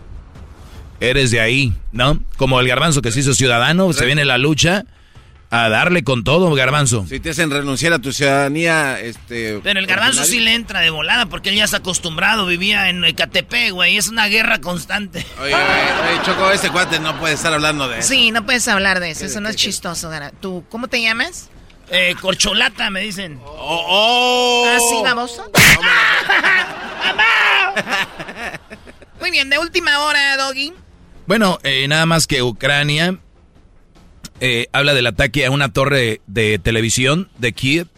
[1.02, 2.20] eres de ahí, ¿no?
[2.36, 4.84] Como el garbanzo que se hizo ciudadano, se viene la lucha
[5.50, 7.04] a darle con todo, garbanzo.
[7.06, 9.60] Si te hacen renunciar a tu ciudadanía, este...
[9.62, 13.04] Pero el garbanzo sí le entra de volada porque él ya está acostumbrado, vivía en
[13.04, 15.26] Ecatepec, güey, es una guerra constante.
[15.42, 18.08] Oye, oye, Choco, ese cuate no puede estar hablando de eso.
[18.08, 20.10] Sí, no puedes hablar de eso, eso no es chistoso.
[20.40, 21.50] ¿Tú, cómo te llamas?
[21.90, 23.38] Eh, corcholata, me dicen.
[23.44, 23.84] ¡Oh!
[23.88, 24.66] oh.
[24.74, 25.38] Así ah, vamos.
[29.20, 30.72] Muy bien, de última hora, Doggy.
[31.32, 33.18] Bueno, eh, nada más que Ucrania
[34.40, 37.88] eh, habla del ataque a una torre de televisión de Kiev,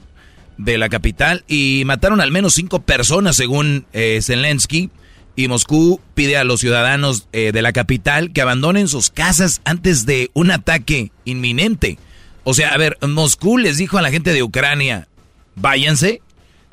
[0.57, 4.91] de la capital, y mataron al menos cinco personas según eh, Zelensky.
[5.35, 10.31] Y Moscú pide a los ciudadanos de la capital que abandonen sus casas antes de
[10.33, 11.99] un ataque inminente.
[12.45, 15.09] O sea, a ver, Moscú les dijo a la gente de Ucrania,
[15.57, 16.23] váyanse,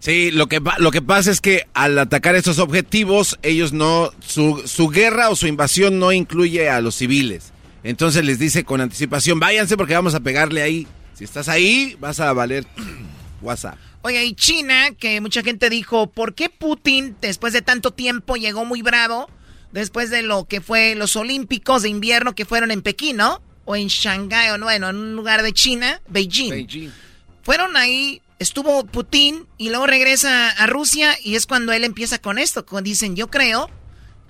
[0.01, 4.63] Sí, lo que, lo que pasa es que al atacar esos objetivos, ellos no, su,
[4.65, 7.53] su guerra o su invasión no incluye a los civiles.
[7.83, 10.87] Entonces les dice con anticipación, váyanse porque vamos a pegarle ahí.
[11.13, 12.65] Si estás ahí, vas a valer
[13.43, 13.77] WhatsApp.
[14.01, 18.65] Oye, y China, que mucha gente dijo, ¿por qué Putin, después de tanto tiempo, llegó
[18.65, 19.29] muy bravo?
[19.71, 23.39] Después de lo que fue los Olímpicos de invierno que fueron en Pekín, ¿no?
[23.65, 26.49] O en Shanghái, o bueno, en un lugar de China, Beijing.
[26.49, 26.89] Beijing.
[27.43, 32.39] Fueron ahí estuvo Putin y luego regresa a Rusia y es cuando él empieza con
[32.39, 32.65] esto.
[32.81, 33.69] Dicen, yo creo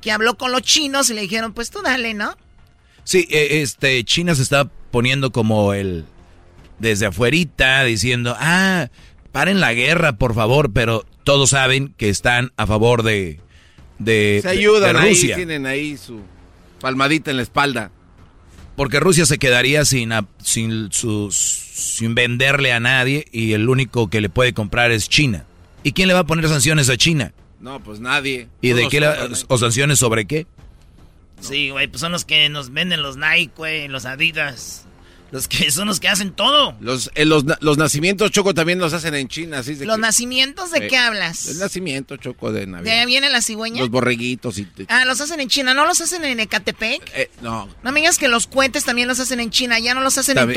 [0.02, 2.36] que habló con los chinos y le dijeron, pues tú dale, ¿no?
[3.06, 6.06] Sí, e, este, China se está poniendo como el,
[6.80, 8.90] desde afuerita, diciendo, ah,
[9.32, 13.40] paren la guerra, por favor, pero todos saben que están a favor de,
[13.98, 15.36] de, se ayudan Rusia.
[15.36, 16.20] Ahí, tienen ahí su
[16.82, 17.92] palmadita en la espalda.
[18.76, 20.12] Porque Rusia se quedaría sin,
[20.44, 25.46] sin, sus, sin venderle a nadie y el único que le puede comprar es China.
[25.84, 27.34] ¿Y quién le va a poner sanciones a China?
[27.60, 28.50] No, pues nadie.
[28.62, 29.02] ¿Y de qué
[29.48, 30.48] o sanciones sobre qué?
[31.40, 34.86] Sí, güey, pues son los que nos venden los Nike, güey, los Adidas.
[35.32, 36.76] Los que son los que hacen todo.
[36.82, 39.60] Los, eh, los, los, nacimientos, Choco, también los hacen en China.
[39.60, 41.48] Así ¿Los nacimientos de qué hablas?
[41.48, 42.92] El nacimiento, Choco, de Navidad.
[42.92, 43.80] ¿De ahí viene la cigüeña?
[43.80, 44.58] Los borreguitos.
[44.58, 45.74] Y, ah, los hacen en China.
[45.74, 47.12] ¿No los hacen en Ecatepec?
[47.16, 47.70] Eh, no.
[47.82, 49.80] No me digas que los cohetes también los hacen en China.
[49.80, 50.54] ¿Ya no los hacen en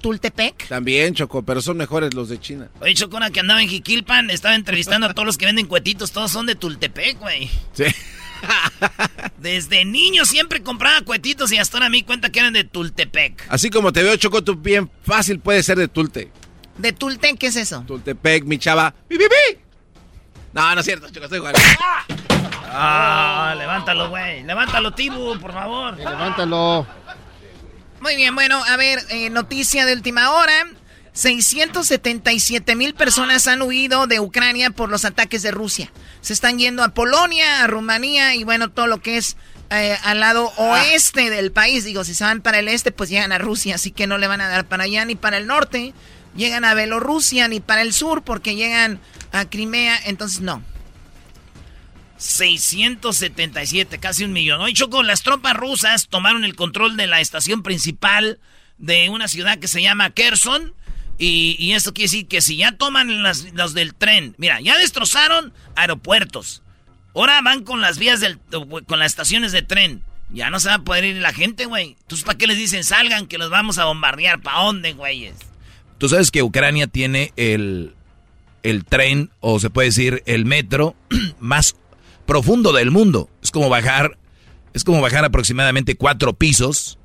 [0.00, 0.68] Tultepec?
[0.68, 2.68] También, Choco, pero son mejores los de China.
[2.80, 6.12] Oye, Choco, una que andaba en Jiquilpan, estaba entrevistando a todos los que venden cuetitos.
[6.12, 7.50] Todos son de Tultepec, güey.
[7.72, 7.84] Sí.
[9.38, 13.46] Desde niño siempre compraba cuetitos y hasta ahora me di cuenta que eran de Tultepec.
[13.48, 16.30] Así como te veo, Choco, tú bien fácil puede ser de Tulte.
[16.76, 17.84] ¿De Tulte qué es eso?
[17.86, 18.94] Tultepec, mi chava.
[19.08, 19.58] ¡Pi, pi, pi!
[20.52, 21.58] No, no es cierto, Choco, estoy jugando.
[22.70, 24.42] Ah, levántalo, güey.
[24.44, 25.96] Levántalo, Tibu, por favor.
[25.96, 26.86] levántalo.
[28.00, 30.66] Muy bien, bueno, a ver, eh, noticia de última hora.
[31.18, 35.90] 677 mil personas han huido de Ucrania por los ataques de Rusia.
[36.20, 39.36] Se están yendo a Polonia, a Rumanía y bueno, todo lo que es
[39.70, 41.84] eh, al lado oeste del país.
[41.84, 44.28] Digo, si se van para el este, pues llegan a Rusia, así que no le
[44.28, 45.92] van a dar para allá ni para el norte.
[46.36, 49.00] Llegan a Bielorrusia ni para el sur porque llegan
[49.32, 50.62] a Crimea, entonces no.
[52.18, 54.60] 677, casi un millón.
[54.60, 58.38] Hoy Choco, las tropas rusas tomaron el control de la estación principal
[58.76, 60.74] de una ciudad que se llama Kherson
[61.18, 65.52] y, esto quiere decir que si ya toman las, los del tren, mira, ya destrozaron
[65.74, 66.62] aeropuertos.
[67.14, 68.38] Ahora van con las vías del,
[68.86, 70.04] con las estaciones de tren.
[70.30, 71.96] Ya no se va a poder ir la gente, güey.
[72.02, 74.40] Entonces, ¿para qué les dicen salgan que los vamos a bombardear?
[74.40, 75.34] ¿Para dónde, güeyes?
[75.96, 77.94] Tú sabes que Ucrania tiene el,
[78.62, 80.94] el tren, o se puede decir el metro,
[81.40, 81.74] más
[82.26, 83.28] profundo del mundo.
[83.42, 84.16] Es como bajar,
[84.72, 86.98] es como bajar aproximadamente cuatro pisos.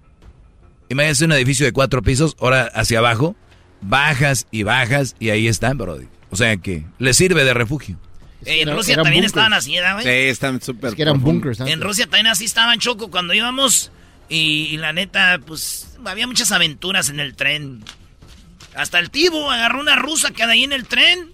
[0.89, 3.35] Imagínense un edificio de cuatro pisos, ahora hacia abajo
[3.83, 6.07] bajas y bajas y ahí están, Brody.
[6.29, 7.97] O sea que le sirve de refugio.
[8.45, 10.03] en Rusia también estaban así, güey?
[10.03, 10.89] Sí, están súper.
[10.89, 11.59] Es que eran bunkers.
[11.59, 13.91] En Rusia también así estaban choco cuando íbamos
[14.29, 17.83] y, la neta, pues había muchas aventuras en el tren.
[18.75, 21.31] Hasta el tibo agarró una rusa que hay ahí en el tren.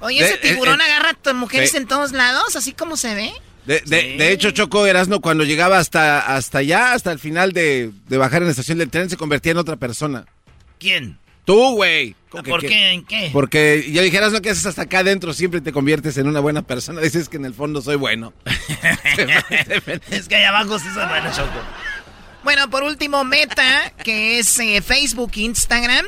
[0.00, 3.32] Oye, ese tiburón agarra a mujeres en todos lados, así como se ve.
[3.66, 8.16] De, de, hecho, Choco Erasno, cuando llegaba hasta, hasta allá, hasta el final de, de
[8.16, 10.24] bajar en la estación del tren, se convertía en otra persona.
[10.78, 11.18] ¿Quién?
[11.48, 12.14] Tú, güey.
[12.28, 12.90] ¿Por qué?
[12.90, 13.30] ¿En qué?
[13.32, 16.60] Porque ya dijeras lo que haces hasta acá adentro, siempre te conviertes en una buena
[16.60, 17.00] persona.
[17.00, 18.34] Dices que en el fondo soy bueno.
[20.10, 21.58] es que allá abajo sí soy bueno, Choco.
[22.44, 26.04] Bueno, por último, Meta, que es eh, Facebook, Instagram,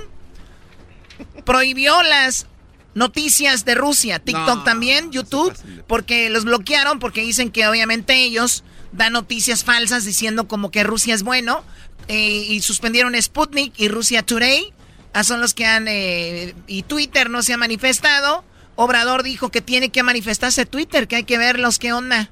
[1.46, 2.46] prohibió las
[2.94, 4.18] noticias de Rusia.
[4.18, 5.54] TikTok también, YouTube,
[5.86, 8.62] porque los bloquearon porque dicen que obviamente ellos
[8.92, 11.64] dan noticias falsas diciendo como que Rusia es bueno.
[12.08, 14.74] Eh, y suspendieron Sputnik y Rusia Today
[15.12, 15.86] Ah, son los que han...
[15.88, 18.44] Eh, y Twitter no se ha manifestado.
[18.76, 22.30] Obrador dijo que tiene que manifestarse Twitter, que hay que ver los que onda.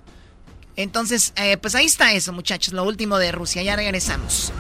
[0.77, 3.63] Entonces, eh, pues ahí está eso, muchachos, lo último de Rusia.
[3.63, 4.53] Ya regresamos.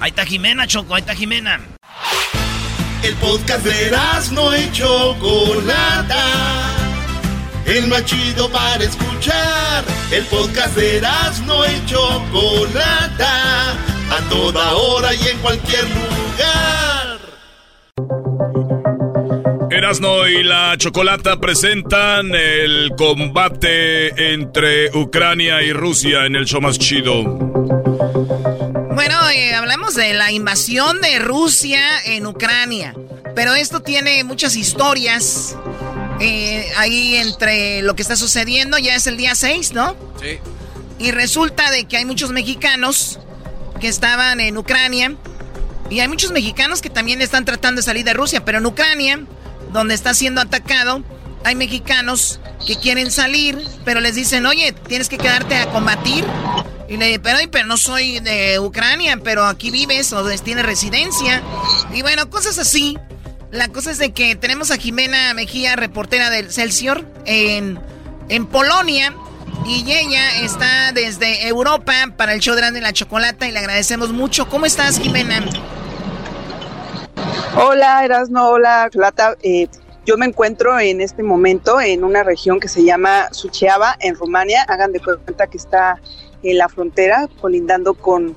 [0.00, 1.60] Ahí está Jimena, Choco, ahí está Jimena.
[3.02, 3.92] El podcast de
[4.32, 6.24] no hecho Chocolata.
[7.66, 9.84] El más chido para escuchar.
[10.10, 11.00] El podcast de
[11.44, 13.72] no hecho Chocolata.
[14.10, 16.97] A toda hora y en cualquier lugar.
[19.70, 26.78] Erasno y la Chocolata presentan el combate entre Ucrania y Rusia en el show más
[26.78, 27.22] chido.
[28.94, 32.94] Bueno, eh, hablamos de la invasión de Rusia en Ucrania,
[33.34, 35.54] pero esto tiene muchas historias
[36.20, 38.78] eh, ahí entre lo que está sucediendo.
[38.78, 39.96] Ya es el día 6, ¿no?
[40.20, 40.38] Sí.
[40.98, 43.20] Y resulta de que hay muchos mexicanos
[43.80, 45.14] que estaban en Ucrania
[45.90, 49.20] y hay muchos mexicanos que también están tratando de salir de Rusia, pero en Ucrania
[49.72, 51.02] donde está siendo atacado,
[51.44, 56.24] hay mexicanos que quieren salir, pero les dicen, oye, tienes que quedarte a combatir.
[56.88, 61.42] Y le pero, pero no soy de Ucrania, pero aquí vives o tienes residencia.
[61.92, 62.98] Y bueno, cosas así.
[63.50, 67.78] La cosa es de que tenemos a Jimena Mejía, reportera del Celsior, en,
[68.28, 69.14] en Polonia.
[69.66, 74.48] Y ella está desde Europa para el show de la chocolata y le agradecemos mucho.
[74.48, 75.44] ¿Cómo estás, Jimena?
[77.56, 79.36] Hola, Erasno, hola, Plata.
[79.42, 79.68] Eh,
[80.04, 84.62] yo me encuentro en este momento en una región que se llama Sucheava, en Rumania.
[84.62, 86.00] Hagan de cuenta que está
[86.42, 88.36] en la frontera, colindando con,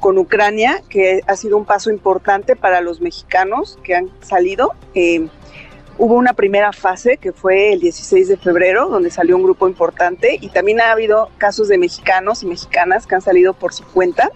[0.00, 4.72] con Ucrania, que ha sido un paso importante para los mexicanos que han salido.
[4.94, 5.28] Eh,
[5.98, 10.38] hubo una primera fase que fue el 16 de febrero, donde salió un grupo importante,
[10.40, 14.30] y también ha habido casos de mexicanos y mexicanas que han salido por su cuenta.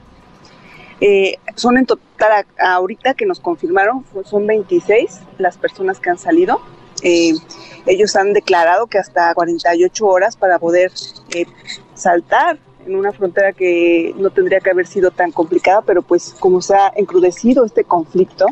[1.01, 6.61] Eh, son en total, ahorita que nos confirmaron, son 26 las personas que han salido.
[7.03, 7.35] Eh,
[7.87, 10.91] ellos han declarado que hasta 48 horas para poder
[11.35, 11.47] eh,
[11.95, 16.63] saltar en una frontera que no tendría que haber sido tan complicada, pero pues como
[16.63, 18.47] se ha encrudecido este conflicto,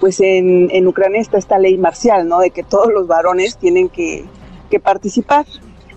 [0.00, 2.40] pues en, en Ucrania está esta ley marcial, ¿no?
[2.40, 4.24] De que todos los varones tienen que,
[4.70, 5.46] que participar.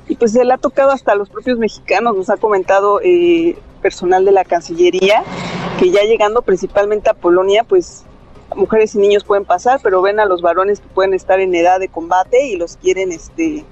[0.07, 3.57] Y pues se le ha tocado hasta a los propios mexicanos, nos ha comentado eh,
[3.85, 5.21] personal de la Cancillería,
[5.77, 8.01] que ya llegando principalmente a Polonia, pues
[8.55, 11.79] mujeres y niños pueden pasar, pero ven a los varones que pueden estar en edad
[11.79, 13.63] de combate y los quieren, este,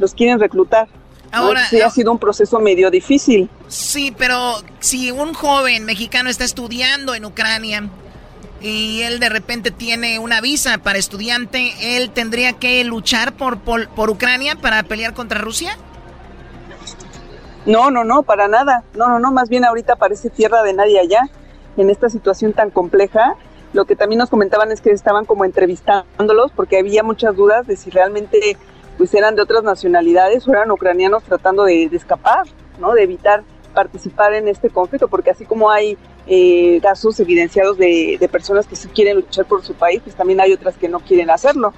[0.00, 0.88] los quieren reclutar.
[1.30, 3.48] Ahora sí ha sido un proceso medio difícil.
[3.68, 7.88] Sí, pero si un joven mexicano está estudiando en Ucrania
[8.60, 13.88] y él de repente tiene una visa para estudiante, él tendría que luchar por, por,
[13.90, 15.78] por Ucrania para pelear contra Rusia.
[17.66, 18.84] No, no, no, para nada.
[18.94, 21.22] No, no, no, más bien ahorita parece tierra de nadie allá
[21.76, 23.36] en esta situación tan compleja.
[23.72, 27.76] Lo que también nos comentaban es que estaban como entrevistándolos porque había muchas dudas de
[27.76, 28.56] si realmente
[28.96, 32.46] pues eran de otras nacionalidades o eran ucranianos tratando de, escapar,
[32.78, 32.92] ¿no?
[32.92, 33.42] De evitar
[33.72, 35.98] participar en este conflicto, porque así como hay
[36.28, 40.52] eh, casos evidenciados de, personas que sí quieren luchar por su país, pues también hay
[40.52, 41.72] otras que no quieren hacerlo.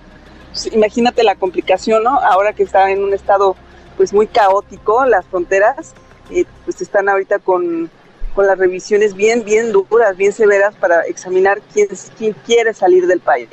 [0.51, 2.21] Pues, imagínate la complicación, ¿no?
[2.21, 3.57] Ahora que está en un estado
[3.97, 5.95] pues muy caótico, las fronteras,
[6.31, 7.91] eh, pues están ahorita con,
[8.35, 11.89] con, las revisiones bien, bien duras, bien severas para examinar quién,
[12.19, 13.49] quién quiere salir del país.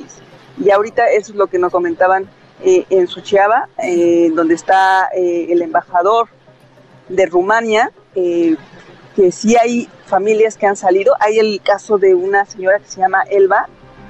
[0.58, 2.30] Y ahorita eso es lo que nos comentaban
[2.66, 6.30] eh, en Suchiaba, eh, donde está eh, el embajador
[7.10, 11.14] de Rumania, que sí hay familias que han salido.
[11.20, 13.68] Hay el caso de una señora que se llama Elba,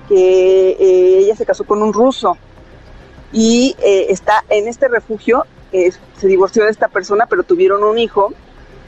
[0.07, 0.75] que
[1.19, 2.37] ella se casó con un ruso
[3.31, 5.45] y está en este refugio.
[6.17, 8.33] Se divorció de esta persona, pero tuvieron un hijo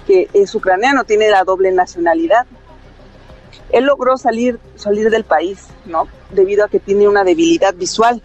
[0.07, 2.45] que es ucraniano, tiene la doble nacionalidad.
[3.71, 6.07] Él logró salir, salir del país, ¿no?
[6.31, 8.21] Debido a que tiene una debilidad visual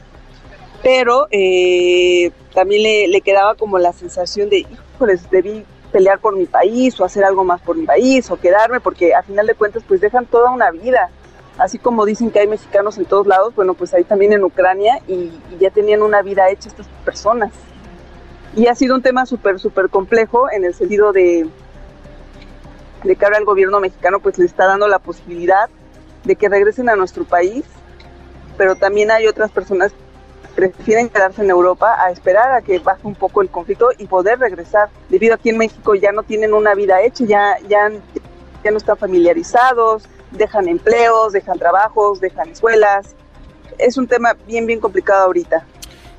[0.82, 6.98] pero eh, también le, quedaba como la sensación de, híjoles, debí pelear por mi país
[7.00, 10.00] o hacer algo más por mi país o quedarme, porque a final de cuentas pues
[10.00, 11.10] dejan toda una vida.
[11.58, 15.00] Así como dicen que hay mexicanos en todos lados, bueno, pues ahí también en Ucrania
[15.06, 17.52] y, ya tenían una vida hecha estas personas.
[18.56, 21.48] Y ha sido un tema súper, súper complejo en el sentido de,
[23.02, 25.68] que ahora el gobierno mexicano pues le está dando la posibilidad
[26.24, 27.64] de que regresen a nuestro país,
[28.56, 29.92] pero también hay otras personas
[30.54, 34.38] prefieren quedarse en Europa a esperar a que baje un poco el conflicto y poder
[34.38, 37.90] regresar, debido a que en México ya no tienen una vida hecha, ya, ya,
[38.62, 43.14] ya no están familiarizados, dejan empleos, dejan trabajos, dejan escuelas.
[43.78, 45.64] Es un tema bien, bien complicado ahorita.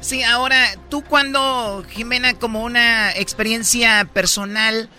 [0.01, 0.57] Sí, ahora,
[0.89, 4.89] tú cuando, Jimena, como una experiencia personal,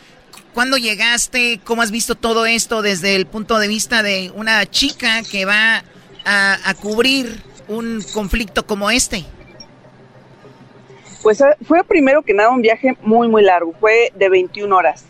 [0.55, 1.61] ¿cuándo llegaste?
[1.65, 5.83] ¿Cómo has visto todo esto desde el punto de vista de una chica que va
[6.25, 9.25] a, cubrir un conflicto como este?
[11.21, 15.05] Pues eh, fue primero que nada un viaje muy, muy largo, fue de 21 horas.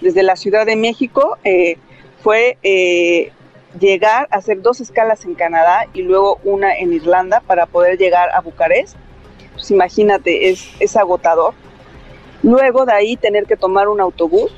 [0.00, 1.78] Desde la Ciudad de México eh,
[2.22, 3.32] fue eh,
[3.80, 8.30] llegar a hacer dos escalas en Canadá y luego una en Irlanda para poder llegar
[8.30, 8.96] a Bucarest.
[9.62, 11.54] Pues imagínate, es, es agotador.
[12.42, 14.50] Luego de ahí tener que tomar un autobús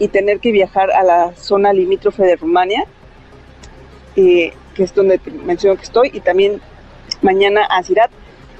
[0.00, 2.86] y tener que viajar a la zona limítrofe de Rumania,
[4.16, 6.60] que es donde menciono que estoy, y también
[7.22, 8.10] mañana a Sirat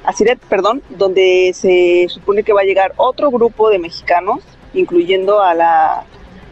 [0.04, 4.38] a Siret, perdón, donde se supone que va a llegar otro grupo de mexicanos,
[4.72, 6.04] incluyendo a la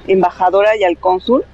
[0.09, 1.45] embajadora y al cónsul,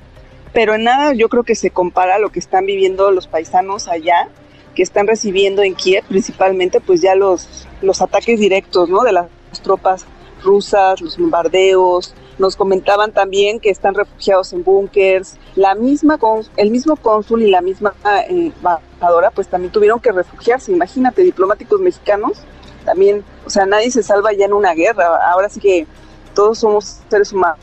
[0.54, 3.86] pero en nada yo creo que se compara a lo que están viviendo los paisanos
[3.86, 4.30] allá,
[4.74, 9.02] que están recibiendo en Kiev principalmente pues ya los, los ataques directos, ¿no?
[9.02, 9.28] De las
[9.62, 10.06] tropas
[10.42, 15.36] rusas, los bombardeos, nos comentaban también que están refugiados en búnkers.
[15.54, 16.18] La misma
[16.56, 17.94] el mismo cónsul y la misma
[18.28, 20.72] embajadora, pues también tuvieron que refugiarse.
[20.72, 22.42] Imagínate, diplomáticos mexicanos
[22.84, 25.06] también, o sea, nadie se salva ya en una guerra.
[25.30, 25.86] Ahora sí que
[26.34, 27.58] todos somos seres humanos,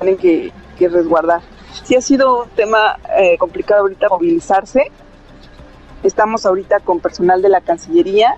[0.00, 0.52] tienen que,
[0.88, 1.40] resguardar.
[1.84, 4.90] Sí ha sido un tema eh, complicado ahorita movilizarse.
[6.06, 8.36] Estamos ahorita con personal de la Cancillería.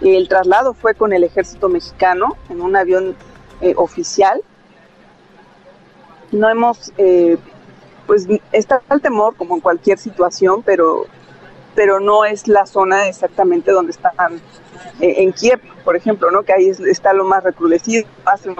[0.00, 3.16] El traslado fue con el ejército mexicano en un avión
[3.60, 4.42] eh, oficial
[6.32, 7.38] no hemos, eh,
[8.06, 11.06] pues está el temor como en cualquier situación, pero,
[11.74, 14.12] pero no es la zona exactamente donde están
[15.00, 16.42] eh, en Kiev, por ejemplo, ¿no?
[16.42, 18.06] que ahí está lo más recrudecido.
[18.24, 18.54] Hace,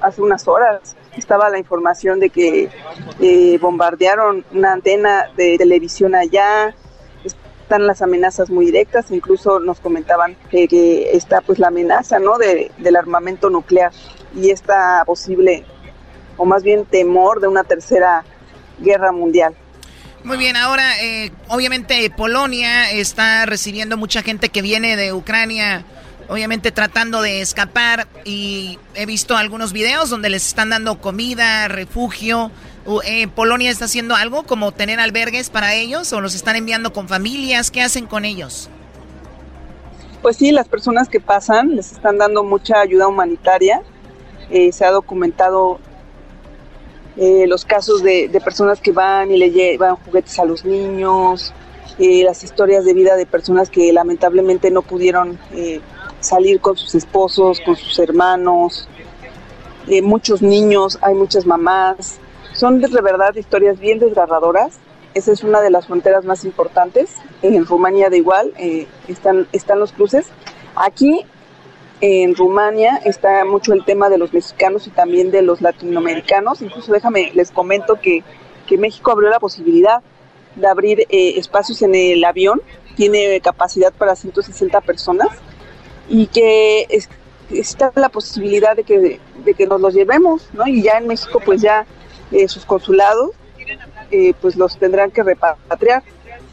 [0.00, 2.70] hace unas horas estaba la información de que
[3.20, 6.74] eh, bombardearon una antena de televisión allá,
[7.70, 12.36] están las amenazas muy directas, incluso nos comentaban que, está pues la amenaza ¿no?
[12.36, 13.92] de, del armamento nuclear
[14.34, 15.64] y esta posible
[16.36, 18.24] o más bien temor de una tercera
[18.80, 19.54] guerra mundial.
[20.24, 25.84] Muy bien, ahora eh, obviamente Polonia está recibiendo mucha gente que viene de Ucrania
[26.30, 32.52] obviamente tratando de escapar y he visto algunos videos donde les están dando comida, refugio.
[33.04, 37.08] Eh, ¿Polonia está haciendo algo como tener albergues para ellos o los están enviando con
[37.08, 37.70] familias?
[37.72, 38.70] ¿Qué hacen con ellos?
[40.22, 43.82] Pues sí, las personas que pasan les están dando mucha ayuda humanitaria.
[44.50, 45.80] Eh, se ha documentado
[47.16, 51.52] eh, los casos de, personas que van y le llevan juguetes a los niños,
[51.98, 55.38] eh, las historias de vida de personas que lamentablemente no pudieron
[56.20, 58.88] salir con sus esposos, con sus hermanos,
[60.02, 62.18] muchos niños, hay muchas mamás.
[62.54, 64.78] Son de verdad historias bien desgarradoras.
[65.14, 67.16] Esa es una de las fronteras más importantes.
[67.42, 68.52] En Rumanía de igual
[69.08, 70.26] están, están los cruces.
[70.76, 71.24] Aquí
[72.00, 76.62] en Rumania está mucho el tema de los mexicanos y también de los latinoamericanos.
[76.62, 78.22] Incluso déjame, les comento que,
[78.78, 80.00] México abrió la posibilidad
[80.54, 82.62] de abrir eh, espacios en el avión.
[82.94, 85.28] Tiene capacidad para 160 personas
[86.10, 86.86] y que
[87.50, 90.66] está la posibilidad de que, de que nos los llevemos, ¿no?
[90.66, 91.86] Y ya en México pues ya
[92.32, 93.30] eh, sus consulados
[94.10, 96.02] eh, pues los tendrán que repatriar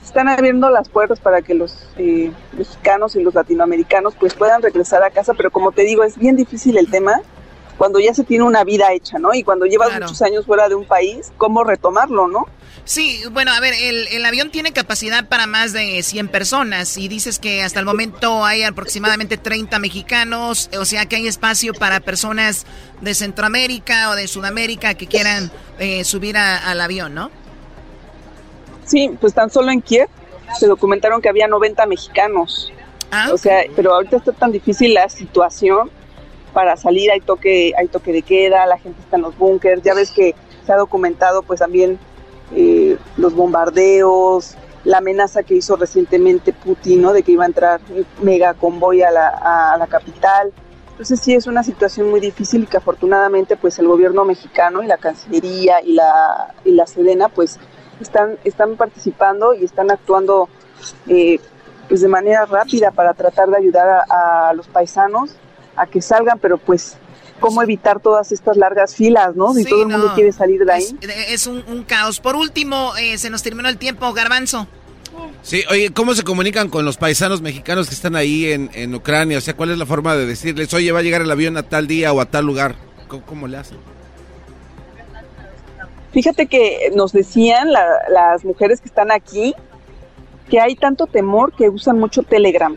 [0.07, 5.03] están abriendo las puertas para que los eh, mexicanos y los latinoamericanos pues puedan regresar
[5.03, 7.21] a casa, pero como te digo, es bien difícil el tema
[7.77, 9.33] cuando ya se tiene una vida hecha, ¿no?
[9.33, 12.47] Y cuando llevas muchos años fuera de un país, ¿cómo retomarlo, no?
[12.87, 17.09] Sí, bueno, a ver, el, el, avión tiene capacidad para más de 100 personas y
[17.09, 21.99] dices que hasta el momento hay aproximadamente 30 mexicanos, o sea que hay espacio para
[21.99, 22.65] personas
[23.01, 27.29] de Centroamérica o de Sudamérica que quieran eh, subir al avión, ¿no?
[28.85, 30.07] Sí, pues tan solo en Kiev
[30.57, 32.71] se documentaron que había 90 mexicanos.
[33.11, 35.91] Ah, o sea, pero ahorita está tan difícil la situación
[36.53, 39.93] para salir, hay toque, hay toque de queda, la gente está en los búnkers, ya
[39.93, 40.35] ves que
[40.65, 41.99] se ha documentado pues también
[42.55, 47.13] eh, los bombardeos, la amenaza que hizo recientemente Putin, ¿no?
[47.13, 47.81] De que iba a entrar
[48.21, 50.53] mega convoy a la, a la capital.
[50.91, 54.87] Entonces sí es una situación muy difícil y que afortunadamente pues el gobierno mexicano y
[54.87, 57.59] la Cancillería y la, y la Sedena pues
[57.99, 60.49] están, están participando y están actuando
[61.07, 61.39] eh,
[61.87, 65.35] pues de manera rápida para tratar de ayudar a, los paisanos
[65.75, 66.97] a que salgan, pero pues
[67.39, 69.53] cómo evitar todas estas largas filas, ¿no?
[69.53, 70.97] Si todo el mundo quiere salir de ahí.
[71.29, 72.19] Es, un, caos.
[72.19, 74.67] Por último, eh, se nos terminó el tiempo, Garbanzo.
[75.41, 79.37] Sí, oye, ¿cómo se comunican con los paisanos mexicanos que están ahí en, en Ucrania?
[79.37, 81.63] O sea, ¿cuál es la forma de decirles, oye, va a llegar el avión a
[81.63, 82.75] tal día o a tal lugar?
[83.25, 83.77] cómo le hacen?
[86.11, 89.53] Fíjate que nos decían las mujeres que están aquí
[90.49, 92.75] que hay tanto temor que usan mucho Telegram.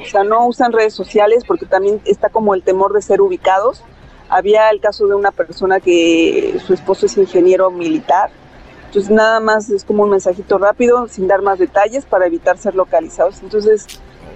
[0.00, 3.84] O sea, no usan redes sociales porque también está como el temor de ser ubicados.
[4.34, 8.30] Había el caso de una persona que su esposo es ingeniero militar.
[8.86, 12.74] Entonces nada más es como un mensajito rápido, sin dar más detalles para evitar ser
[12.74, 13.42] localizados.
[13.42, 13.86] Entonces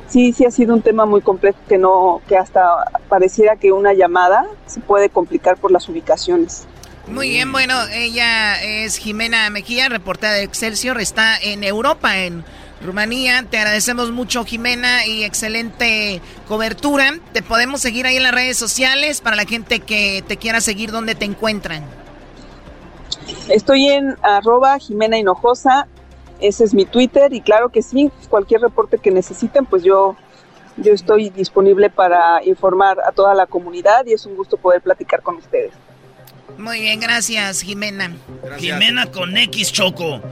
[0.07, 3.95] sí, sí ha sido un tema muy complejo que no, que hasta pareciera que una
[3.95, 6.67] llamada se puede complicar por las ubicaciones.
[7.07, 12.45] Muy bien, bueno, ella es Jimena Mejía, reportera de Excelsior, está en Europa, en
[12.83, 13.45] Rumanía.
[13.49, 17.19] Te agradecemos mucho, Jimena, y excelente cobertura.
[17.33, 20.93] Te podemos seguir ahí en las redes sociales para la gente que te quiera seguir,
[20.93, 21.85] ¿dónde te encuentran?
[23.49, 25.87] Estoy en arroba Jimena Hinojosa,
[26.41, 30.17] ese es mi Twitter, y claro que sí, cualquier reporte que necesiten, pues yo,
[30.77, 35.23] yo estoy disponible para informar a toda la comunidad y es un gusto poder platicar
[35.23, 35.73] con ustedes.
[36.59, 38.17] Muy bien, gracias, Jimena.
[38.59, 40.23] Jimena con X Choco.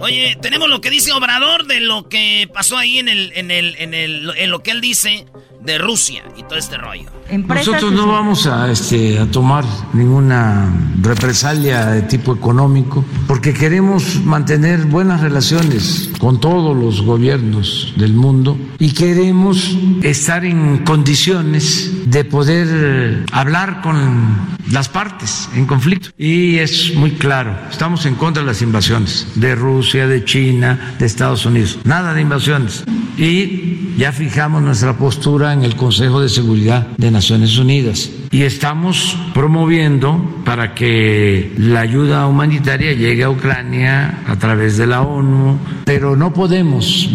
[0.00, 3.76] Oye, tenemos lo que dice Obrador de lo que pasó ahí en el, en el,
[3.78, 5.26] en el, en lo que él dice
[5.64, 7.08] de Rusia y todo este rollo.
[7.30, 14.84] Nosotros no vamos a, este, a tomar ninguna represalia de tipo económico porque queremos mantener
[14.86, 23.24] buenas relaciones con todos los gobiernos del mundo y queremos estar en condiciones de poder
[23.32, 26.10] hablar con las partes en conflicto.
[26.18, 31.06] Y es muy claro, estamos en contra de las invasiones de Rusia, de China, de
[31.06, 31.78] Estados Unidos.
[31.84, 32.84] Nada de invasiones.
[33.16, 38.10] Y ya fijamos nuestra postura en el Consejo de Seguridad de Naciones Unidas.
[38.30, 45.02] Y estamos promoviendo para que la ayuda humanitaria llegue a Ucrania a través de la
[45.02, 47.10] ONU, pero no podemos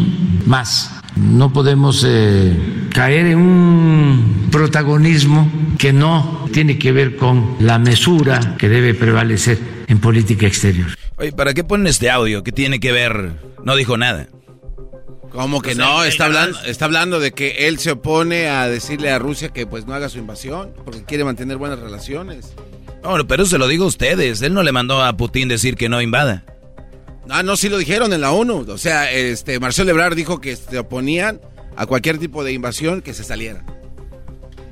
[0.46, 2.54] más no podemos eh,
[2.94, 9.58] caer en un protagonismo que no tiene que ver con la mesura que debe prevalecer
[9.88, 10.88] en política exterior.
[11.18, 12.44] Oye, ¿para qué ponen este audio?
[12.44, 13.34] ¿Qué tiene que ver?
[13.64, 14.28] No dijo nada.
[15.32, 16.04] ¿Cómo que no?
[16.04, 19.86] Está hablando, está hablando de que él se opone a decirle a Rusia que pues
[19.86, 22.54] no haga su invasión porque quiere mantener buenas relaciones.
[23.04, 24.42] Bueno, pero se lo digo a ustedes.
[24.42, 26.44] Él no le mandó a Putin decir que no invada.
[27.30, 28.66] Ah, no, sí lo dijeron en la ONU.
[28.70, 31.42] O sea, este Marcelo Ebrard dijo que se oponían
[31.76, 33.64] a cualquier tipo de invasión que se saliera.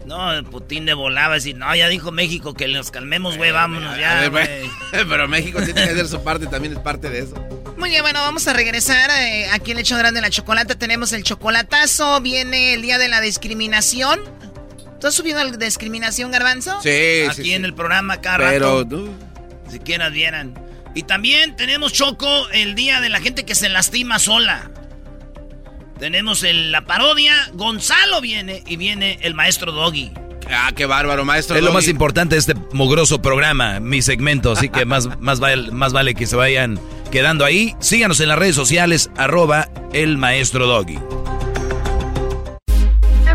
[0.06, 3.98] No, el Putin de volaba decir, no, ya dijo México que nos calmemos, güey, vámonos
[3.98, 4.30] ya.
[4.92, 7.36] Pero México tiene que hacer su parte, también es parte de eso.
[7.78, 9.10] Muy bien, bueno, vamos a regresar.
[9.22, 12.22] eh, aquí en el hecho grande de la chocolate tenemos el chocolatazo.
[12.22, 14.20] Viene el día de la discriminación.
[15.02, 16.80] ¿Tú has subido la discriminación, Garbanzo?
[16.82, 17.66] Sí, Aquí sí, en sí.
[17.66, 18.88] el programa cada Pero, rato.
[18.88, 19.14] tú-
[19.72, 20.54] Si quieras vieran.
[20.94, 24.72] Y también tenemos, Choco, el día de la gente que se lastima sola.
[26.00, 27.34] Tenemos el- la parodia.
[27.54, 30.12] Gonzalo viene y viene el maestro Doggy.
[30.50, 31.56] Ah, qué bárbaro, maestro.
[31.56, 35.72] Es lo más importante de este mugroso programa, mi segmento, así que más, más, vale,
[35.72, 36.80] más vale que se vayan
[37.12, 37.74] quedando ahí.
[37.80, 41.00] Síganos en las redes sociales, arroba el maestro Doggy.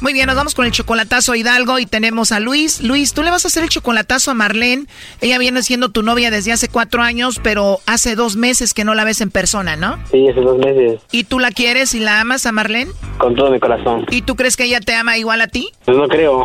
[0.00, 2.80] Muy bien, nos vamos con el chocolatazo a Hidalgo y tenemos a Luis.
[2.82, 4.86] Luis, tú le vas a hacer el chocolatazo a Marlene.
[5.20, 8.94] Ella viene siendo tu novia desde hace cuatro años, pero hace dos meses que no
[8.94, 9.98] la ves en persona, ¿no?
[10.10, 12.90] Sí, hace dos meses, ¿Y tú la quieres y la amas a Marlene?
[13.18, 14.06] con todo mi corazón.
[14.10, 15.70] ¿Y tú crees que ella te ama igual a ti?
[15.84, 16.44] Pues no creo,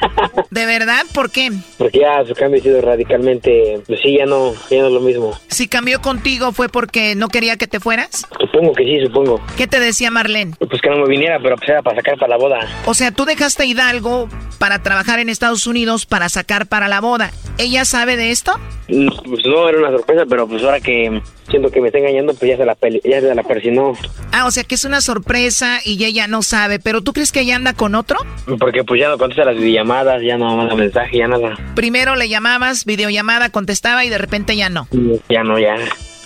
[0.50, 1.04] ¿De verdad?
[1.14, 1.50] ¿Por qué?
[1.78, 5.00] porque ya su cambio ha sido radicalmente, pues sí, ya no, ya no es lo
[5.00, 5.32] mismo.
[5.48, 8.26] Si cambió contigo fue porque no quería que te fueras.
[8.38, 9.40] Supongo que sí, supongo.
[9.56, 10.54] ¿Qué te decía Marlene?
[10.58, 12.58] Pues que no me viniera, pero pues era para sacar para la boda.
[12.90, 14.28] O sea, tú dejaste a Hidalgo
[14.58, 17.30] para trabajar en Estados Unidos para sacar para la boda.
[17.56, 18.58] ¿Ella sabe de esto?
[18.88, 22.34] Mm, Pues no, era una sorpresa, pero pues ahora que siento que me está engañando,
[22.34, 23.92] pues ya se la, peli- ya se la persinó.
[24.32, 26.80] Ah, o sea que es una sorpresa y ella no sabe.
[26.80, 28.18] ¿Pero tú crees que ella anda con otro?
[28.58, 31.56] Porque pues ya no contesta las videollamadas, ya no manda mensaje, ya nada.
[31.76, 34.88] Primero le llamabas, videollamada, contestaba y de repente ya no.
[35.28, 35.76] Ya no, ya.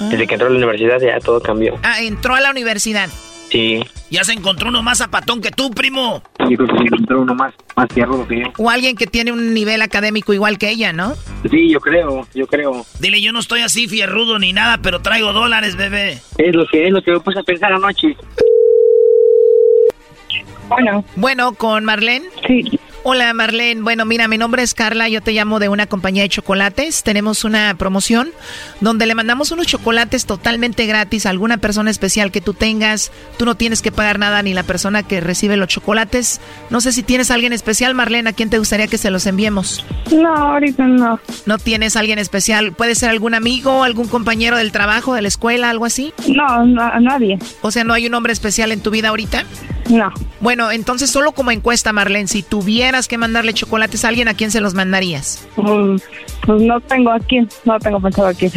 [0.00, 1.78] Desde que entró a la universidad ya todo cambió.
[1.82, 3.10] Ah, entró a la universidad.
[3.54, 3.80] Sí.
[4.10, 6.24] Ya se encontró uno más zapatón que tú, primo.
[6.40, 8.46] Yo creo que sí encontró uno más, más fierro que yo.
[8.58, 11.14] O alguien que tiene un nivel académico igual que ella, ¿no?
[11.48, 12.84] Sí, yo creo, yo creo.
[12.98, 16.18] Dile, yo no estoy así fierrudo ni nada, pero traigo dólares, bebé.
[16.36, 18.16] Es lo que es lo que me puse a pensar anoche.
[20.68, 21.04] Bueno.
[21.14, 22.26] Bueno, ¿con Marlene?
[22.48, 22.80] Sí.
[23.06, 26.30] Hola Marlene, bueno mira, mi nombre es Carla, yo te llamo de una compañía de
[26.30, 28.30] chocolates, tenemos una promoción
[28.80, 33.44] donde le mandamos unos chocolates totalmente gratis a alguna persona especial que tú tengas, tú
[33.44, 36.40] no tienes que pagar nada ni la persona que recibe los chocolates,
[36.70, 39.26] no sé si tienes a alguien especial Marlene, ¿a quién te gustaría que se los
[39.26, 39.84] enviemos?
[40.10, 41.20] No, ahorita no.
[41.44, 42.72] ¿No tienes a alguien especial?
[42.72, 46.14] ¿Puede ser algún amigo, algún compañero del trabajo, de la escuela, algo así?
[46.26, 47.38] No, no, a nadie.
[47.60, 49.44] O sea, ¿no hay un hombre especial en tu vida ahorita?
[49.90, 50.10] No.
[50.40, 52.42] Bueno, entonces solo como encuesta, Marlene, si
[52.94, 55.48] tuvieras que mandarle chocolates a alguien, ¿a quién se los mandarías?
[55.56, 55.96] Mm,
[56.46, 58.48] Pues no tengo aquí, no tengo pensado aquí.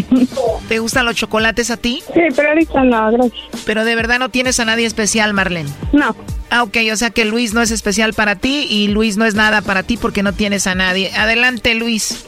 [0.70, 2.04] ¿Te gustan los chocolates a ti?
[2.14, 3.64] Sí, pero ahorita no, gracias.
[3.66, 5.72] Pero de verdad no tienes a nadie especial, Marlene.
[5.92, 6.16] No.
[6.52, 9.34] Ah, ok, o sea que Luis no es especial para ti y Luis no es
[9.34, 11.12] nada para ti porque no tienes a nadie.
[11.16, 12.28] Adelante, Luis.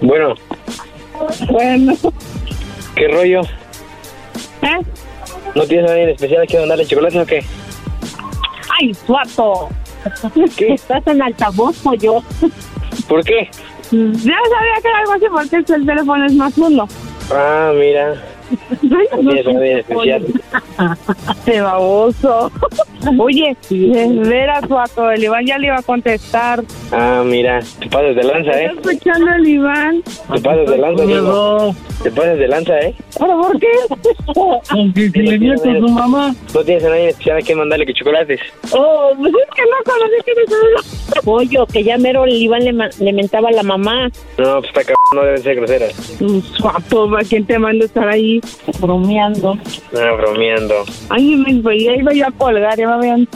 [0.00, 0.34] Bueno,
[1.48, 1.94] Bueno.
[2.96, 3.40] ¿qué rollo?
[4.62, 4.78] ¿Eh?
[5.54, 7.44] ¿No tienes a nadie en especial que mandarle chocolate o qué?
[8.80, 9.68] ¡Ay, suato!
[10.56, 10.74] ¿Qué?
[10.74, 12.22] ¿Estás en altavoz yo?
[13.08, 13.48] ¿Por qué?
[13.90, 16.88] Ya sabía que era algo así porque el teléfono es más uno.
[17.30, 18.14] Ah, mira.
[18.82, 18.98] ¿No
[19.30, 20.26] tienes nadie en especial?
[21.44, 22.50] ¡Qué baboso!
[23.18, 26.62] Oye, de veras, suato, el Iván ya le iba a contestar.
[26.92, 27.60] Ah, mira.
[27.80, 28.66] Te pasas de lanza, ¿eh?
[28.66, 30.02] ¿Estás escuchando el Iván?
[30.02, 31.74] Te pasas de lanza, hijo.
[32.02, 32.94] Te pasas de lanza, ¿eh?
[33.18, 33.68] ¿Pero por qué?
[34.70, 36.34] Aunque si le miento a su mamá.
[36.54, 38.40] ¿No tienes a nadie especial a quien mandarle que chocolates?
[38.72, 42.72] Oh, pues es que no conocí que eres Pollo, que ya mero el Iván le,
[42.72, 44.08] le mentaba a la mamá.
[44.38, 45.92] No, pues está cabrón, no deben ser groseras.
[46.56, 48.40] Suato, ¿a quién te mando a estar ahí
[48.80, 49.54] bromeando?
[49.92, 50.74] No, bromeando.
[51.10, 53.28] Ay, me, ya iba yo a colgar, ya habían...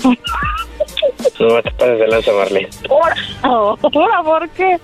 [1.38, 2.68] No te pases de lanza, Marlene.
[2.88, 4.78] Ahora, ahora, ¿por qué?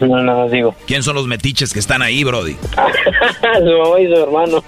[0.00, 0.74] No, no, digo.
[0.86, 2.54] ¿Quién son los metiches que están ahí, Brody?
[3.58, 4.64] su mamá y su hermano.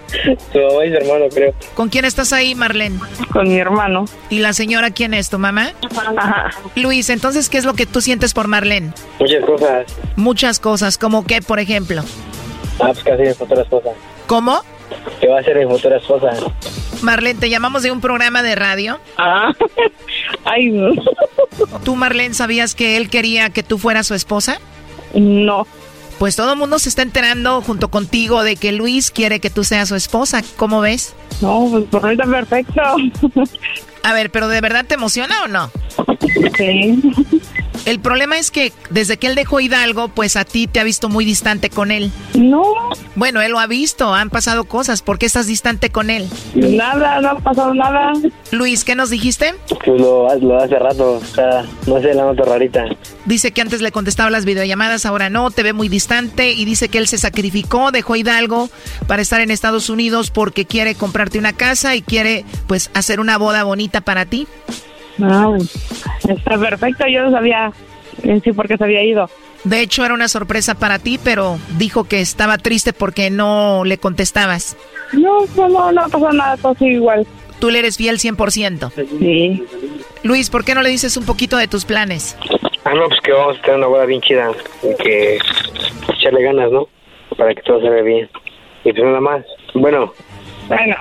[0.52, 1.54] Su mamá y su hermano, creo.
[1.74, 2.98] ¿Con quién estás ahí, Marlene?
[3.32, 4.06] Con mi hermano.
[4.30, 5.72] ¿Y la señora quién es, tu mamá?
[6.16, 6.50] Ajá.
[6.76, 8.92] Luis, entonces, ¿qué es lo que tú sientes por Marlene?
[9.20, 9.86] Muchas cosas.
[10.16, 12.02] Muchas cosas, como qué, por ejemplo.
[12.80, 13.90] Ah, pues casi futura esposa.
[14.26, 14.62] ¿Cómo?
[15.20, 16.30] Que va a ser mi futura esposa.
[17.02, 19.00] Marlene, te llamamos de un programa de radio.
[19.16, 19.52] Ah,
[20.44, 20.90] ay, no.
[21.84, 24.58] ¿Tú, Marlene, sabías que él quería que tú fueras su esposa?
[25.14, 25.66] No.
[26.18, 29.62] Pues todo el mundo se está enterando junto contigo de que Luis quiere que tú
[29.62, 30.42] seas su esposa.
[30.56, 31.14] ¿Cómo ves?
[31.40, 32.82] No, pues por ahorita perfecto.
[34.02, 35.70] A ver, pero ¿de verdad te emociona o no?
[36.56, 37.00] Sí.
[37.88, 41.08] El problema es que desde que él dejó Hidalgo, pues a ti te ha visto
[41.08, 42.12] muy distante con él.
[42.34, 42.62] No.
[43.14, 45.00] Bueno, él lo ha visto, han pasado cosas.
[45.00, 46.28] ¿Por qué estás distante con él?
[46.54, 48.12] Nada, no ha pasado nada.
[48.50, 49.54] Luis, ¿qué nos dijiste?
[49.82, 51.12] Pues lo, lo hace rato.
[51.12, 52.84] O sea, no sé, la nota rarita.
[53.24, 56.90] Dice que antes le contestaba las videollamadas, ahora no, te ve muy distante y dice
[56.90, 58.68] que él se sacrificó, dejó Hidalgo
[59.06, 63.38] para estar en Estados Unidos porque quiere comprarte una casa y quiere pues hacer una
[63.38, 64.46] boda bonita para ti.
[65.18, 67.06] No, está perfecto.
[67.06, 67.72] Yo no sabía
[68.22, 69.28] en sí por qué se había ido.
[69.64, 73.98] De hecho, era una sorpresa para ti, pero dijo que estaba triste porque no le
[73.98, 74.76] contestabas.
[75.12, 77.26] No, no, no, no ha pasado nada, todo sigue igual.
[77.58, 78.92] Tú le eres fiel 100%.
[79.18, 79.64] Sí.
[80.22, 82.36] Luis, ¿por qué no le dices un poquito de tus planes?
[82.84, 84.52] Ah, no, pues que vamos a tener una boda bien chida.
[84.82, 85.38] Y que
[86.14, 86.88] echarle ganas, ¿no?
[87.36, 88.28] Para que todo salga bien.
[88.84, 89.44] Y pues nada más.
[89.74, 90.12] Bueno.
[90.68, 90.96] Bueno.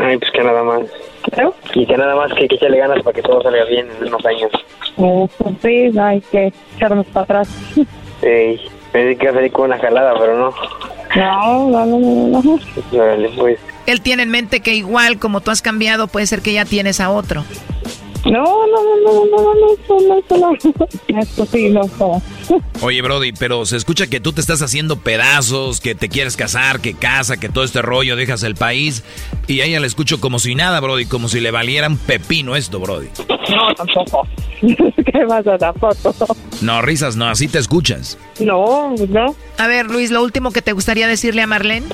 [0.00, 0.82] Ay, pues que nada más.
[1.74, 4.24] Y que nada más que, que echarle ganas para que todo salga bien en unos
[4.26, 4.50] años.
[5.62, 7.48] Sí, hay que echarnos para atrás.
[8.22, 8.60] Ey,
[8.92, 10.54] pensé que iba a salir con una jalada, pero no.
[11.16, 12.58] No, no, no, no, no.
[12.92, 13.58] Órale, pues.
[13.86, 17.00] Él tiene en mente que igual como tú has cambiado, puede ser que ya tienes
[17.00, 17.44] a otro.
[18.24, 20.50] No, no, no, no, no, no, no,
[21.70, 22.18] no,
[22.82, 26.80] Oye, Brody, pero se escucha que tú te estás haciendo pedazos, que te quieres casar,
[26.80, 29.04] que casa, que todo este rollo, dejas el país.
[29.46, 32.80] Y a ella la escucho como si nada, Brody, como si le valieran pepino esto,
[32.80, 33.08] Brody.
[33.28, 34.26] No, tampoco.
[34.60, 36.36] ¿Qué pasa tampoco?
[36.60, 38.18] No, risas, no, así te escuchas.
[38.40, 39.34] No, no.
[39.58, 41.86] A ver, Luis, lo último que te gustaría decirle a Marlene.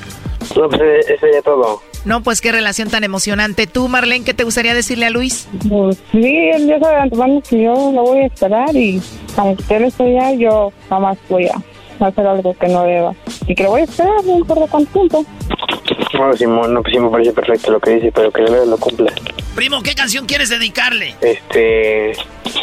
[0.55, 1.81] No, pues eso ya todo.
[2.05, 3.65] No, pues qué relación tan emocionante.
[3.67, 5.47] ¿Tú, Marlene, qué te gustaría decirle a Luis?
[5.67, 9.01] Pues sí, él ya sabe antemano que yo lo voy a esperar y
[9.37, 11.61] aunque él esté allá, yo jamás voy a
[11.99, 13.13] hacer algo que no deba.
[13.47, 15.25] Y que lo voy a esperar, no importa cuánto tiempo.
[16.13, 18.77] No, Simón, no, pues sí me parece perfecto lo que dice, pero que de lo
[18.77, 19.11] cumpla.
[19.53, 21.15] Primo, ¿qué canción quieres dedicarle?
[21.21, 22.13] Este.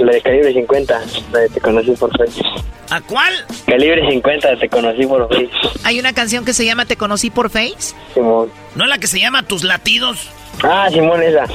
[0.00, 1.00] La de Calibre 50,
[1.32, 2.46] la de Te conocí por Facebook.
[2.90, 3.32] ¿A cuál?
[3.66, 5.80] Calibre 50, Te conocí por Facebook.
[5.84, 7.94] Hay una canción que se llama Te conocí por Face.
[8.14, 8.50] Simón.
[8.74, 10.28] ¿No es la que se llama Tus latidos?
[10.62, 11.46] Ah, Simón, esa.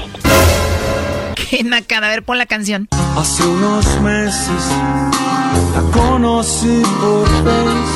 [1.37, 2.07] Qué nacada.
[2.07, 2.87] A ver, pon la canción.
[3.17, 4.63] Hace unos meses
[5.73, 7.95] la conocí por Face.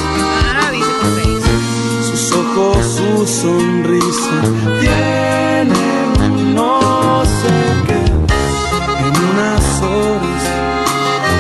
[0.56, 2.12] Ah, dice por Face.
[2.12, 4.42] Sus ojos, su sonrisa
[4.80, 5.82] tiene
[6.20, 7.56] un no sé
[7.88, 8.02] qué.
[9.08, 10.44] En unas horas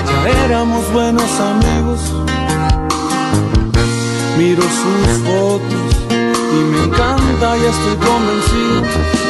[0.07, 1.99] ya éramos buenos amigos.
[4.37, 9.20] Miro sus fotos y me encanta y estoy convencido.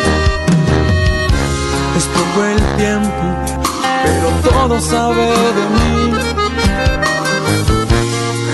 [2.39, 3.23] El tiempo,
[4.03, 6.13] pero todo sabe de mí.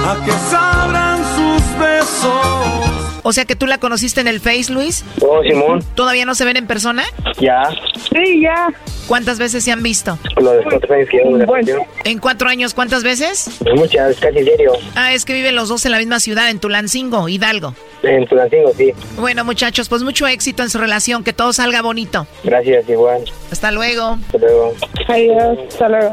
[0.08, 2.87] A que sabrán sus besos.
[3.28, 5.04] O sea que tú la conociste en el Face, Luis.
[5.20, 5.84] Oh, Simón.
[5.94, 7.04] ¿Todavía no se ven en persona?
[7.38, 7.62] Ya.
[7.94, 8.68] Sí, ya.
[9.06, 10.18] ¿Cuántas veces se han visto?
[10.40, 11.82] Lo de cuatro años que relación.
[12.04, 13.60] ¿En cuatro años cuántas veces?
[13.76, 14.72] Muchas, casi diario.
[14.94, 17.74] Ah, es que viven los dos en la misma ciudad, en Tulancingo, Hidalgo.
[18.02, 18.94] En Tulancingo, sí.
[19.18, 22.26] Bueno, muchachos, pues mucho éxito en su relación, que todo salga bonito.
[22.44, 23.30] Gracias, igual.
[23.52, 24.18] Hasta luego.
[24.24, 24.74] Hasta luego.
[25.06, 26.12] Adiós, hasta luego.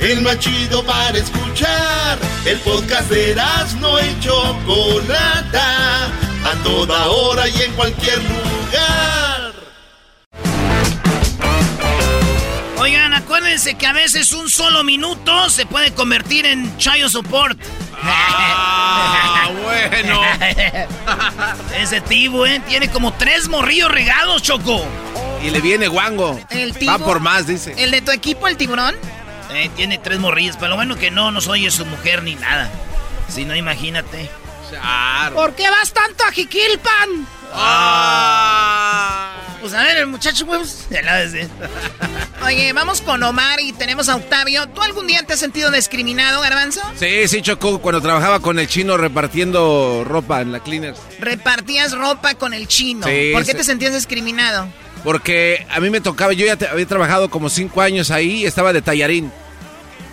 [0.00, 2.18] El más chido para escuchar.
[2.46, 6.06] El podcast de Erasmo y Chocolata.
[6.06, 9.52] A toda hora y en cualquier lugar.
[12.78, 17.58] Oigan, acuérdense que a veces un solo minuto se puede convertir en chayo support.
[18.02, 20.22] Ah, bueno.
[21.76, 22.62] Ese tibu, ¿eh?
[22.66, 24.82] Tiene como tres morrillos regados, Choco.
[25.42, 26.40] Y le viene guango.
[26.48, 27.74] El Va por más, dice.
[27.76, 28.96] ¿El de tu equipo, el tiburón?
[29.52, 32.70] Eh, tiene tres morrillos, pero lo bueno que no nos oye su mujer ni nada.
[33.28, 34.30] Si no, imagínate.
[35.34, 37.26] ¿Por qué vas tanto a Jiquilpan?
[37.52, 39.32] Ah.
[39.60, 41.48] Pues a ver, el muchacho, pues, ya la ves, eh.
[42.46, 44.66] Oye, vamos con Omar y tenemos a Octavio.
[44.68, 46.80] ¿Tú algún día te has sentido discriminado, Garbanzo?
[46.98, 50.98] Sí, sí, Choco, cuando trabajaba con el chino repartiendo ropa en la Cleaners.
[51.18, 53.06] Repartías ropa con el chino.
[53.06, 53.58] Sí, ¿Por qué sí.
[53.58, 54.66] te sentías discriminado?
[55.04, 58.72] Porque a mí me tocaba, yo ya te- había trabajado como cinco años ahí, estaba
[58.72, 59.32] de tallarín.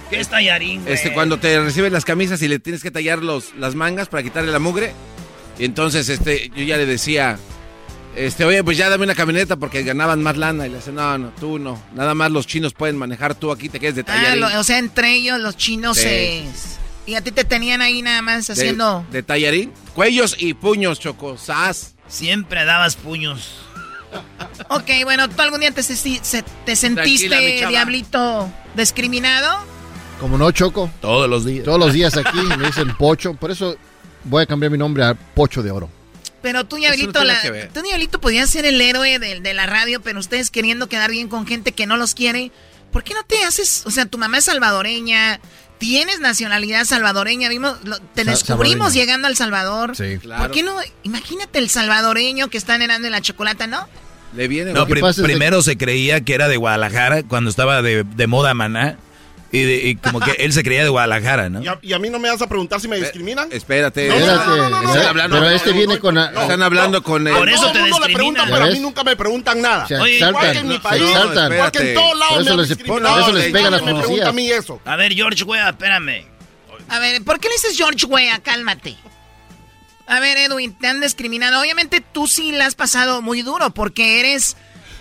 [0.09, 0.93] ¿Qué es tallarín, güey?
[0.93, 4.23] Este, cuando te reciben las camisas y le tienes que tallar los, las mangas para
[4.23, 4.93] quitarle la mugre.
[5.59, 7.38] Y entonces, este, yo ya le decía,
[8.15, 10.65] este, oye, pues ya dame una camioneta porque ganaban más lana.
[10.65, 11.81] Y le decía, no, no, tú no.
[11.93, 14.39] Nada más los chinos pueden manejar, tú aquí te quedes de Ah, tallarín.
[14.39, 16.03] lo- o sea, entre ellos los chinos Sí.
[16.03, 16.45] se...
[17.05, 19.05] Y a ti te tenían ahí nada más De- haciendo...
[19.11, 19.72] De, tallarín.
[19.93, 21.38] Cuellos y puños, Choco.
[21.38, 21.95] Sas.
[22.07, 23.64] Siempre dabas puños.
[24.69, 29.59] Ok, bueno, ¿tú algún día te, senti- se- te sentiste, diablito, discriminado?
[30.19, 30.89] Como no, Choco.
[30.99, 31.63] Todos los días.
[31.65, 33.34] Todos los días aquí me dicen Pocho.
[33.35, 33.75] Por eso
[34.23, 35.89] voy a cambiar mi nombre a Pocho de Oro.
[36.41, 37.19] Pero tú, no Diablito,
[37.51, 37.71] ver.
[37.73, 41.27] tú, Diablito, podías ser el héroe de, de la radio, pero ustedes queriendo quedar bien
[41.27, 42.51] con gente que no los quiere.
[42.91, 43.84] ¿Por qué no te haces?
[43.85, 45.39] O sea, tu mamá es salvadoreña,
[45.78, 48.94] tienes nacionalidad salvadoreña, vimos, lo- te Sa- descubrimos salvadoreña.
[48.94, 49.95] llegando al Salvador.
[49.95, 50.18] Sí.
[50.18, 50.76] ¿Por qué no?
[51.04, 53.88] Imagínate el salvadoreño que está en la chocolata, ¿no?
[54.36, 54.74] Le viene.
[54.74, 58.98] No, pri- primero se creía que era de Guadalajara cuando estaba de, de moda Maná.
[59.52, 61.61] Y, de- y como que él se creía de Guadalajara, ¿no?
[61.64, 63.49] Y a, y a mí no me vas a preguntar si me discriminan.
[63.52, 64.10] Espérate.
[64.10, 64.26] No, no,
[64.69, 66.18] no, Espérate, no, no, no, pero- este no, viene no, con...
[66.18, 67.49] Están hablando con todo el
[67.90, 69.86] mundo le preguntan, ¿Ya pero a mí nunca me preguntan nada.
[69.90, 71.53] Igual saltan, que en mi país, saltan.
[71.57, 74.82] porque en todos lados Por me eso les, por eso pregunta a mí eso.
[74.86, 76.26] A ver, George, güey, espérame.
[76.90, 78.40] A ver, ¿por qué le dices George Wea?
[78.40, 78.95] Cálmate.
[80.07, 81.60] A ver, Edwin, te han discriminado.
[81.60, 84.56] Obviamente tú sí la has pasado muy duro porque eres,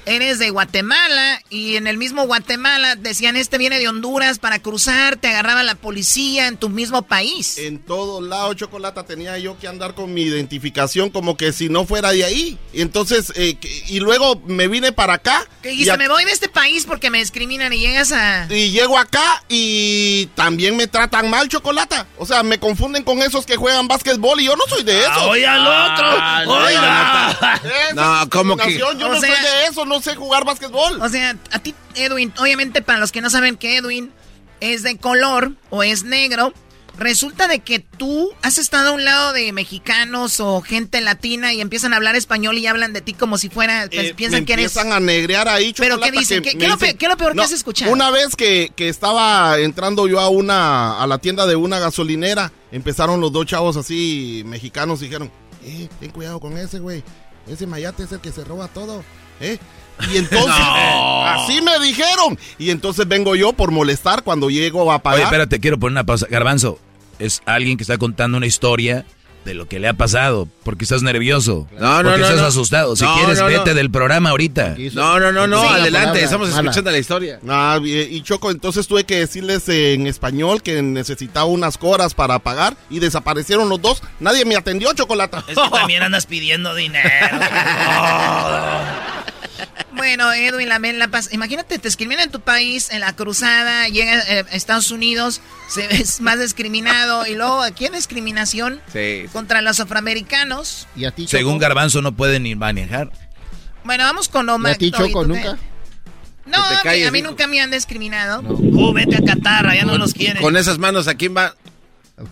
[0.07, 5.17] eres de Guatemala y en el mismo Guatemala decían este viene de Honduras para cruzar,
[5.17, 7.59] te agarraba la policía en tu mismo país.
[7.59, 11.85] En todos lados, Chocolata, tenía yo que andar con mi identificación como que si no
[11.87, 12.59] fuera de ahí.
[12.73, 13.59] Y entonces, eh,
[13.89, 15.47] y luego me vine para acá.
[15.63, 18.47] Que y a- me voy de este país porque me discriminan y llegas a...
[18.49, 22.07] Y llego acá y también me tratan mal, Chocolata.
[22.19, 25.11] O sea, me confunden con esos que juegan básquetbol y yo no soy de eso.
[25.13, 27.61] Ah, oye al otro, oiga.
[27.95, 28.79] No, ¿cómo que?
[28.79, 31.01] Yo O no sea- soy de eso, no sé jugar básquetbol.
[31.01, 34.11] O sea, a ti, Edwin, obviamente para los que no saben que Edwin
[34.61, 36.53] es de color o es negro,
[36.99, 41.61] resulta de que tú has estado a un lado de mexicanos o gente latina y
[41.61, 44.47] empiezan a hablar español y hablan de ti como si fuera, pues, Eh, piensan me
[44.47, 44.65] que eres...
[44.75, 46.43] empiezan a negrear ahí, ¿Pero qué dicen?
[46.43, 47.93] que ¿Qué- lo dicen- pe- qué es lo peor que No, has escuchado?
[47.93, 52.51] Una vez que, que estaba entrando yo a una a la tienda de una gasolinera,
[52.73, 55.31] empezaron los dos chavos así mexicanos y dijeron,
[55.65, 57.05] eh, ten cuidado con ese, güey.
[57.47, 59.05] Ese mayate es el que se roba todo,
[59.41, 59.59] ¿eh?
[60.13, 61.25] Y entonces, No.
[61.27, 62.39] así me dijeron.
[62.59, 65.19] Y entonces vengo yo por molestar cuando llego a pagar.
[65.19, 66.27] Oye, espérate, quiero poner una pausa.
[66.31, 66.79] Garbanzo,
[67.19, 69.05] es alguien que está contando una historia
[69.47, 70.49] de lo que le ha pasado.
[70.65, 71.69] Porque estás nervioso.
[71.79, 72.47] No, no, porque no, estás no.
[72.49, 72.97] asustado.
[72.97, 73.59] Si No, quieres, no, no.
[73.59, 74.75] vete del programa ahorita.
[74.95, 77.39] No, no, no, no, Sí, adelante, estamos escuchando la historia.
[77.49, 82.41] Ah, y, y Choco, entonces tuve que decirles en español que necesitaba unas coras para
[82.41, 84.03] pagar y desaparecieron los dos.
[84.19, 85.45] Nadie me atendió, Chocolata.
[85.47, 87.09] Es que también andas pidiendo dinero.
[89.93, 91.31] Bueno, Edwin, la, la paz.
[91.33, 95.87] Imagínate, te discriminan en tu país, en la cruzada, llega eh, a Estados Unidos, se
[96.01, 99.25] es más discriminado y luego aquí en discriminación Sí.
[99.33, 100.87] contra los afroamericanos.
[100.97, 101.61] ¿Y a ti, Según Choco?
[101.63, 103.11] Garbanzo no puede ni manejar.
[103.85, 104.73] Bueno, vamos con ¿Y Omar.
[104.73, 105.57] a ti, Choco, nunca?
[106.45, 107.29] No, a mí- calles, a mí hijo.
[107.29, 108.41] nunca me han discriminado.
[108.43, 110.43] Uh, vete a Qatar, ya no los quieren.
[110.43, 111.55] Con esas manos, ¿a quién va?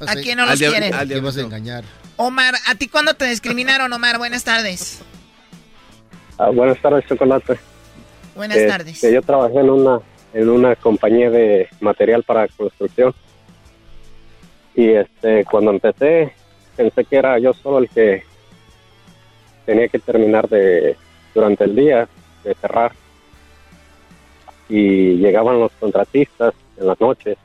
[0.07, 0.95] ¿A quién no los quieren?
[0.95, 1.85] al ¿Qué vas a engañar?
[2.17, 4.19] Omar, ¿a ti cuándo te discriminaron, Omar?
[4.19, 4.99] Buenas tardes.
[6.39, 7.59] Ah, buenas tardes, Chocolate.
[8.35, 9.01] Buenas Eh, tardes.
[9.03, 10.01] yo trabajé en una
[10.33, 13.15] en una compañía de material para construcción
[14.75, 16.33] y este cuando empecé
[16.77, 18.25] pensé que era yo solo el que
[19.65, 20.97] tenía que terminar de
[21.33, 22.09] durante el día
[22.43, 22.91] de cerrar
[24.69, 27.39] y llegaban los contratistas en las noches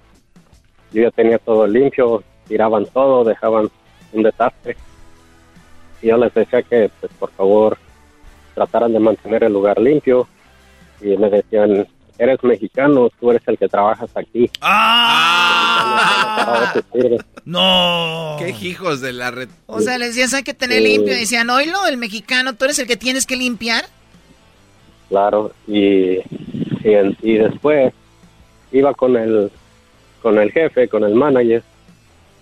[0.91, 3.70] yo ya tenía todo limpio tiraban todo dejaban
[4.14, 4.76] un desastre
[6.02, 7.78] y yo les decía que pues por favor
[8.60, 10.27] trataran de mantener el lugar limpio
[11.02, 11.88] y me decían,
[12.18, 14.49] eres mexicano, tú eres el que trabajas aquí.
[14.61, 16.44] ¡Ah!
[16.45, 17.18] Para te sirve".
[17.45, 18.36] No.
[18.38, 19.48] Qué hijos de la red.
[19.65, 20.84] O sea, les decías, hay que tener Sí.
[20.90, 21.14] limpio.
[21.15, 23.86] Y decían, oílo, el mexicano, tú eres el que tienes que limpiar.
[25.07, 27.94] Claro, y, y, y después
[28.73, 29.49] iba con el,
[30.22, 31.64] con el jefe, con el manager,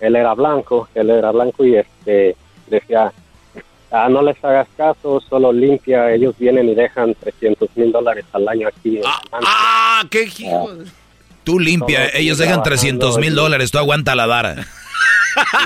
[0.00, 2.36] él era blanco, él era blanco y este
[2.68, 3.12] decía,
[3.90, 8.48] ah, no les hagas caso, solo limpia, ellos vienen y dejan 300 mil dólares al
[8.48, 8.98] año aquí.
[8.98, 9.46] en Atlanta".
[9.50, 10.74] ¡Ah, qué hijo!
[10.74, 10.84] de-
[11.44, 12.68] Tú limpia, ellos dejan trabajando
[13.08, 14.56] 300 mil dólares, tú aguanta la vara.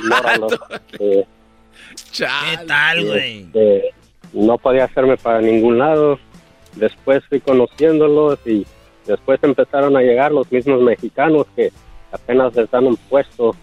[0.02, 0.46] Ignóralo.
[1.00, 1.24] Eh,
[2.16, 3.40] ¿Qué tal, güey?
[3.40, 3.90] este,
[4.32, 6.18] no podía hacerme para ningún lado.
[6.76, 8.66] Después fui conociéndolos y
[9.06, 11.70] después empezaron a llegar los mismos mexicanos que
[12.12, 13.54] apenas les dan un puesto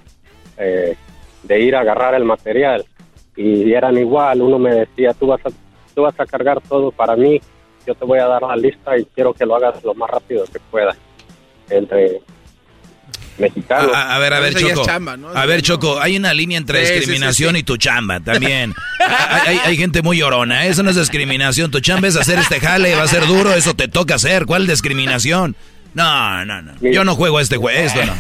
[0.57, 0.95] eh,
[1.44, 2.86] de ir a agarrar el material
[3.41, 4.41] y eran igual.
[4.41, 5.49] Uno me decía, tú vas a,
[5.95, 7.40] tú vas a cargar todo para mí,
[7.88, 10.44] yo te voy a dar la lista y quiero que lo hagas lo más rápido
[10.45, 10.98] que puedas.
[11.70, 12.22] Entre
[13.38, 13.95] mexicanos.
[13.95, 14.86] A, a ver, a ver, Eso Choco.
[14.86, 15.30] chamba, ¿no?
[15.30, 17.60] A ver, Choco, hay una línea entre Sí, discriminación sí, sí.
[17.61, 18.74] y tu chamba también.
[18.99, 20.70] hay, hay- hay gente muy llorona, ¿eh?
[20.70, 21.72] eso no es discriminación.
[21.72, 24.45] Tu chamba es hacer este jale, va a ser duro, eso te toca hacer.
[24.45, 25.56] ¿Cuál discriminación?
[25.94, 26.74] No, no, no.
[26.82, 28.14] Yo no juego a este juego, esto no.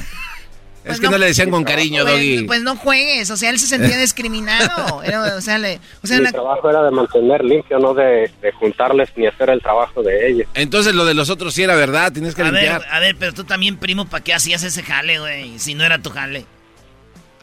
[0.85, 2.43] Es que no le decían con cariño, Pues, Doggy.
[2.45, 5.03] pues no juegues, o sea, él se sentía discriminado.
[5.03, 8.31] Era- o sea, le- o sea, Mi una- trabajo era de mantener limpio, no de,
[8.41, 10.47] de juntarles ni hacer el trabajo de ellos.
[10.53, 13.33] Entonces lo de los otros sí era verdad, tienes que A ver, a ver, pero
[13.33, 15.59] tú también, primo, ¿para qué hacías ese jale, güey?
[15.59, 16.45] Si no era tu jale.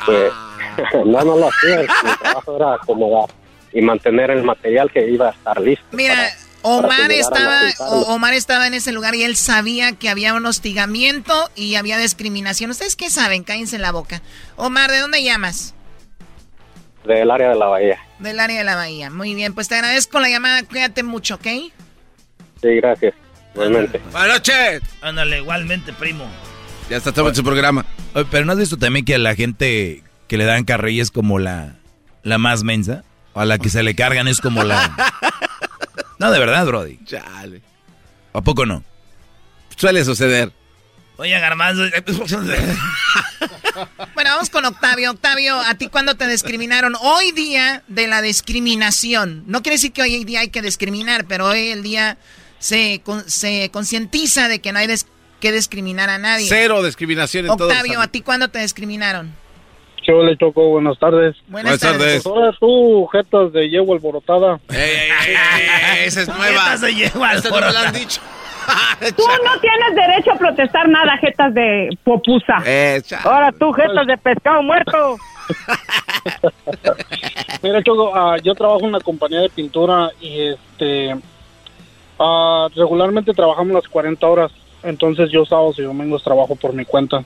[0.05, 0.77] Pues, Ah.
[1.07, 1.81] no, no lo hacía.
[1.81, 3.31] Mi trabajo era acomodar
[3.73, 5.85] y mantener el material que iba a estar listo.
[5.93, 6.29] Mira, para
[6.67, 11.77] Omar estaba, Omar estaba en ese lugar y él sabía que había un hostigamiento y
[11.77, 12.71] había discriminación.
[12.71, 13.45] ¿Ustedes qué saben?
[13.45, 14.21] Cállense la boca.
[14.57, 15.75] Omar, ¿de dónde llamas?
[17.05, 17.99] Del área de la bahía.
[18.19, 19.11] Del área de la bahía.
[19.11, 20.65] Muy bien, pues te agradezco la llamada.
[20.65, 21.47] Cuídate mucho, ¿ok?
[22.61, 23.15] Sí, gracias.
[23.55, 24.01] Igualmente.
[24.11, 24.83] Buenas noches.
[25.03, 26.27] Ándale, igualmente, primo.
[26.91, 27.87] Ya está todo en su programa.
[28.15, 31.13] Oye, Pero ¿no has visto también que a la gente que le dan carrilla es
[31.13, 31.77] como la,
[32.25, 33.05] la más mensa?
[33.35, 34.97] O a la que se le cargan es como la...
[36.19, 36.99] No, de verdad, Brody.
[37.05, 37.63] Chale.
[38.33, 38.83] ¿A poco no?
[39.77, 40.53] Suele suceder.
[41.19, 41.83] Oye, Garbanzo.
[44.15, 45.11] Bueno, vamos con Octavio.
[45.11, 46.95] Octavio, ¿a ti cuándo te discriminaron?
[47.01, 49.45] Hoy día de la discriminación.
[49.47, 52.17] No quiere decir que hoy día hay que discriminar, pero hoy el día
[52.59, 55.07] se, con- se concientiza de que no hay des-
[55.41, 56.47] que discriminar a nadie.
[56.49, 59.35] Cero discriminación en todos Octavio, ¿a ti cuándo te discriminaron?
[60.02, 61.36] Yo le choco, buenas tardes.
[61.48, 62.27] Buenas Buenas tardes.
[62.27, 64.60] Ahora tú, jetas de yegua alborotada.
[64.68, 66.77] esa es nueva.
[66.77, 68.20] Se lleva Esta no la han dicho.
[69.16, 72.62] Tú no tienes derecho a protestar nada, jetas de popusa.
[72.64, 75.16] Eh, Ahora tú, jetas de pescado muerto.
[77.62, 81.16] Mira, Choco, ah, yo trabajo en una compañía de pintura y este
[82.18, 84.52] ah, regularmente trabajamos las 40 horas.
[84.82, 87.24] Entonces yo sábados y domingos trabajo por mi cuenta.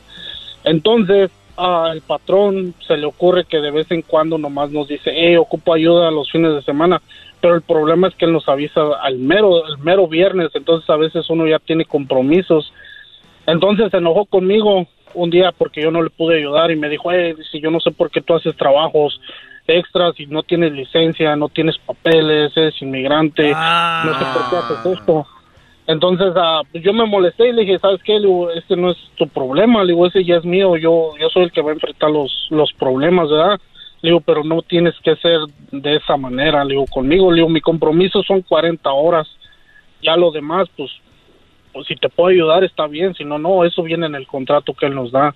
[0.64, 1.30] Entonces
[1.60, 5.36] ah, el patrón se le ocurre que de vez en cuando nomás nos dice, hey,
[5.36, 7.00] ocupo ayuda los fines de semana.
[7.40, 10.50] Pero el problema es que él nos avisa al mero, el mero viernes.
[10.54, 12.72] Entonces a veces uno ya tiene compromisos.
[13.46, 17.12] Entonces se enojó conmigo un día porque yo no le pude ayudar y me dijo,
[17.12, 19.20] eh, si yo no sé por qué tú haces trabajos
[19.66, 24.98] extras y no tienes licencia, no tienes papeles, eres inmigrante, no sé por qué haces
[24.98, 25.26] esto.
[25.90, 26.32] Entonces
[26.70, 28.14] pues yo me molesté y le dije, ¿sabes qué?
[28.14, 31.28] Le digo, este no es tu problema, le digo, ese ya es mío, yo, yo
[31.30, 33.58] soy el que va a enfrentar los, los problemas, ¿verdad?
[34.02, 35.38] Le digo, pero no tienes que ser
[35.72, 39.28] de esa manera, le digo, conmigo, le digo, mi compromiso son 40 horas,
[40.02, 40.90] ya lo demás, pues
[41.72, 44.74] pues, si te puedo ayudar está bien, si no, no, eso viene en el contrato
[44.74, 45.34] que él nos da.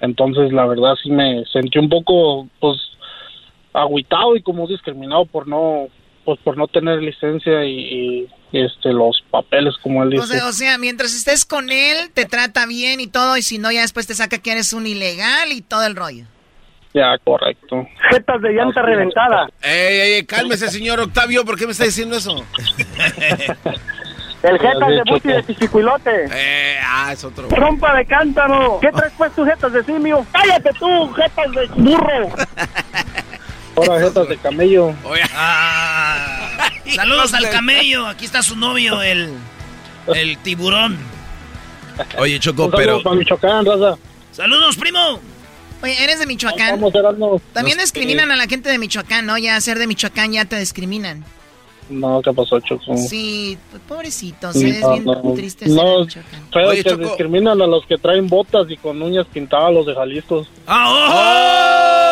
[0.00, 2.76] Entonces, la verdad sí me sentí un poco, pues,
[3.72, 5.88] agüitado y como discriminado por no,
[6.24, 10.38] pues, por no tener licencia y, este, los papeles, como él O dice.
[10.38, 13.70] sea, o sea, mientras estés con él, te trata bien y todo, y si no,
[13.72, 16.24] ya después te saca que eres un ilegal y todo el rollo.
[16.94, 17.88] Ya, correcto.
[18.10, 19.48] Jetas de llanta reventada.
[19.62, 22.36] Ey, ey, ey, cálmese, señor Octavio, ¿por qué me está diciendo eso?
[24.44, 26.26] El jetas de buti de chichicuilote.
[26.30, 27.48] Eh, ah, es otro.
[27.48, 28.78] Trompa de cántaro.
[28.80, 30.24] ¿Qué traes pues tus jetas de simio?
[30.32, 32.28] Cállate tú, jetas de burro.
[33.76, 34.94] Ahora jetas de camello.
[35.34, 36.23] Ah,
[36.94, 38.06] saludos al camello.
[38.06, 39.30] Aquí está su novio, el,
[40.14, 40.98] el tiburón.
[42.18, 43.02] Oye, Choco, pero...
[43.02, 43.96] para Michoacán, raza.
[44.32, 45.20] Saludos, primo.
[45.82, 46.80] Oye, ¿eres de Michoacán?
[46.80, 47.42] Vamos.
[47.52, 49.38] También discriminan a la gente de Michoacán, ¿no?
[49.38, 51.24] Ya ser de Michoacán ya te discriminan.
[51.90, 52.96] No, ¿qué pasó, Choco?
[52.96, 55.66] Sí, pobrecitos, eres No, bien no, triste.
[55.66, 57.02] ser no, Oye, que Choco.
[57.04, 60.46] discriminan a los que traen botas y con uñas pintadas, los de Jalisco.
[60.66, 62.03] ¡Ah, oh!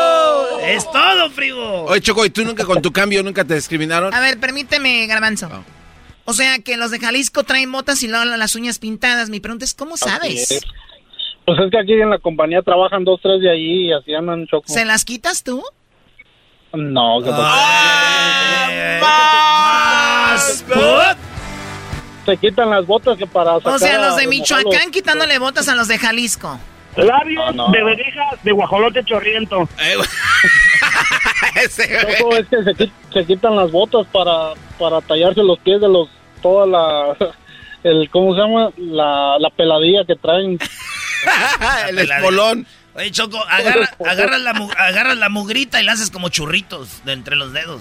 [0.65, 1.85] Es todo, primo.
[1.85, 4.13] Oye, Choco, ¿y tú nunca con tu cambio nunca te discriminaron?
[4.15, 5.49] A ver, permíteme, Garbanzo.
[6.25, 9.29] O sea, que los de Jalisco traen botas y luego las uñas pintadas.
[9.29, 10.51] Mi pregunta es, ¿cómo sabes?
[10.51, 10.61] es.
[11.45, 14.47] Pues es que aquí en la compañía trabajan dos, tres de allí y así andan,
[14.47, 14.73] Choco.
[14.73, 15.63] ¿Se las quitas tú?
[16.73, 17.43] No, ¿qué pasó?
[19.01, 20.65] Más.
[22.25, 25.69] Se quitan las botas que para sacar O sea, los de Michoacán los- quitándole botas
[25.69, 26.59] a los de Jalisco.
[26.97, 27.73] Labios No, no.
[27.73, 29.69] de verijas de guajolote chorriento.
[32.19, 35.89] Choco, es que se, qui- se quitan las botas para, para tallarse los pies de
[35.89, 36.09] los,
[36.43, 37.17] toda la,
[37.85, 38.71] el, ¿cómo se llama?
[38.77, 40.59] La, la peladilla que traen.
[41.89, 42.67] el espolón.
[42.95, 47.13] Oye, Choco, agarra, agarras, la, mu- agarras la mugrita y la haces como churritos de
[47.15, 47.81] entre los dedos.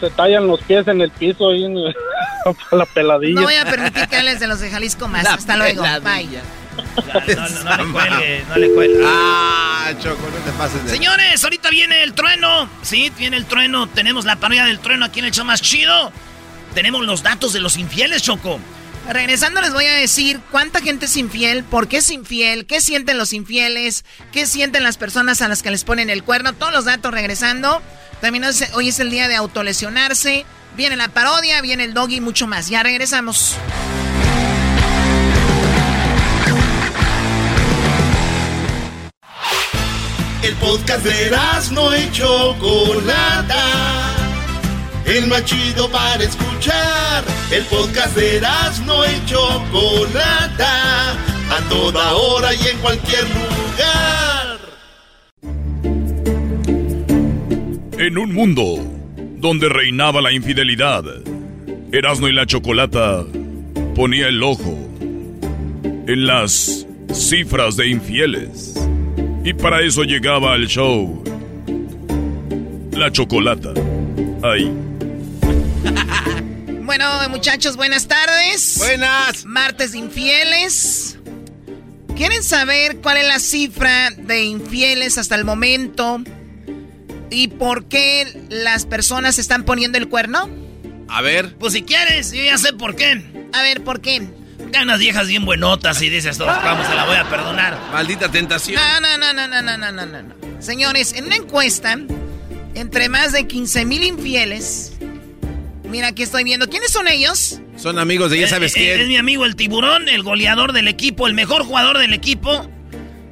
[0.00, 1.96] Se tallan los pies en el piso ahí en el-
[2.72, 3.34] la peladilla.
[3.40, 5.24] No voy a permitir que hables de los de Jalisco más.
[5.24, 5.82] La Hasta luego.
[6.02, 6.28] Bye.
[6.76, 9.04] No, no, no le cuelgue, no le cuelgue.
[9.04, 10.90] Ah, Choco, no te pases de...
[10.90, 12.68] Señores, ahorita viene el trueno.
[12.82, 13.88] Sí, viene el trueno.
[13.88, 16.12] Tenemos la parodia del trueno aquí en el show más chido.
[16.74, 18.60] Tenemos los datos de los infieles, Choco.
[19.08, 23.16] Regresando les voy a decir cuánta gente es infiel, por qué es infiel, qué sienten
[23.16, 26.84] los infieles, qué sienten las personas a las que les ponen el cuerno, todos los
[26.84, 27.80] datos regresando.
[28.20, 28.44] También
[28.74, 30.44] hoy es el día de autolesionarse,
[30.76, 32.68] viene la parodia, viene el doggy y mucho más.
[32.68, 33.56] Ya regresamos.
[40.42, 41.30] El podcast de
[41.72, 43.58] no y Chocolata.
[45.08, 47.24] El más chido para escuchar.
[47.50, 48.42] El podcast de
[48.84, 51.12] no y Chocolata.
[51.50, 54.58] A toda hora y en cualquier lugar.
[57.98, 58.84] En un mundo
[59.38, 61.04] donde reinaba la infidelidad,
[61.90, 63.24] Erasmo y la Chocolata
[63.94, 64.76] ponía el ojo
[66.06, 68.74] en las cifras de infieles.
[69.42, 71.24] Y para eso llegaba al show
[72.92, 73.72] La Chocolata.
[74.42, 74.70] Ahí.
[76.88, 78.78] Bueno, muchachos, buenas tardes.
[78.78, 79.44] Buenas.
[79.44, 81.18] Martes infieles.
[82.16, 86.22] ¿Quieren saber cuál es la cifra de infieles hasta el momento?
[87.28, 90.48] ¿Y por qué las personas están poniendo el cuerno?
[91.08, 91.56] A ver.
[91.58, 93.22] Pues si quieres, yo ya sé por qué.
[93.52, 94.26] A ver, ¿por qué?
[94.72, 97.78] Ganas viejas bien buenotas y dices, vamos, se la voy a perdonar.
[97.92, 98.80] Maldita tentación.
[98.80, 100.34] No, no, no, no, no, no, no, no.
[100.62, 101.98] Señores, en una encuesta,
[102.72, 104.94] entre más de 15 mil infieles,
[105.88, 106.68] mira, aquí estoy viendo.
[106.68, 107.60] ¿Quiénes son ellos?
[107.76, 109.00] Son amigos de ya sabes Eh, eh, quién.
[109.02, 112.68] Es mi amigo el tiburón, el goleador del equipo, el mejor jugador del equipo.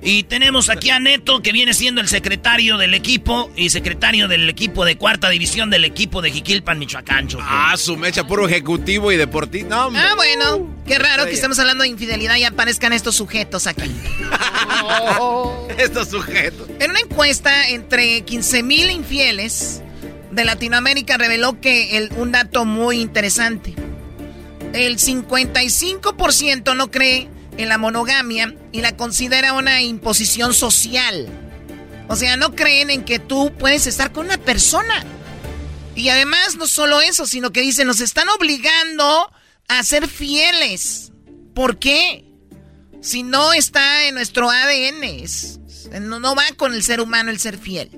[0.02, 4.48] Y tenemos aquí a Neto, que viene siendo el secretario del equipo y secretario del
[4.48, 7.26] equipo de cuarta división del equipo de Jiquilpan, Michoacán.
[7.26, 7.42] Choco.
[7.44, 9.68] Ah, su mecha, puro ejecutivo y deportivo.
[9.68, 9.90] No.
[9.96, 13.90] Ah, bueno, qué raro que estemos hablando de infidelidad y aparezcan estos sujetos aquí.
[15.78, 16.68] Estos sujetos.
[16.80, 19.82] En una encuesta entre 15 mil infieles
[20.36, 23.74] de Latinoamérica reveló que el- un dato muy interesante.
[24.72, 31.26] El 55% no cree en la monogamia y la considera una imposición social.
[32.08, 35.04] O sea, no creen en que tú puedes estar con una persona.
[35.94, 39.32] Y además, no solo eso, sino que dicen, nos están obligando
[39.68, 41.10] a ser fieles.
[41.54, 42.24] ¿Por qué?
[43.00, 45.58] Si no está en nuestro ADN, es-
[46.00, 47.90] no, no va con el ser humano el ser fiel.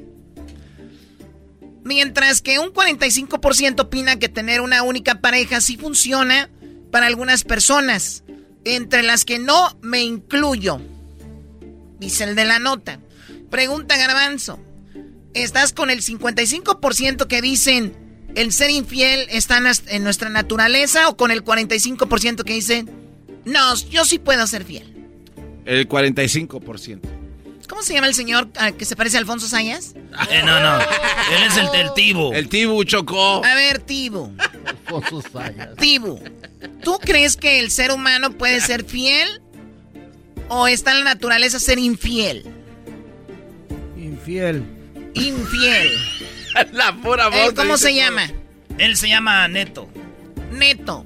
[1.84, 6.50] Mientras que un 45% opina que tener una única pareja sí funciona
[6.90, 8.24] para algunas personas,
[8.64, 10.80] entre las que no me incluyo.
[11.98, 13.00] Dice el de la nota.
[13.50, 14.58] Pregunta Garbanzo.
[15.34, 17.94] ¿Estás con el 55% que dicen
[18.34, 22.90] el ser infiel está en nuestra naturaleza o con el 45% que dicen
[23.44, 24.94] no, yo sí puedo ser fiel?
[25.64, 27.00] El 45%.
[27.68, 29.94] ¿Cómo se llama el señor al que se parece a Alfonso Sayas?
[30.30, 30.78] Eh, no, no.
[30.80, 32.32] Él es el del Tibu.
[32.32, 33.44] El Tibu chocó.
[33.44, 34.32] A ver, Tibu.
[35.78, 36.18] Tibu,
[36.82, 39.42] ¿tú crees que el ser humano puede ser fiel
[40.48, 42.46] o está en la naturaleza ser infiel?
[43.96, 44.64] Infiel.
[45.14, 45.90] Infiel.
[46.72, 47.52] la pura voz.
[47.52, 47.96] ¿Cómo se todo.
[47.96, 48.30] llama?
[48.78, 49.88] Él se llama Neto.
[50.52, 51.04] Neto.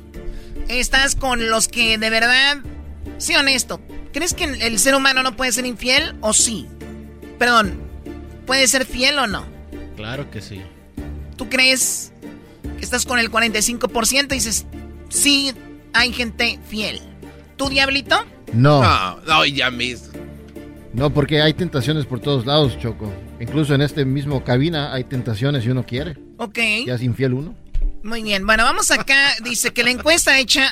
[0.68, 2.58] ¿Estás con los que de verdad...
[3.18, 3.80] Sí, honesto.
[4.12, 6.66] ¿Crees que el ser humano no puede ser infiel o sí?
[7.38, 7.80] Perdón,
[8.46, 9.46] ¿puede ser fiel o no?
[9.96, 10.60] Claro que sí.
[11.36, 12.12] ¿Tú crees
[12.78, 14.66] que estás con el 45% y dices,
[15.08, 15.52] sí,
[15.92, 17.00] hay gente fiel?
[17.56, 18.24] ¿Tú, Diablito?
[18.52, 18.82] No.
[18.82, 20.12] No, no, ya mismo.
[20.92, 23.10] No, porque hay tentaciones por todos lados, Choco.
[23.40, 26.18] Incluso en este mismo cabina hay tentaciones y uno quiere.
[26.36, 26.58] Ok.
[26.86, 27.54] Ya es infiel uno.
[28.02, 29.32] Muy bien, bueno, vamos acá.
[29.42, 30.70] Dice que la encuesta hecha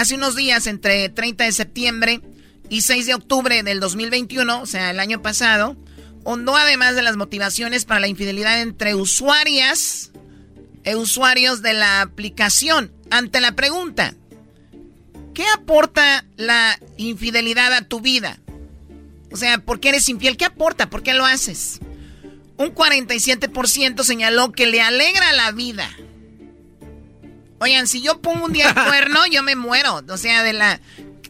[0.00, 2.20] hace unos días, entre 30 de septiembre
[2.70, 5.76] y 6 de octubre del 2021, o sea, el año pasado,
[6.24, 10.10] hondó además de las motivaciones para la infidelidad entre usuarias
[10.84, 12.90] e usuarios de la aplicación.
[13.10, 14.14] Ante la pregunta,
[15.34, 18.38] ¿qué aporta la infidelidad a tu vida?
[19.30, 20.38] O sea, ¿por qué eres infiel?
[20.38, 20.88] ¿Qué aporta?
[20.88, 21.80] ¿Por qué lo haces?
[22.56, 25.90] Un 47% señaló que le alegra la vida.
[27.60, 30.02] Oigan, si yo pongo un día el cuerno, yo me muero.
[30.08, 30.80] O sea, de la.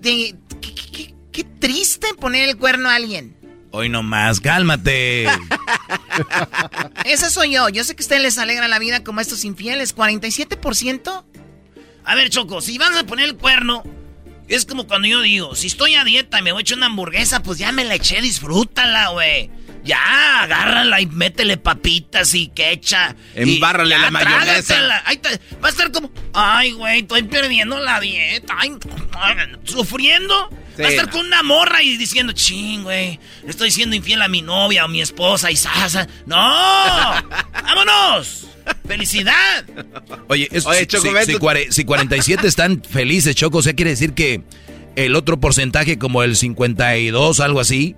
[0.01, 3.37] de- ¿qué, qué- qué- Qué triste poner el cuerno a alguien.
[3.71, 5.29] Hoy nomás, cálmate.
[7.05, 7.69] Ese soy yo.
[7.69, 9.95] Yo sé que a ustedes les alegra la vida como estos infieles.
[9.97, 11.25] ¿47%?
[12.05, 13.85] A ver, Choco, si vas a poner el cuerno,
[14.49, 16.87] es como cuando yo digo, si estoy a dieta y me voy a echar una
[16.87, 19.51] hamburguesa, pues ya me la eché, disfrútala, güey.
[19.83, 23.17] Ya, agárrala y métele papitas y quecha.
[23.35, 24.45] Embárrale y ya, la mayonesa.
[24.75, 25.03] trágatela.
[25.07, 28.55] Ahí te- va a estar como, ay, güey, estoy perdiendo la dieta.
[28.59, 28.73] Ay,
[29.65, 30.51] sufriendo.
[30.77, 31.13] Sí, va a estar no.
[31.13, 34.89] con una morra y diciendo, ching, güey, le estoy siendo infiel a mi novia o
[34.89, 36.07] mi esposa y sasa.
[36.27, 36.37] ¡No!
[37.63, 38.47] ¡Vámonos!
[38.87, 39.65] ¡Felicidad!
[40.29, 43.75] Oye, es- Oye, si, Choco, si- si cuare- si 47 están felices, Choco, o sea,
[43.75, 44.43] quiere decir que
[44.97, 47.97] el otro porcentaje, como el 52, algo así,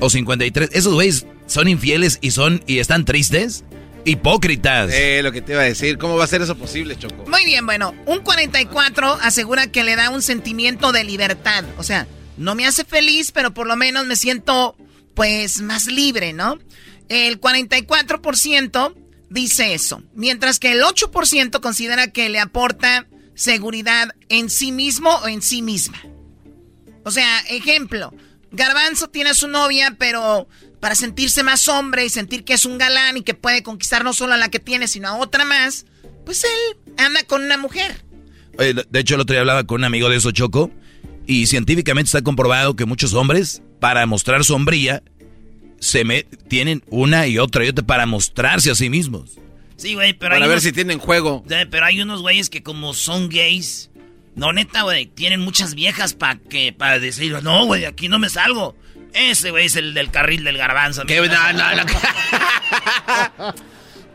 [0.00, 3.64] o 53, esos güeyes son infieles y son y están tristes,
[4.04, 4.90] hipócritas.
[4.92, 5.98] Eh, lo que te iba a decir.
[5.98, 7.24] ¿Cómo va a ser eso posible, Choco?
[7.28, 11.64] Muy bien, bueno, un 44 asegura que le da un sentimiento de libertad.
[11.78, 12.06] O sea,
[12.36, 14.76] no me hace feliz, pero por lo menos me siento,
[15.14, 16.58] pues, más libre, ¿no?
[17.08, 18.94] El 44%
[19.28, 25.28] dice eso, mientras que el 8% considera que le aporta seguridad en sí mismo o
[25.28, 26.00] en sí misma.
[27.04, 28.14] O sea, ejemplo,
[28.52, 30.48] Garbanzo tiene a su novia, pero
[30.80, 34.12] para sentirse más hombre y sentir que es un galán y que puede conquistar no
[34.12, 35.86] solo a la que tiene, sino a otra más,
[36.26, 38.04] pues él anda con una mujer.
[38.58, 40.70] Oye, de hecho, el otro día hablaba con un amigo de eso, Choco,
[41.26, 45.02] y científicamente está comprobado que muchos hombres, para mostrar sombría,
[45.80, 49.38] se me tienen una y otra y otra para mostrarse a sí mismos.
[49.76, 51.42] Sí, güey, pero Para hay ver unos- si tienen juego.
[51.50, 53.90] Eh, Pero hay unos güeyes que como son gays,
[54.34, 58.28] no neta, güey, tienen muchas viejas para que para decir, no, güey, aquí no me
[58.28, 58.76] salgo.
[59.12, 61.04] Ese güey es el del carril del garbanzo.
[61.04, 61.20] ¿Qué?
[61.20, 63.54] No, no, no.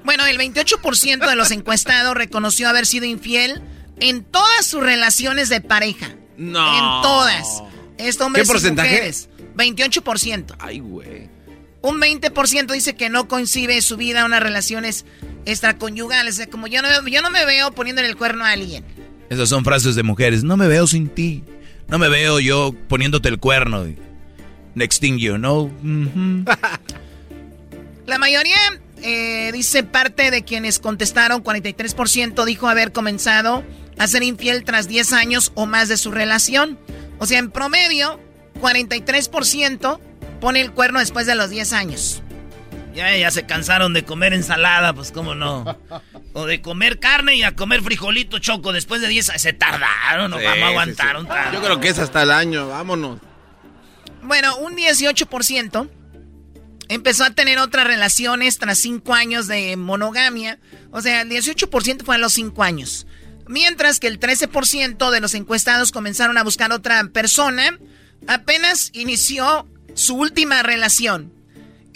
[0.08, 3.62] Bueno, el 28% de los encuestados reconoció haber sido infiel
[4.00, 6.16] en todas sus relaciones de pareja.
[6.38, 6.66] No.
[6.66, 7.62] En todas.
[7.98, 8.88] Esto hombres ¿Qué porcentaje?
[8.88, 9.28] y mujeres.
[9.58, 10.56] 28%.
[10.60, 11.30] Ay, güey.
[11.82, 15.04] Un 20% dice que no coincide su vida a unas relaciones
[15.46, 16.36] extraconyugales.
[16.36, 18.86] O sea, como yo no, yo no me veo poniéndole el cuerno a alguien.
[19.30, 20.44] Esas son frases de mujeres.
[20.44, 21.44] No me veo sin ti.
[21.88, 23.86] No me veo yo poniéndote el cuerno.
[24.76, 25.72] Next thing you know.
[28.06, 28.58] La mayoría,
[29.02, 33.64] eh, dice parte de quienes contestaron, 43% dijo haber comenzado
[33.98, 36.78] a ser infiel tras 10 años o más de su relación.
[37.20, 38.20] O sea, en promedio,
[38.62, 40.00] 43%
[40.40, 42.22] pone el cuerno después de los 10 años.
[42.98, 45.78] Ya, ya se cansaron de comer ensalada, pues cómo no.
[46.34, 49.42] O de comer carne y a comer frijolito choco después de 10 años.
[49.44, 51.54] Se tardaron, no Sí, vamos a sí.
[51.54, 52.70] Yo creo que es hasta el año.
[52.70, 53.20] Vámonos.
[54.24, 55.88] Bueno, un 18%
[56.90, 60.58] empezó a tener otras relaciones tras 5 años de monogamia.
[60.90, 63.06] O sea, el 18% fue a los 5 años.
[63.46, 67.78] Mientras que el 13% de los encuestados comenzaron a buscar otra persona,
[68.28, 71.37] apenas inició su última relación.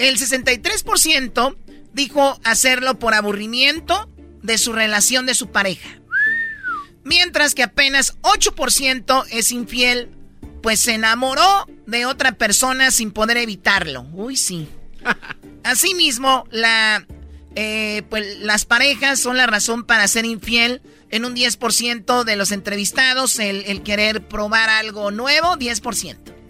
[0.02, 1.56] El 63%
[1.94, 4.10] dijo hacerlo por aburrimiento
[4.42, 5.90] de su relación de su pareja.
[7.04, 10.10] Mientras que apenas 8% es infiel,
[10.64, 14.08] pues se enamoró de otra persona sin poder evitarlo.
[14.14, 14.68] Uy, sí.
[15.64, 17.06] Asimismo, la,
[17.54, 20.82] eh, pues, las parejas son la razón para ser infiel.
[21.12, 26.41] En un 10% de los entrevistados, el, el querer probar algo nuevo, 10%.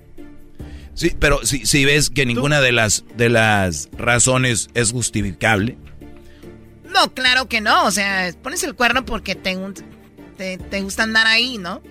[0.93, 5.77] Sí, pero si, si ves que ninguna de las, de las razones es justificable.
[6.89, 7.85] No, claro que no.
[7.85, 9.57] O sea, pones el cuerno porque te,
[10.38, 11.81] te, te gusta andar ahí, ¿no?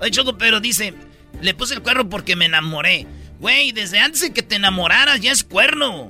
[0.00, 0.94] Oye, Choco, pero dice,
[1.40, 3.06] le puse el cuerno porque me enamoré.
[3.38, 6.08] Güey, desde antes de que te enamoraras ya es cuerno.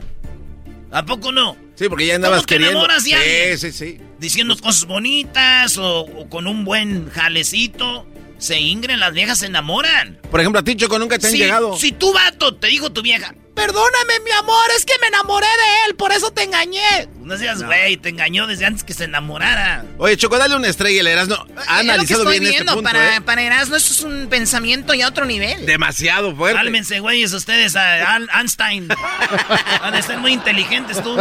[0.90, 1.56] ¿A poco no?
[1.74, 2.78] Sí, porque ya andabas ¿Cómo te queriendo.
[2.78, 3.98] enamoras de sí, sí, sí.
[4.20, 8.06] Diciendo cosas bonitas o, o con un buen jalecito.
[8.42, 10.18] Se ingren, las viejas se enamoran.
[10.30, 11.76] Por ejemplo, a ti, Choco, nunca te han si, llegado.
[11.78, 15.86] Si tu vato te dijo tu vieja, Perdóname, mi amor, es que me enamoré de
[15.90, 17.06] él, por eso te engañé.
[17.20, 19.84] no seas güey, te engañó desde antes que se enamorara.
[19.98, 21.34] Oye, Choco, dale una estrella, el Erasmo.
[21.34, 22.74] Ha Es lo que analizado estoy bien este viendo.
[22.74, 23.20] punto, para, ¿eh?
[23.20, 25.64] para Erasmo eso es un pensamiento ya a otro nivel.
[25.66, 26.56] Demasiado fuerte.
[26.58, 28.88] Cálmense, güeyes, ustedes, a Al- Einstein.
[29.82, 31.16] Han de ser muy inteligentes tú.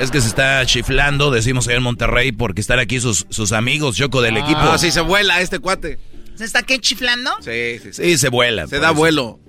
[0.00, 3.96] Es que se está chiflando, decimos allá en Monterrey, porque están aquí sus, sus amigos,
[3.96, 4.58] Choco, del equipo.
[4.60, 5.98] Ah, sí, se vuela este cuate.
[6.38, 7.30] ¿Se está qué chiflando?
[7.40, 8.02] Sí, sí, sí.
[8.04, 8.66] Sí, se vuela.
[8.68, 8.94] Se da eso.
[8.94, 9.40] vuelo.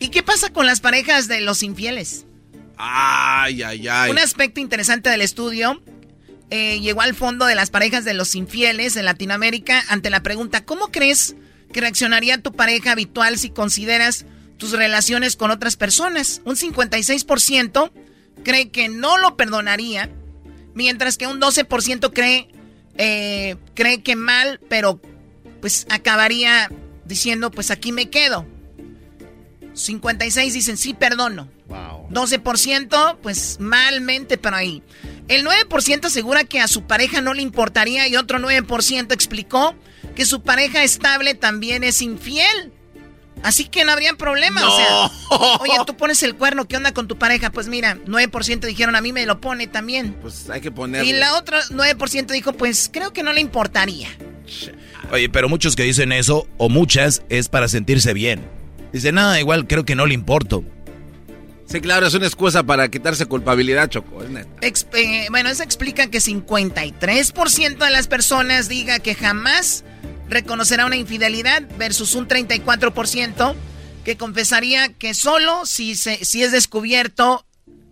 [0.00, 2.26] ¿Y qué pasa con las parejas de los infieles?
[2.76, 4.10] Ay, ay, ay.
[4.10, 5.80] Un aspecto interesante del estudio
[6.50, 10.64] eh, llegó al fondo de las parejas de los infieles en Latinoamérica ante la pregunta,
[10.64, 11.36] ¿cómo crees
[11.72, 14.26] que reaccionaría tu pareja habitual si consideras
[14.56, 16.42] tus relaciones con otras personas?
[16.44, 17.92] Un 56%
[18.42, 20.10] cree que no lo perdonaría,
[20.74, 22.48] mientras que un 12% cree,
[22.96, 25.00] eh, cree que mal, pero
[25.60, 26.70] pues acabaría
[27.04, 28.46] diciendo, pues aquí me quedo.
[29.74, 31.48] 56 dicen, sí, perdono.
[31.66, 32.08] Wow.
[32.10, 34.82] 12%, pues malmente, pero ahí.
[35.28, 39.74] El 9% asegura que a su pareja no le importaría y otro 9% explicó
[40.16, 42.72] que su pareja estable también es infiel.
[43.42, 44.68] Así que no habría problema.
[44.68, 45.10] O sea,
[45.60, 47.50] oye, tú pones el cuerno, ¿qué onda con tu pareja?
[47.50, 50.14] Pues mira, 9% dijeron a mí me lo pone también.
[50.20, 51.08] Pues hay que ponerlo.
[51.08, 54.08] Y la otra 9% dijo, pues creo que no le importaría.
[55.12, 58.40] Oye, pero muchos que dicen eso, o muchas, es para sentirse bien.
[58.92, 60.64] Dicen, nada, igual creo que no le importo.
[61.66, 64.24] Sí, claro, es una excusa para quitarse culpabilidad, Choco.
[64.24, 69.84] Eh, bueno, eso explica que 53% de las personas diga que jamás
[70.28, 73.54] reconocerá una infidelidad versus un 34%
[74.04, 77.46] que confesaría que solo si, se, si es descubierto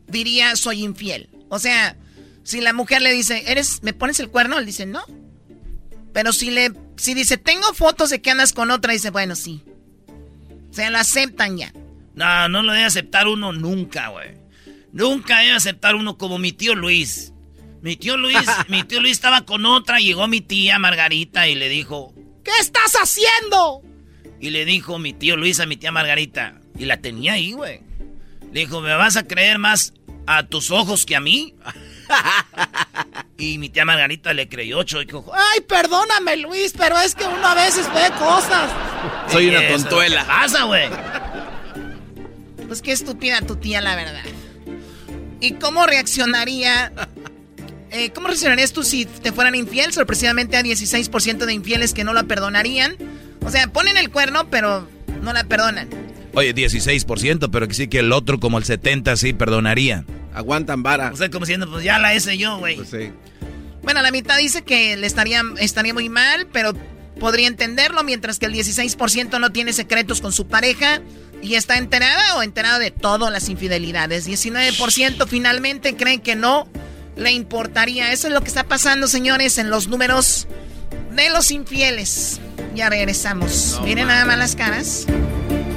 [0.09, 1.29] diría soy infiel.
[1.49, 1.97] O sea,
[2.43, 5.05] si la mujer le dice, "¿Eres me pones el cuerno?", él dice, "No."
[6.13, 9.63] Pero si le si dice, "Tengo fotos de que andas con otra", dice, "Bueno, sí."
[10.71, 11.73] O sea, lo aceptan ya.
[12.15, 14.35] No, no lo debe aceptar uno nunca, güey.
[14.93, 17.33] Nunca debe aceptar uno como mi tío Luis.
[17.81, 18.37] Mi tío Luis,
[18.69, 22.13] mi tío Luis estaba con otra, llegó mi tía Margarita y le dijo,
[22.49, 23.83] ¿Qué estás haciendo?
[24.41, 26.61] Y le dijo mi tío Luis a mi tía Margarita.
[26.79, 27.81] Y la tenía ahí, güey.
[28.53, 29.93] Le dijo, ¿me vas a creer más
[30.27, 31.55] a tus ojos que a mí?
[33.39, 37.25] y mi tía Margarita le creyó, ocho y dijo, ay, perdóname, Luis, pero es que
[37.25, 38.71] uno a veces ve cosas.
[39.31, 40.23] Soy una tontuela.
[40.23, 40.89] ¿Qué pasa, güey?
[42.67, 44.25] Pues qué estúpida tu tía, la verdad.
[45.41, 46.93] ¿Y cómo reaccionaría
[47.91, 49.93] eh, ¿Cómo reaccionarías tú si te fueran infiel?
[49.93, 52.97] Sorpresivamente a 16% de infieles que no la perdonarían.
[53.45, 54.87] O sea, ponen el cuerno, pero
[55.23, 55.89] no la perdonan.
[56.35, 60.05] Oye, 16%, pero que sí que el otro, como el 70%, sí perdonaría.
[60.35, 61.11] Aguantan vara.
[61.13, 62.77] O sea, como diciendo, pues ya la hice yo, güey.
[62.77, 63.13] Pues sí.
[63.83, 66.75] Bueno, la mitad dice que le estaría, estaría muy mal, pero
[67.19, 71.01] podría entenderlo, mientras que el 16% no tiene secretos con su pareja
[71.43, 74.29] y está enterada o enterado de todas las infidelidades.
[74.29, 76.69] 19% finalmente creen que no
[77.17, 78.13] le importaría.
[78.13, 80.49] Eso es lo que está pasando, señores, en los números
[81.15, 82.41] de los infieles.
[82.75, 83.81] Ya regresamos.
[83.85, 85.07] Miren nada más las caras.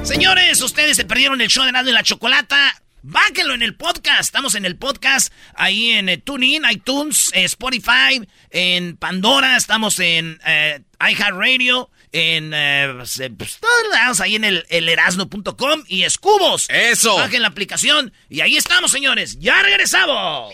[0.04, 2.82] Señores, ustedes se perdieron el show de Nando y la Chocolata.
[3.04, 4.22] Báquenlo en el podcast.
[4.22, 8.22] Estamos en el podcast ahí en eh, TuneIn, iTunes, eh, Spotify,
[8.52, 9.58] en Pandora.
[9.58, 13.60] Estamos en eh, iHeartRadio en eh, pues, pues,
[14.22, 16.68] ahí en el, erasno.com y escubos.
[16.70, 17.16] Eso.
[17.16, 19.40] Bajen la aplicación y ahí estamos, señores.
[19.40, 20.54] Ya regresamos.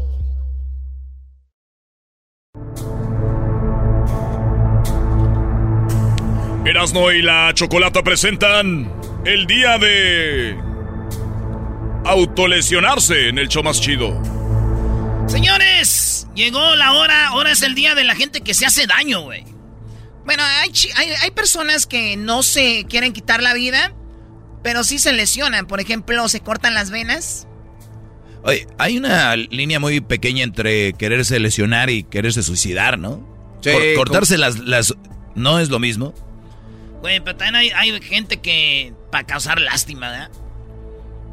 [6.63, 8.93] Erasno y la Chocolata presentan
[9.25, 10.55] el día de
[12.05, 14.21] autolesionarse en el show más chido.
[15.27, 19.21] Señores, llegó la hora, ahora es el día de la gente que se hace daño,
[19.21, 19.43] güey.
[20.23, 20.71] Bueno, hay,
[21.23, 23.95] hay, personas que no se quieren quitar la vida,
[24.61, 25.65] pero sí se lesionan.
[25.65, 27.47] Por ejemplo, se cortan las venas.
[28.43, 33.27] Oye, hay una línea muy pequeña entre quererse lesionar y quererse suicidar, ¿no?
[33.95, 34.93] cortarse las, las...
[35.33, 36.13] ¿No es lo mismo?
[37.01, 38.93] Güey, pero también hay, gente que.
[39.11, 40.31] para causar lástima, ¿verdad?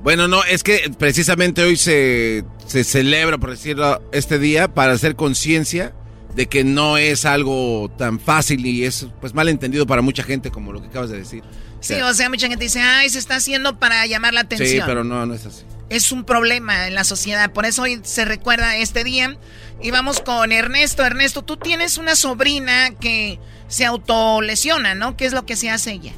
[0.03, 5.17] Bueno, no, es que precisamente hoy se, se celebra, por decirlo, este día para hacer
[5.17, 5.93] conciencia
[6.35, 10.51] de que no es algo tan fácil y es pues mal entendido para mucha gente
[10.51, 11.43] como lo que acabas de decir.
[11.81, 14.69] Sí, o sea, mucha gente dice, ay, se está haciendo para llamar la atención.
[14.71, 15.65] Sí, pero no, no es así.
[15.89, 19.37] Es un problema en la sociedad, por eso hoy se recuerda este día.
[19.81, 21.05] Y vamos con Ernesto.
[21.05, 23.39] Ernesto, tú tienes una sobrina que
[23.69, 25.17] se autolesiona, ¿no?
[25.17, 26.13] ¿Qué es lo que se hace ella?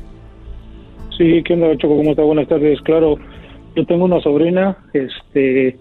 [1.19, 1.97] Sí, ¿qué onda, Choco?
[1.97, 2.23] ¿Cómo está?
[2.23, 2.81] Buenas tardes.
[2.81, 3.19] Claro,
[3.77, 5.77] yo tengo una sobrina, este,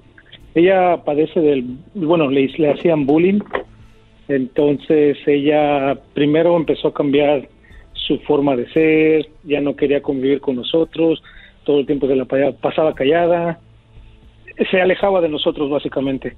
[0.56, 3.40] ella padece del, bueno, le, hacían bullying,
[4.28, 7.48] entonces ella primero empezó a cambiar
[7.94, 11.22] su forma de ser, ya no quería convivir con nosotros,
[11.64, 13.60] todo el tiempo se la pasaba callada,
[14.70, 16.36] se alejaba de nosotros básicamente.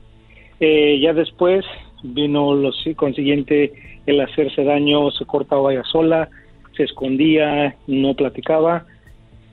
[0.60, 1.66] Eh, ya después
[2.04, 3.74] vino lo consiguiente
[4.06, 6.30] el hacerse daño, se cortaba ella sola,
[6.76, 8.86] se escondía, no platicaba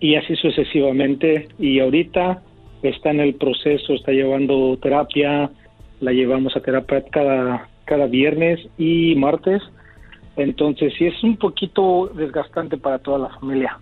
[0.01, 1.49] y así sucesivamente.
[1.59, 2.43] Y ahorita
[2.83, 5.51] está en el proceso, está llevando terapia,
[6.01, 9.63] la llevamos a terapia cada, cada viernes y martes.
[10.37, 13.79] Entonces sí es un poquito desgastante para toda la familia.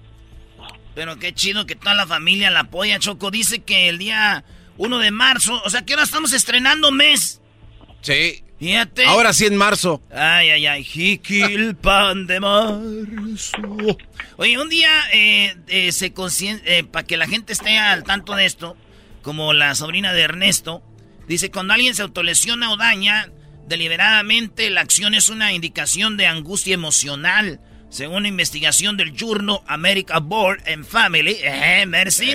[0.94, 3.30] Pero qué chido que toda la familia la apoya, Choco.
[3.30, 4.44] Dice que el día
[4.78, 7.42] 1 de marzo, o sea que ahora estamos estrenando mes.
[8.00, 8.42] Sí.
[8.58, 9.04] Fíjate.
[9.04, 10.00] Ahora sí en marzo.
[10.10, 13.58] Ay, ay, ay, jiquil pan de marzo.
[14.36, 16.12] Oye, un día eh, eh, se
[16.64, 18.76] eh, para que la gente esté al tanto de esto,
[19.22, 20.82] como la sobrina de Ernesto,
[21.28, 23.30] dice, cuando alguien se autolesiona o daña
[23.68, 27.60] deliberadamente, la acción es una indicación de angustia emocional.
[27.90, 32.32] Según la investigación del Journal America Board and Family, eh, Mercy,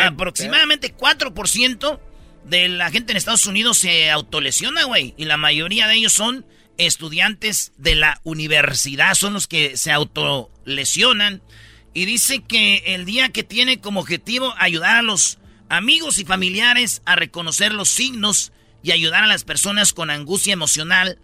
[0.00, 2.00] aproximadamente 4%
[2.44, 5.14] de la gente en Estados Unidos se autolesiona, güey.
[5.16, 6.46] Y la mayoría de ellos son
[6.76, 11.42] estudiantes de la universidad, son los que se autolesionan.
[11.92, 15.38] Y dice que el día que tiene como objetivo ayudar a los
[15.68, 18.52] amigos y familiares a reconocer los signos
[18.82, 21.18] y ayudar a las personas con angustia emocional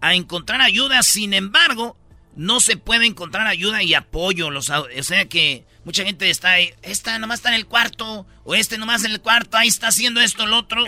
[0.00, 1.02] a encontrar ayuda.
[1.02, 1.96] Sin embargo,
[2.34, 4.50] no se puede encontrar ayuda y apoyo.
[4.50, 8.54] Los, o sea que mucha gente está ahí, esta nomás está en el cuarto, o
[8.56, 10.82] este nomás en el cuarto, ahí está haciendo esto, el otro.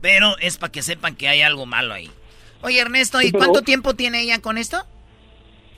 [0.00, 2.08] Pero es para que sepan que hay algo malo ahí.
[2.62, 4.78] Oye, Ernesto, ¿y cuánto tiempo tiene ella con esto?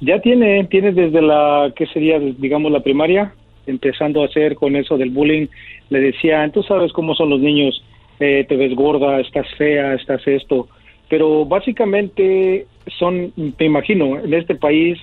[0.00, 2.20] Ya tiene, tiene desde la, ¿qué sería?
[2.20, 3.34] Digamos la primaria,
[3.66, 5.48] empezando a hacer con eso del bullying.
[5.90, 7.82] Le decía, tú sabes cómo son los niños,
[8.20, 10.68] eh, te ves gorda, estás fea, estás esto.
[11.08, 12.66] Pero básicamente
[12.98, 14.98] son, me imagino, en este país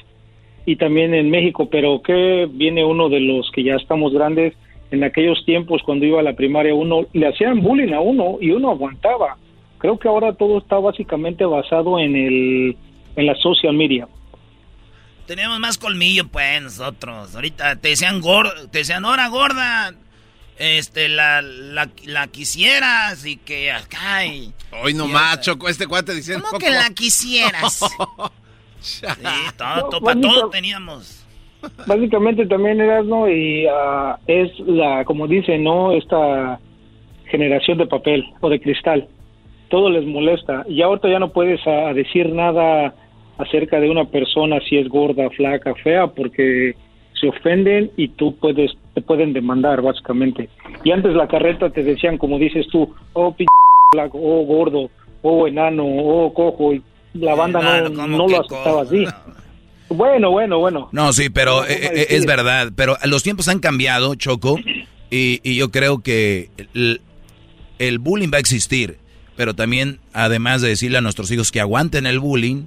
[0.65, 4.53] y también en México, pero que viene uno de los que ya estamos grandes,
[4.91, 8.51] en aquellos tiempos cuando iba a la primaria uno le hacían bullying a uno y
[8.51, 9.37] uno aguantaba.
[9.79, 12.77] Creo que ahora todo está básicamente basado en el
[13.15, 14.07] en la social media.
[15.25, 17.33] Tenemos más colmillo pues nosotros.
[17.33, 19.93] Ahorita te decían gorda, te decían hora gorda,
[20.57, 24.53] este, la, la, la quisieras y que acá y...
[24.83, 26.45] Hoy no macho, este cuate diciendo...
[26.45, 27.81] ¿Cómo que la quisieras?
[28.83, 29.05] sí,
[29.57, 31.25] todo, para todo teníamos.
[31.87, 33.29] Básicamente también eras, ¿no?
[33.29, 35.93] Y ah, es la, como dice, ¿no?
[35.93, 36.59] Esta
[37.25, 39.07] generación de papel o de cristal.
[39.69, 40.65] Todo les molesta.
[40.67, 42.93] Y ahorita ya no puedes ah, decir nada
[43.37, 46.75] acerca de una persona si es gorda, flaca, fea, porque
[47.19, 50.49] se ofenden y tú puedes te pueden demandar básicamente.
[50.83, 53.45] Y antes la carreta te decían como dices tú, oh p
[53.91, 54.89] flaco, oh gordo,
[55.21, 56.83] oh enano, oh cojo, y
[57.13, 59.05] la banda no, no, lo aceptaba así.
[59.89, 60.89] Bueno, bueno, bueno.
[60.91, 64.57] No, sí, pero eh, eh, es verdad, pero los tiempos han cambiado, Choco,
[65.11, 67.01] y, y yo creo que el,
[67.77, 68.97] el bullying va a existir,
[69.35, 72.65] pero también, además de decirle a nuestros hijos que aguanten el bullying,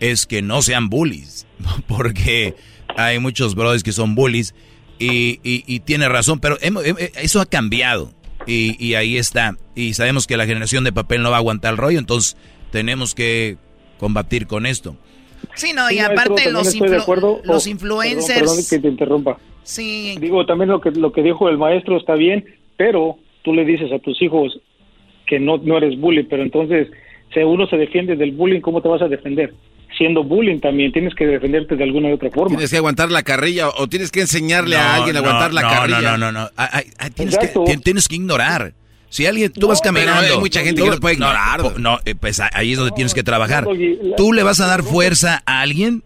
[0.00, 1.46] es que no sean bullies,
[1.88, 2.54] porque
[2.96, 4.54] hay muchos brothers que son bullies
[4.98, 8.12] y, y, tiene razón, pero eso ha cambiado
[8.46, 9.56] y, ahí está.
[9.74, 12.36] Y sabemos que la generación de papel no va a aguantar el rollo, entonces
[12.72, 13.58] tenemos que
[13.98, 14.96] combatir con esto.
[15.54, 16.74] Sí, no, y aparte los,
[17.44, 18.40] los influencers...
[18.40, 19.38] Perdón, que te interrumpa.
[19.62, 20.16] Sí.
[20.20, 22.44] Digo, también lo que, lo que dijo el maestro está bien,
[22.76, 24.60] pero tú le dices a tus hijos
[25.26, 26.88] que no, no eres bully, pero entonces,
[27.34, 29.52] si uno se defiende del bullying, ¿cómo te vas a defender?
[29.96, 32.48] siendo bullying también, tienes que defenderte de alguna u otra forma.
[32.48, 36.16] Tienes que aguantar la carrilla o tienes que enseñarle a alguien a aguantar la carrilla.
[36.16, 36.50] No, no, no, no.
[37.14, 38.74] tienes, que, tienes que ignorar.
[39.10, 40.34] Si alguien, tú vas caminando.
[40.34, 41.78] Hay mucha gente que no puede ignorar.
[41.78, 43.66] No, eh, pues ahí es donde tienes que trabajar.
[44.16, 46.04] ¿Tú le vas a dar fuerza a alguien?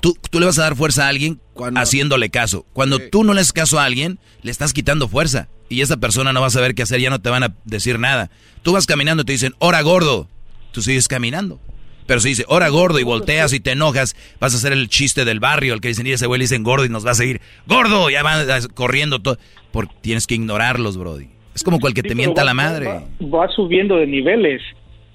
[0.00, 1.40] Tú, tú le vas a dar fuerza a alguien
[1.74, 2.66] haciéndole caso.
[2.72, 5.48] Cuando tú no le haces caso a alguien, le estás quitando fuerza.
[5.68, 7.98] Y esa persona no va a saber qué hacer, ya no te van a decir
[7.98, 8.30] nada.
[8.62, 10.28] Tú vas caminando y te dicen, hora gordo.
[10.72, 11.60] Tú sigues caminando.
[12.06, 15.24] Pero si dice, hora gordo y volteas y te enojas, vas a hacer el chiste
[15.24, 17.14] del barrio, el que dicen, y ese güey le dicen gordo y nos va a
[17.14, 19.38] seguir, gordo, ya van corriendo todo.
[19.70, 21.28] Porque tienes que ignorarlos, Brody.
[21.54, 22.88] Es como cual que te mienta la madre.
[23.22, 24.62] Va, subiendo de niveles.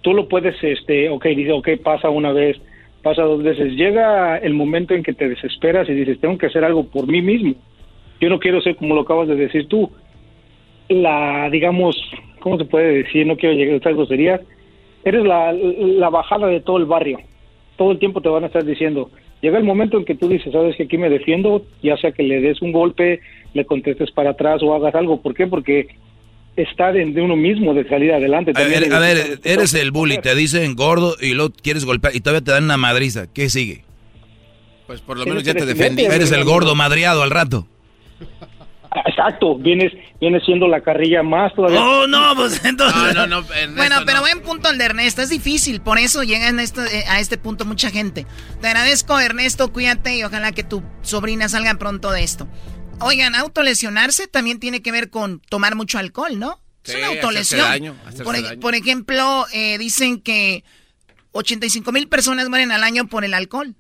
[0.02, 2.58] Tú lo puedes, este, ok, dice, ok, pasa una vez,
[3.02, 3.74] pasa dos veces.
[3.74, 7.22] Llega el momento en que te desesperas y dices, tengo que hacer algo por mí
[7.22, 7.56] mismo.
[8.22, 9.92] Yo no quiero ser como lo acabas de decir tú.
[10.90, 11.96] La, digamos,
[12.40, 13.26] ¿cómo se puede decir?
[13.26, 14.42] No quiero llegar a estas groserías
[15.08, 17.20] eres la, bajada de todo el barrio.
[17.78, 19.10] Todo el tiempo te van a estar diciendo,
[19.42, 22.24] llega el momento en que tú dices, sabes que aquí me defiendo, ya sea que
[22.24, 23.22] le des un golpe,
[23.54, 25.22] le contestes para atrás o hagas algo.
[25.22, 25.48] ¿Por qué?
[25.48, 25.88] Porque
[26.58, 28.52] está de, uno mismo de salir adelante.
[28.56, 32.20] A ver, a ver eres el bully, te dicen gordo y luego quieres golpear y
[32.20, 33.32] todavía te dan una madriza.
[33.32, 33.84] ¿Qué sigue?
[34.88, 36.06] Pues por lo menos ya te defendí.
[36.06, 37.68] Eres el gordo madriado al rato.
[39.06, 41.82] Exacto, vienes, viene siendo la carrilla más todavía.
[41.82, 43.14] Oh, no, pues entonces.
[43.14, 43.44] No, no,
[43.76, 47.38] bueno, pero buen punto el de Ernesto, es difícil, por eso llega eh, a este
[47.38, 48.26] punto mucha gente.
[48.62, 52.48] Te agradezco, Ernesto, cuídate y ojalá que tu sobrina salga pronto de esto.
[53.00, 56.62] Oigan, autolesionarse también tiene que ver con tomar mucho alcohol, ¿no?
[56.84, 57.98] es una autolesión.
[58.62, 60.64] por, ejemplo, eh, dicen que
[61.32, 63.76] 85 mil personas mueren al año por el alcohol.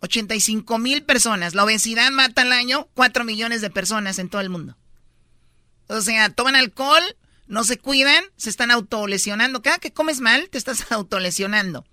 [0.00, 1.54] 85 mil personas.
[1.54, 4.76] La obesidad mata al año 4 millones de personas en todo el mundo.
[5.86, 7.02] O sea, toman alcohol,
[7.46, 9.62] no se cuidan, se están autolesionando.
[9.62, 11.86] Cada que comes mal, te estás autolesionando.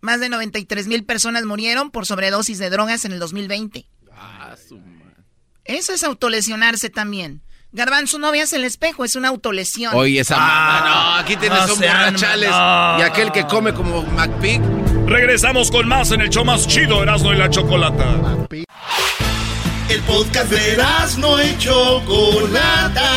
[0.00, 3.86] Más de 93 mil personas murieron por sobredosis de drogas en el 2020.
[5.70, 7.42] Eso es autolesionarse también.
[7.70, 9.94] Garbanzo, no veas el espejo, es una autolesión.
[9.94, 14.60] Oye, esa ah, no, aquí tienes un borrachales y aquel que come como McPig.
[15.06, 18.04] Regresamos con más en el show más chido, Erasmo y la Chocolata.
[19.88, 23.08] El podcast de Erasmo y Chocolata.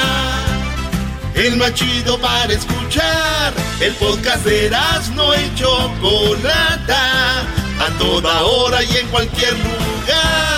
[1.33, 3.51] El más chido para escuchar.
[3.79, 7.39] El podcast de Erasmo y Chocolata.
[7.79, 10.52] A toda hora y en cualquier lugar.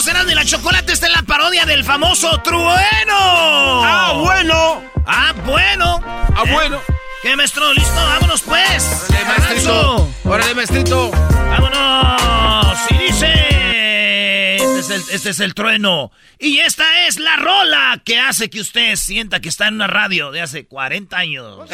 [0.00, 0.92] Somos Erasmo y la Chocolate.
[0.92, 2.64] Esta es la parodia del famoso Trueno.
[3.10, 4.82] ¡Ah, bueno!
[5.06, 6.00] ¡Ah, bueno!
[6.04, 6.80] ¡Ah, bueno!
[7.22, 7.72] ¿Qué, maestro?
[7.74, 7.94] ¿Listo?
[7.94, 9.06] ¡Vámonos, pues!
[9.10, 10.14] ¡Órale, maestrito!
[10.24, 11.10] ¡Órale, maestrito!
[11.10, 12.78] ¡Vámonos!
[12.90, 14.56] Y dice...
[14.56, 16.12] Este es, el, este es el trueno.
[16.38, 20.30] Y esta es la rola que hace que usted sienta que está en una radio
[20.30, 21.68] de hace 40 años.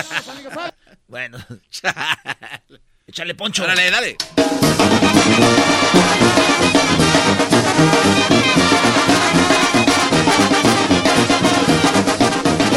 [1.07, 1.39] bueno.
[3.07, 3.65] Échale poncho.
[3.65, 4.17] Dale, dale.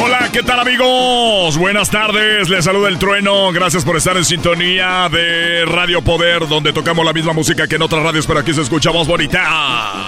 [0.01, 1.57] Hola, ¿qué tal amigos?
[1.57, 3.51] Buenas tardes, les saluda el trueno.
[3.51, 7.81] Gracias por estar en sintonía de Radio Poder, donde tocamos la misma música que en
[7.81, 10.07] otras radios, pero aquí se escucha más bonita.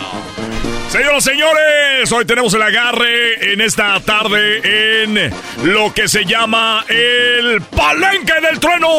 [0.91, 5.31] Señoras y señores, hoy tenemos el agarre en esta tarde en
[5.63, 8.89] lo que se llama el Palenque del Trueno.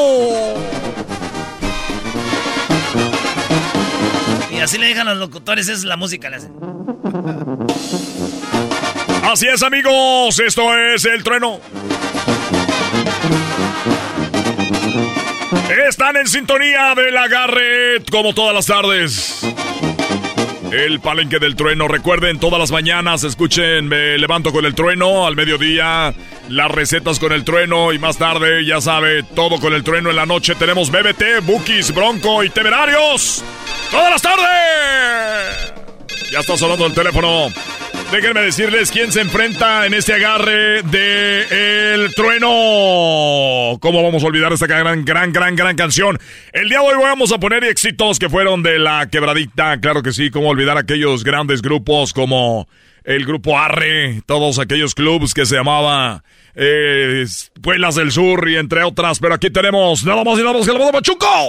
[4.62, 6.30] Así le dejan los locutores, es la música.
[6.30, 6.52] Le hacen.
[9.24, 10.39] Así es, amigos.
[10.39, 11.60] Esto es el trueno.
[15.89, 19.40] Están en sintonía del agarre como todas las tardes.
[20.73, 21.86] El palenque del trueno.
[21.86, 25.27] Recuerden, todas las mañanas escuchen Me levanto con el trueno.
[25.27, 26.15] Al mediodía,
[26.49, 27.93] las recetas con el trueno.
[27.93, 30.09] Y más tarde, ya sabe, todo con el trueno.
[30.09, 33.44] En la noche tenemos BBT, Bookies, Bronco y Temerarios.
[33.90, 35.74] ¡Todas las tardes!
[36.32, 37.49] Ya está sonando el teléfono.
[38.12, 43.78] Déjenme decirles quién se enfrenta en este agarre de El Trueno.
[43.80, 46.18] ¿Cómo vamos a olvidar esta gran, gran, gran, gran canción?
[46.52, 49.80] El día de hoy vamos a poner éxitos que fueron de la quebradita.
[49.80, 52.68] Claro que sí, cómo olvidar aquellos grandes grupos como
[53.02, 56.22] el grupo Arre, todos aquellos clubs que se llamaba
[56.55, 57.24] eh,
[57.94, 59.20] del Sur y entre otras.
[59.20, 61.48] Pero aquí tenemos nada más y nada más que la moda Pachuco.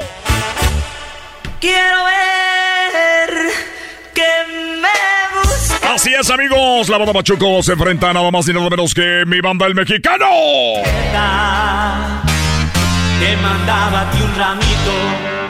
[1.60, 3.52] Quiero ver
[4.14, 5.13] que me
[5.94, 6.90] Así es, amigos.
[6.90, 10.26] La banda Machuco se enfrenta nada más y nada menos que mi banda El Mexicano.
[13.20, 14.96] Que mandaba un ramito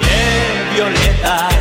[0.02, 1.54] de violetas.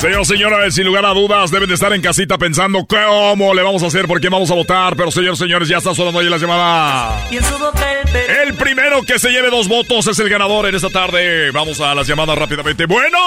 [0.00, 3.84] Señor, señores, sin lugar a dudas, deben de estar en casita pensando cómo le vamos
[3.84, 4.96] a hacer, por qué vamos a votar.
[4.96, 7.28] Pero, señor, señores, ya está sonando ahí la llamada.
[7.30, 11.52] El primero que se lleve dos votos es el ganador en esta tarde.
[11.52, 12.86] Vamos a las llamadas rápidamente.
[12.86, 13.18] Bueno.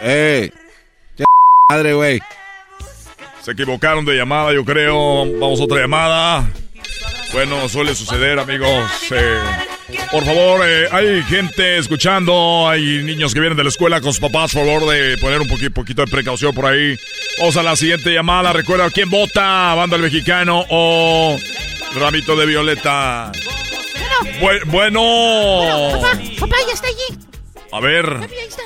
[0.00, 0.52] ¡Ey!
[1.68, 2.20] madre, güey!
[3.46, 5.24] Se equivocaron de llamada, yo creo.
[5.38, 6.50] Vamos a otra llamada.
[7.32, 8.90] Bueno, suele suceder, amigos.
[9.12, 9.40] Eh,
[10.10, 14.20] por favor, eh, hay gente escuchando, hay niños que vienen de la escuela con sus
[14.20, 14.52] papás.
[14.52, 16.98] Por favor, de poner un poquito de precaución por ahí.
[17.38, 18.52] Vamos a la siguiente llamada.
[18.52, 21.38] Recuerda quién vota: Banda el Mexicano o
[21.94, 23.30] Ramito de Violeta.
[24.40, 24.66] bueno.
[24.66, 27.20] bueno papá, papá, ya está allí.
[27.70, 28.06] A ver.
[28.06, 28.62] Papi, ahí está.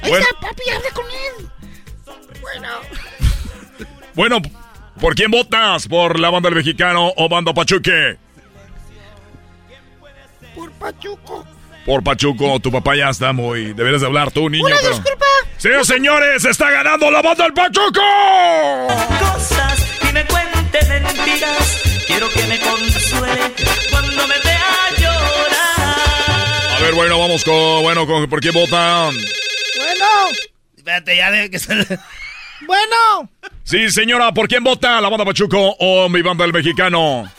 [0.00, 1.50] Ahí está, papi, habla con él.
[2.40, 2.68] Bueno.
[4.16, 4.40] Bueno,
[4.98, 5.86] ¿por quién votas?
[5.86, 8.16] ¿Por la banda del mexicano o banda Pachuque?
[10.54, 11.46] Por Pachuco.
[11.84, 13.74] Por Pachuco, tu papá ya está muy.
[13.74, 14.64] Deberías de hablar tú, niño.
[14.64, 15.26] Una disculpa.
[15.58, 18.00] Señores, señores, está ganando la banda del Pachuco.
[19.20, 21.82] Cosas y me cuente mentiras.
[22.06, 23.52] Quiero que me consuele
[23.90, 26.70] cuando me vea llorar.
[26.74, 27.82] A ver, bueno, vamos con.
[27.82, 29.14] Bueno, con, ¿por quién votan?
[29.76, 30.06] Bueno.
[30.74, 31.98] Espérate, ya de que se.
[32.66, 33.30] Bueno.
[33.64, 35.00] Sí, señora, ¿por quién vota?
[35.00, 37.30] ¿La banda Pachuco o mi banda el mexicano?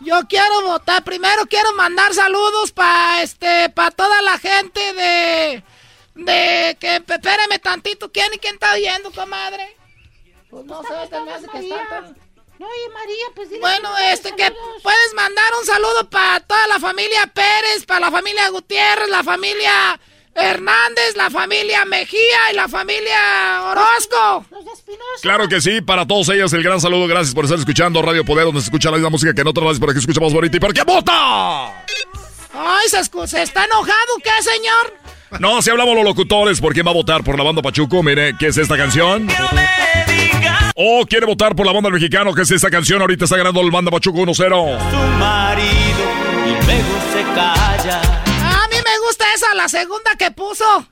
[0.00, 1.04] Yo quiero votar.
[1.04, 5.64] Primero quiero mandar saludos para este, para toda la gente de,
[6.14, 8.10] de que espéreme tantito.
[8.10, 9.76] ¿Quién y quién está oyendo, comadre?
[10.50, 12.16] Pues no sé, te me hace que están
[12.60, 14.52] Oye, María, pues Bueno, este, que
[14.82, 19.98] puedes mandar un saludo para toda la familia Pérez, para la familia Gutiérrez, la familia
[20.34, 24.46] Hernández, la familia Mejía y la familia Orozco.
[25.22, 27.06] Claro que sí, para todos ellos el gran saludo.
[27.06, 29.64] Gracias por estar escuchando Radio Poder, donde se escucha la misma música que en otras
[29.64, 30.56] radios, por aquí escucha más bonito.
[30.56, 31.68] ¿Y por qué vota?
[32.52, 33.92] Ay, se, escu- ¿se está enojado,
[34.22, 34.94] ¿qué, señor?
[35.40, 37.22] No, si hablamos los locutores, ¿por quién va a votar?
[37.22, 38.02] ¿Por la banda Pachuco?
[38.02, 39.28] Mire, ¿qué es esta canción?
[40.74, 42.34] ¿O quiere votar por la banda del mexicano?
[42.34, 43.00] ¿Qué es esta canción?
[43.00, 44.36] Ahorita está ganando el banda Pachuco 1-0.
[44.90, 46.06] tu marido
[46.46, 48.24] y luego se calla.
[49.50, 50.86] Esa, la segunda que puso.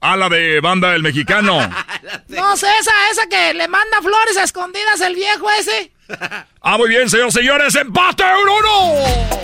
[0.00, 1.58] A la de banda del mexicano.
[2.28, 5.92] No sé, esa, esa que le manda flores a escondidas el viejo ese.
[6.60, 9.40] Ah, muy bien, señores, señores, empate 1-1.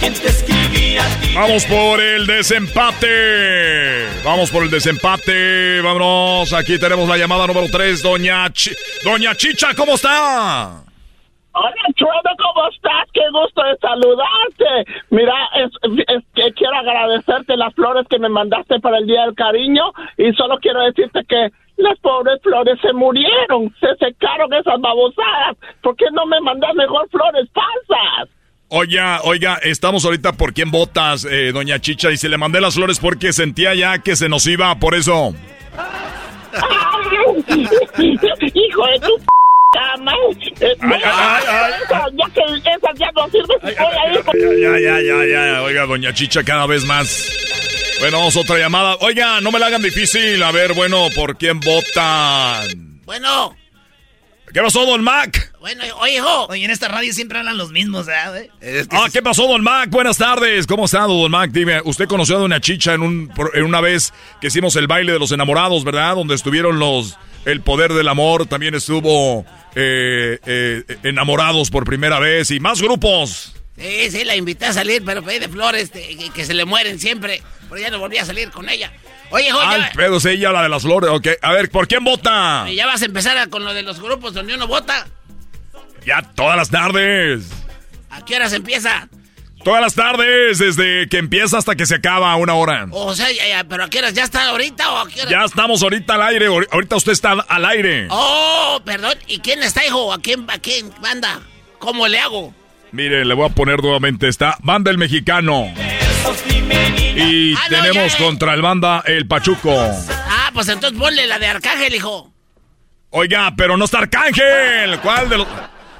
[0.00, 1.34] ¿Quién te escribía a ti?
[1.34, 4.06] Vamos por el desempate.
[4.24, 5.80] Vamos por el desempate.
[5.80, 6.52] Vámonos.
[6.52, 8.52] Aquí tenemos la llamada número 3, doña,
[9.02, 10.85] doña Chicha, ¿cómo está?
[11.58, 13.08] Hola, Chuedo, ¿cómo estás?
[13.14, 14.92] Qué gusto de saludarte.
[15.08, 15.70] Mira, es,
[16.06, 19.84] es que quiero agradecerte las flores que me mandaste para el Día del Cariño
[20.18, 25.56] y solo quiero decirte que las pobres flores se murieron, se secaron esas babosadas.
[25.82, 28.28] ¿Por qué no me mandas mejor flores falsas?
[28.68, 32.74] Oiga, oiga, estamos ahorita por quién votas, eh, doña Chicha, y se le mandé las
[32.74, 35.32] flores porque sentía ya que se nos iba, por eso.
[38.54, 39.24] Hijo de tu p
[44.34, 47.30] Ya, ya, ya, ya, oiga, doña Chicha, cada vez más.
[48.00, 48.96] Bueno, vamos a otra llamada.
[49.00, 50.42] Oiga, no me la hagan difícil.
[50.42, 53.00] A ver, bueno, ¿por quién votan?
[53.04, 53.56] Bueno,
[54.56, 55.52] ¿Qué pasó, don Mac?
[55.60, 56.46] bueno, oye, hijo.
[56.46, 58.30] Oye, en esta radio siempre hablan los mismos, ¿verdad?
[58.32, 58.86] güey?
[58.88, 59.90] Ah, ¿qué pasó, don Mac?
[59.90, 60.66] Buenas tardes.
[60.66, 61.50] ¿Cómo está, don Mac?
[61.50, 65.12] Dime, usted conoció a doña Chicha en, un, en una vez que hicimos el baile
[65.12, 66.14] de los enamorados, ¿verdad?
[66.14, 67.18] Donde estuvieron los...
[67.44, 73.54] El poder del amor, también estuvo eh, eh, enamorados por primera vez y más grupos.
[73.76, 76.64] Sí, sí, la invité a salir, pero pedí de flores de- que, que se le
[76.64, 77.42] mueren siempre.
[77.68, 78.90] Pero ya no volví a salir con ella.
[79.30, 81.10] Oye, hijo, Al ya, pedo, sí, ella la de las flores.
[81.10, 82.66] Ok, a ver, ¿por quién vota?
[82.70, 85.06] ya vas a empezar a- con lo de los grupos donde uno vota.
[86.04, 87.50] Ya todas las tardes.
[88.10, 89.08] ¿A qué horas empieza?
[89.64, 92.86] Todas las tardes, desde que empieza hasta que se acaba, una hora.
[92.92, 94.14] O sea, ya, ya, pero ¿a qué horas?
[94.14, 95.30] ¿Ya está ahorita o a qué horas?
[95.32, 96.46] Ya estamos ahorita al aire.
[96.46, 98.06] ahor- Ahorita usted está al aire.
[98.10, 99.14] Oh, perdón.
[99.26, 100.12] ¿Y quién está, hijo?
[100.12, 101.40] ¿A quién, a quién banda?
[101.80, 102.54] ¿Cómo le hago?
[102.92, 104.28] Mire, le voy a poner nuevamente.
[104.28, 105.66] Está Banda El Mexicano.
[107.16, 108.18] Y Ah, no, tenemos ya.
[108.24, 109.72] contra el Banda El Pachuco.
[110.28, 112.32] Ah, pues entonces ponle la de Arcángel, hijo.
[113.10, 114.98] Oiga, pero no está Arcángel.
[115.00, 115.46] ¿Cuál de los...?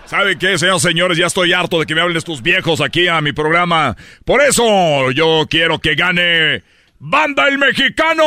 [0.05, 1.18] ¿Sabe qué, señores señores?
[1.18, 3.97] Ya estoy harto de que me hablen estos viejos aquí a mi programa.
[4.24, 6.62] Por eso yo quiero que gane
[6.98, 8.24] Banda El Mexicano.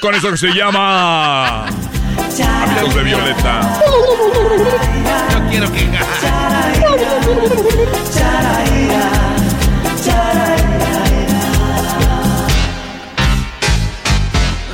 [0.00, 1.66] Con eso que se llama...
[1.66, 3.80] Amigos de Violeta.
[5.32, 5.86] Yo quiero que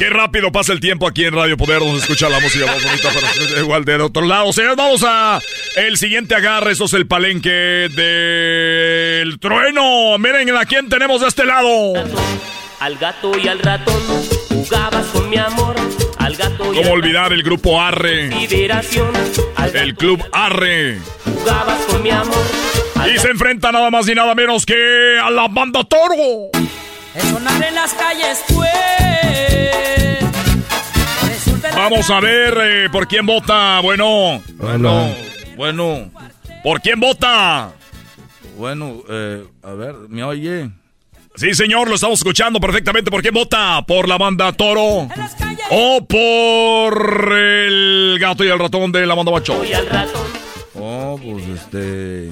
[0.03, 3.09] Qué rápido pasa el tiempo aquí en Radio Poder, donde escucha la música más bonita,
[3.13, 4.53] pero igual del otro lado.
[4.53, 5.41] Señores, vamos a
[5.77, 6.73] el siguiente agarre.
[6.73, 10.19] Eso es el palenque del trueno.
[10.19, 11.93] Miren a quién tenemos de este lado.
[12.81, 14.03] Al gato y al ratón
[14.49, 15.77] jugabas con mi amor.
[16.19, 18.29] Al gato y ¿Cómo olvidar el grupo Arre?
[19.73, 20.99] El club Arre.
[21.25, 22.45] jugabas con mi amor.
[23.15, 26.51] Y se enfrenta nada más ni nada menos que a la banda Toro.
[27.15, 28.69] El sonar en las calles fue.
[31.75, 33.81] Vamos a ver eh, por quién vota.
[33.81, 35.15] Bueno, bueno,
[35.57, 36.11] bueno.
[36.63, 37.73] ¿Por quién vota?
[38.57, 40.71] Bueno, eh, a ver, ¿me oye?
[41.35, 43.11] Sí, señor, lo estamos escuchando perfectamente.
[43.11, 43.83] ¿Por quién vota?
[43.87, 45.09] ¿Por la banda Toro?
[45.71, 49.61] ¿O por el gato y el ratón de la banda Bacho?
[50.75, 52.31] Oh, pues este...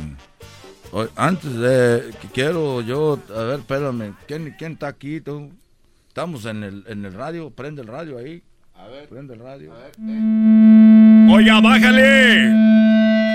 [1.17, 5.21] Antes de que quiero yo, a ver, espérame, ¿quién, quién está aquí?
[5.21, 5.51] tú?
[6.09, 8.43] Estamos en el, en el radio, prende el radio ahí.
[8.75, 9.09] A ver.
[9.09, 9.73] Prende el radio.
[11.33, 12.49] Oiga, bájale.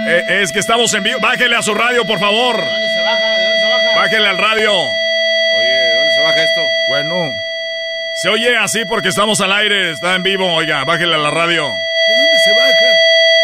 [0.08, 1.18] Eh, es que estamos en vivo.
[1.22, 2.56] Bájale a su radio, por favor.
[3.96, 4.72] Bájale al radio.
[4.72, 6.62] Oye, ¿dónde se baja esto?
[6.90, 7.32] Bueno.
[8.24, 10.46] Se oye así porque estamos al aire, está en vivo.
[10.54, 11.64] Oiga, bájale a la radio.
[11.64, 12.92] ¿De dónde se baja?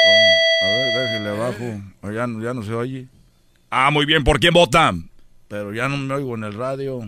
[0.05, 1.81] Oh, a ver, déjele abajo.
[2.01, 3.07] Oh, Ya, no- ya no se oye.
[3.71, 4.23] Ah, muy bien.
[4.23, 4.93] ¿Por quién vota?
[5.47, 7.01] Pero ya no me oigo en el radio.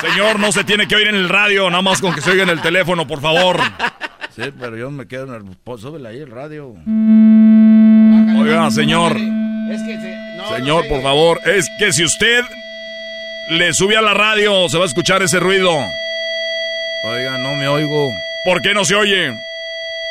[0.00, 2.42] Señor, no se tiene que oír en el radio, nada más con que se oiga
[2.42, 3.60] en el teléfono, por favor.
[4.34, 5.56] Sí, pero yo me quedo en el...
[5.56, 6.74] po- Súbele ahí el radio.
[8.40, 9.16] Oiga, señor.
[9.16, 12.42] Es que se- no, Señor, no por favor, es que si usted
[13.50, 15.70] le sube a la radio, se va a escuchar ese ruido.
[17.04, 18.10] Oiga, no me oigo.
[18.44, 19.32] ¿Por qué no se oye?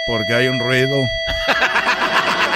[0.08, 0.96] Porque hay un ruido.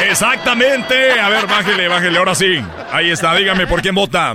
[0.03, 1.19] Exactamente.
[1.19, 2.17] A ver, bájele, bájele.
[2.17, 2.63] Ahora sí.
[2.91, 3.35] Ahí está.
[3.35, 4.33] Dígame, ¿por quién vota?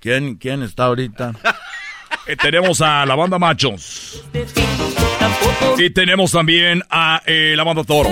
[0.00, 1.32] ¿Quién, quién está ahorita?
[2.26, 4.24] Eh, tenemos a la banda Machos.
[5.78, 8.10] Y tenemos también a eh, la banda Toro.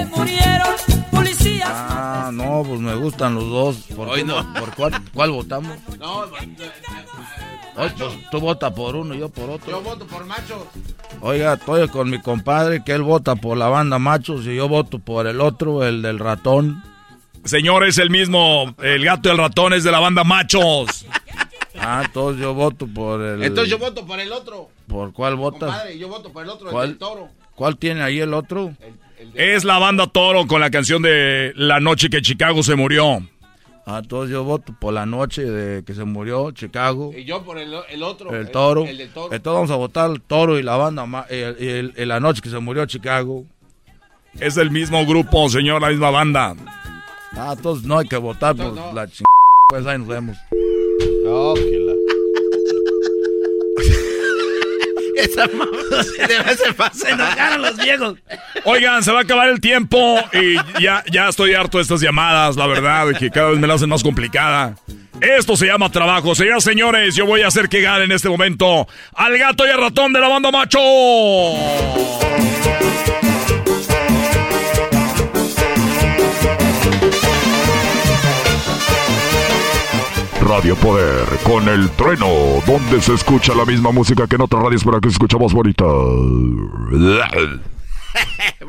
[1.64, 3.76] Ah, no, pues me gustan los dos.
[3.94, 4.52] ¿Por, qué no.
[4.54, 5.76] ¿Por cuál, cuál votamos?
[5.98, 6.24] No,
[7.78, 9.70] Oye, pues, tú votas por uno y yo por otro.
[9.70, 10.62] yo voto por machos.
[11.20, 14.98] Oiga, estoy con mi compadre que él vota por la banda Machos y yo voto
[14.98, 16.82] por el otro, el del ratón.
[17.44, 18.74] Señor, es el mismo.
[18.82, 21.06] El gato y el ratón es de la banda Machos.
[21.80, 23.42] Ah, entonces yo voto por el...
[23.42, 24.68] Entonces yo voto por el otro.
[24.88, 25.70] ¿Por cuál votas?
[25.70, 26.88] Compadre, yo voto por el otro, el ¿Cuál?
[26.88, 27.28] del toro.
[27.54, 28.74] ¿Cuál tiene ahí el otro?
[29.34, 33.20] Es la banda Toro con la canción de La noche que Chicago se murió.
[33.90, 37.10] Ah, entonces yo voto por la noche de que se murió Chicago.
[37.16, 38.34] Y yo por el, el otro.
[38.34, 38.84] El toro.
[38.84, 39.32] El, del toro.
[39.34, 42.50] Entonces vamos a votar el toro y la banda, el- el- el- la noche que
[42.50, 43.44] se murió Chicago.
[44.38, 46.54] Es el mismo grupo, señor, la misma banda.
[47.32, 48.92] Ah, entonces no hay que votar por no.
[48.92, 49.24] la ching...
[49.70, 50.36] Pues ahí nos vemos.
[51.26, 51.54] Oh,
[55.18, 55.66] Esa mamá
[56.56, 57.06] se pasa.
[57.06, 58.18] Se enojaron los viejos.
[58.64, 62.56] Oigan, se va a acabar el tiempo y ya, ya estoy harto de estas llamadas,
[62.56, 64.76] la verdad, que cada vez me la hacen más complicada.
[65.20, 66.34] Esto se llama trabajo.
[66.34, 69.70] Señoras y señores, yo voy a hacer que gane en este momento al gato y
[69.70, 70.78] al ratón de la banda macho.
[80.48, 82.26] Radio Poder con el trueno,
[82.66, 85.52] donde se escucha la misma música que en otras radios para que se escucha más
[85.52, 85.84] bonita.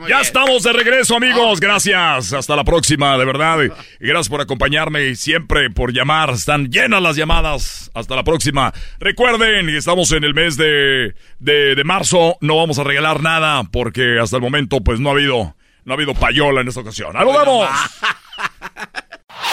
[0.08, 1.60] Ya estamos de regreso, amigos.
[1.60, 2.34] Gracias.
[2.34, 3.58] Hasta la próxima, de verdad.
[3.64, 6.32] Y gracias por acompañarme y siempre por llamar.
[6.32, 7.90] Están llenas las llamadas.
[7.94, 8.74] Hasta la próxima.
[9.00, 12.38] Recuerden que estamos en el mes de, de, de marzo.
[12.42, 15.96] No vamos a regalar nada porque hasta el momento pues no ha habido, no ha
[15.96, 17.16] habido payola en esta ocasión.
[17.16, 17.70] ¡Ahí nos vemos!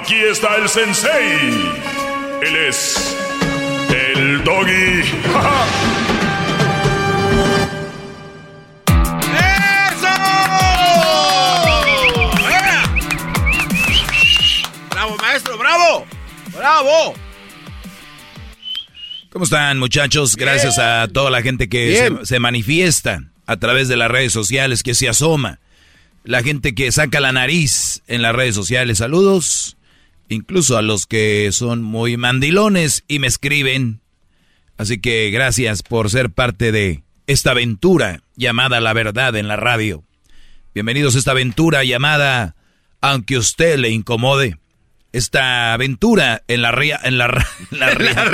[0.00, 1.72] Aquí está el sensei.
[2.40, 3.16] Él es
[3.90, 5.02] el doggy.
[14.90, 15.58] ¡Bravo, maestro!
[15.58, 16.06] ¡Bravo!
[16.56, 17.14] ¡Bravo!
[19.30, 20.36] ¿Cómo están, muchachos?
[20.36, 24.94] Gracias a toda la gente que se manifiesta a través de las redes sociales, que
[24.94, 25.58] se asoma.
[26.22, 28.98] La gente que saca la nariz en las redes sociales.
[28.98, 29.74] Saludos.
[30.28, 34.00] Incluso a los que son muy mandilones y me escriben.
[34.76, 40.04] Así que gracias por ser parte de esta aventura llamada La Verdad en la radio.
[40.74, 42.56] Bienvenidos a esta aventura llamada
[43.00, 44.58] Aunque usted le incomode.
[45.12, 48.24] Esta aventura en la ria- en la, ra- en la ria-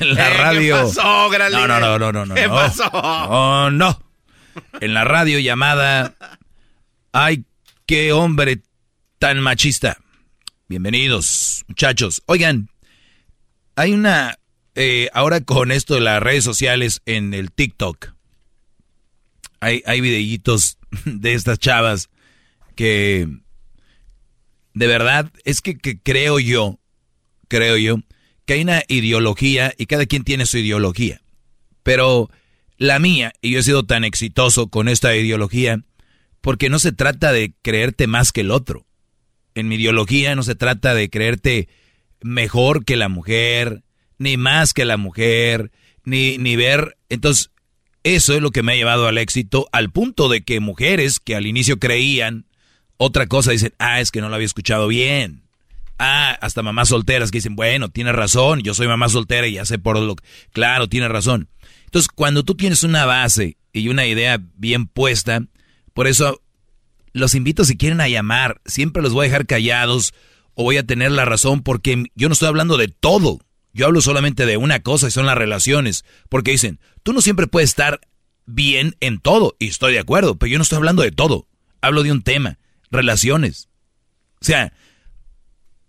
[0.00, 0.76] en la Eh, ¿qué radio.
[0.86, 2.34] pasó, no, no, no, no, no, no.
[2.34, 2.90] ¿Qué pasó?
[2.92, 4.02] No, no.
[4.82, 6.14] En la radio llamada
[7.12, 7.44] Ay,
[7.86, 8.60] qué hombre
[9.18, 9.96] tan machista.
[10.72, 12.22] Bienvenidos, muchachos.
[12.24, 12.70] Oigan,
[13.76, 14.38] hay una
[14.74, 18.14] eh, ahora con esto de las redes sociales en el TikTok.
[19.60, 22.08] Hay, hay videitos de estas chavas
[22.74, 23.28] que
[24.72, 26.80] de verdad es que, que creo yo,
[27.48, 27.98] creo yo,
[28.46, 31.20] que hay una ideología y cada quien tiene su ideología.
[31.82, 32.30] Pero
[32.78, 35.84] la mía, y yo he sido tan exitoso con esta ideología,
[36.40, 38.86] porque no se trata de creerte más que el otro.
[39.54, 41.68] En mi ideología no se trata de creerte
[42.22, 43.82] mejor que la mujer,
[44.18, 45.70] ni más que la mujer,
[46.04, 46.96] ni, ni ver.
[47.08, 47.50] Entonces,
[48.04, 51.36] eso es lo que me ha llevado al éxito, al punto de que mujeres que
[51.36, 52.46] al inicio creían
[52.96, 55.42] otra cosa dicen, ah, es que no lo había escuchado bien.
[55.98, 59.64] Ah, hasta mamás solteras que dicen, bueno, tienes razón, yo soy mamá soltera y ya
[59.64, 60.24] sé por lo que...
[60.52, 61.48] Claro, tienes razón.
[61.84, 65.44] Entonces, cuando tú tienes una base y una idea bien puesta,
[65.94, 66.41] por eso
[67.12, 70.14] los invito si quieren a llamar, siempre los voy a dejar callados
[70.54, 73.40] o voy a tener la razón porque yo no estoy hablando de todo.
[73.74, 76.04] Yo hablo solamente de una cosa y son las relaciones.
[76.28, 78.00] Porque dicen, tú no siempre puedes estar
[78.44, 79.56] bien en todo.
[79.58, 81.48] Y estoy de acuerdo, pero yo no estoy hablando de todo.
[81.80, 82.58] Hablo de un tema,
[82.90, 83.68] relaciones.
[84.40, 84.72] O sea,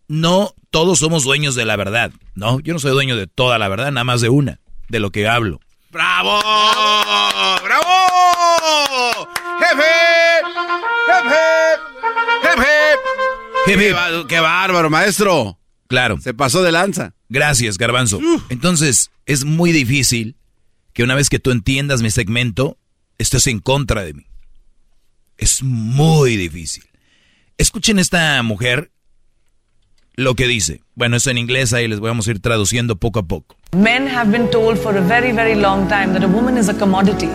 [0.07, 2.11] no todos somos dueños de la verdad.
[2.35, 4.59] No, yo no soy dueño de toda la verdad, nada más de una,
[4.89, 5.59] de lo que hablo.
[5.93, 6.39] ¡Bravo!
[7.63, 9.29] ¡Bravo!
[9.59, 9.83] ¡Jefe!
[11.07, 11.35] ¡Jefe!
[12.43, 12.67] ¡Jefe!
[13.65, 15.59] Qué, ba- qué bárbaro, maestro.
[15.87, 16.19] Claro.
[16.19, 17.13] Se pasó de lanza.
[17.29, 18.19] Gracias, Garbanzo.
[18.49, 20.35] Entonces, es muy difícil
[20.93, 22.77] que una vez que tú entiendas mi segmento,
[23.17, 24.25] estés en contra de mí.
[25.37, 26.83] Es muy difícil.
[27.57, 28.91] Escuchen esta mujer
[30.15, 30.81] lo que dice.
[30.95, 33.55] Bueno, eso en inglés ahí les vamos a ir traduciendo poco a poco.
[33.75, 36.77] Men have been told for a very, very long time that a woman is a
[36.77, 37.29] commodity.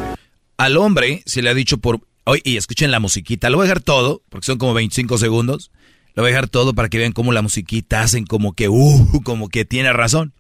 [0.57, 2.01] Al hombre se le ha dicho por...
[2.25, 3.51] Oye, y escuchen la musiquita.
[3.51, 5.71] Lo voy a dejar todo, porque son como 25 segundos.
[6.15, 8.69] Lo voy a dejar todo para que vean cómo la musiquita hacen como que...
[8.69, 10.33] Uh, como que tiene razón.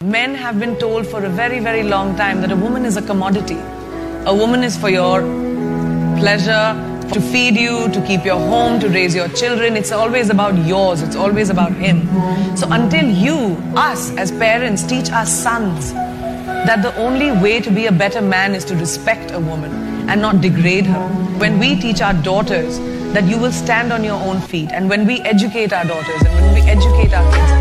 [0.00, 3.02] Men have been told for a very, very long time that a woman is a
[3.02, 3.56] commodity.
[4.26, 5.22] A woman is for your
[6.18, 6.74] pleasure,
[7.12, 9.76] to feed you, to keep your home, to raise your children.
[9.76, 12.06] It's always about yours, it's always about him.
[12.56, 17.86] So until you, us as parents, teach our sons that the only way to be
[17.86, 19.72] a better man is to respect a woman
[20.08, 21.08] and not degrade her.
[21.38, 22.78] When we teach our daughters
[23.12, 26.34] that you will stand on your own feet, and when we educate our daughters and
[26.40, 27.52] when we educate our kids,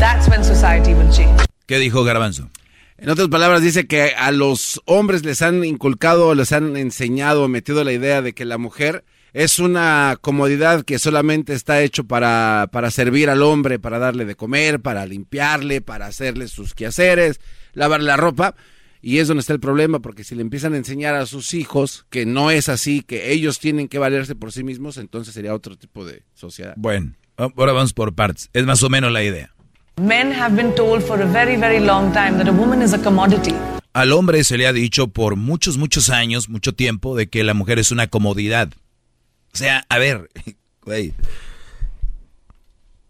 [0.00, 1.40] that's when society will change.
[1.66, 2.50] ¿Qué dijo Garbanzo?
[3.00, 7.82] En otras palabras, dice que a los hombres les han inculcado, les han enseñado, metido
[7.82, 12.90] la idea de que la mujer es una comodidad que solamente está hecho para, para
[12.90, 17.40] servir al hombre, para darle de comer, para limpiarle, para hacerle sus quehaceres,
[17.72, 18.54] lavarle la ropa.
[19.00, 22.04] Y es donde está el problema, porque si le empiezan a enseñar a sus hijos
[22.10, 25.78] que no es así, que ellos tienen que valerse por sí mismos, entonces sería otro
[25.78, 26.74] tipo de sociedad.
[26.76, 28.50] Bueno, ahora vamos por partes.
[28.52, 29.54] Es más o menos la idea.
[30.00, 32.98] Men have been told for a very, very long time that a woman is a
[32.98, 33.54] commodity.
[33.92, 37.52] Al hombre se le ha dicho por muchos, muchos años, mucho tiempo, de que la
[37.52, 38.70] mujer es una comodidad.
[39.52, 40.30] O sea, a ver,
[40.86, 41.12] güey,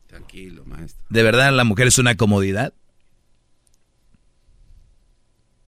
[0.09, 1.05] Tranquilo, maestro.
[1.11, 2.73] ¿de verdad la mujer es una comodidad?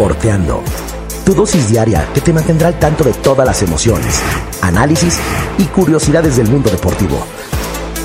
[0.00, 0.64] Sporteando.
[1.26, 4.22] Tu dosis diaria que te mantendrá al tanto de todas las emociones,
[4.62, 5.18] análisis
[5.58, 7.22] y curiosidades del mundo deportivo.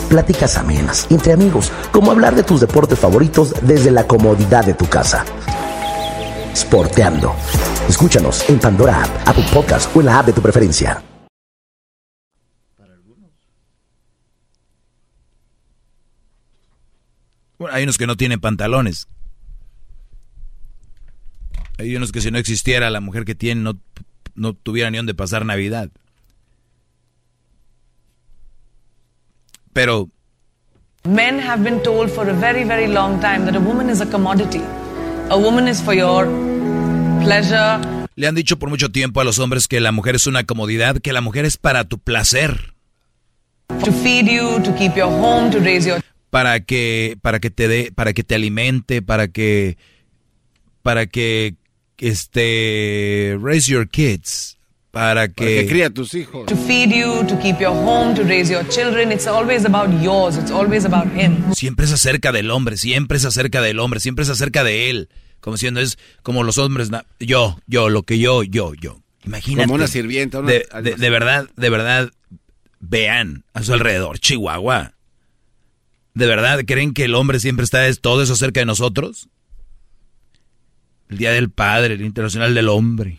[0.09, 4.89] Pláticas amenas entre amigos, como hablar de tus deportes favoritos desde la comodidad de tu
[4.89, 5.23] casa.
[6.53, 7.33] Sporteando.
[7.87, 11.01] Escúchanos en Pandora App, Apple Podcast o en la app de tu preferencia.
[17.57, 19.07] Bueno, hay unos que no tienen pantalones.
[21.77, 23.79] Hay unos que si no existiera la mujer que tienen no,
[24.33, 25.89] no tuviera ni dónde pasar Navidad.
[29.73, 30.09] Pero
[31.03, 34.09] Men have been told for a very, very long time that a woman is a
[34.09, 34.61] commodity.
[35.29, 36.27] A woman is for your
[37.21, 37.79] pleasure.
[38.15, 40.99] le han dicho por mucho tiempo a los hombres que la mujer es una comodidad,
[40.99, 42.73] que la mujer es para tu placer,
[43.83, 47.67] To feed you, to keep your home, to raise your para que para que te
[47.67, 49.77] dé, para que te alimente, para que
[50.83, 51.55] para que
[51.97, 54.57] este raise your kids,
[54.91, 56.45] para que, que cría a tus hijos.
[56.45, 59.11] to feed you, to keep your home, to raise your children.
[59.11, 60.37] It's always about yours.
[60.37, 61.53] It's always about him.
[61.53, 65.09] siempre es acerca del hombre, siempre es acerca del hombre, siempre es acerca de él.
[65.41, 66.89] Como siendo es como los hombres,
[67.19, 69.01] yo, yo, lo que yo, yo, yo.
[69.25, 69.65] Imagínate.
[69.67, 72.09] Como una sirvienta, una- de, de verdad, de verdad,
[72.79, 74.93] vean a su alrededor, Chihuahua.
[76.13, 79.27] ¿De verdad creen que el hombre siempre está es todo eso cerca de nosotros?
[81.09, 83.17] El Día del Padre, el Internacional del Hombre.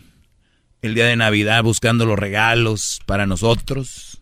[0.81, 4.21] El Día de Navidad buscando los regalos para nosotros.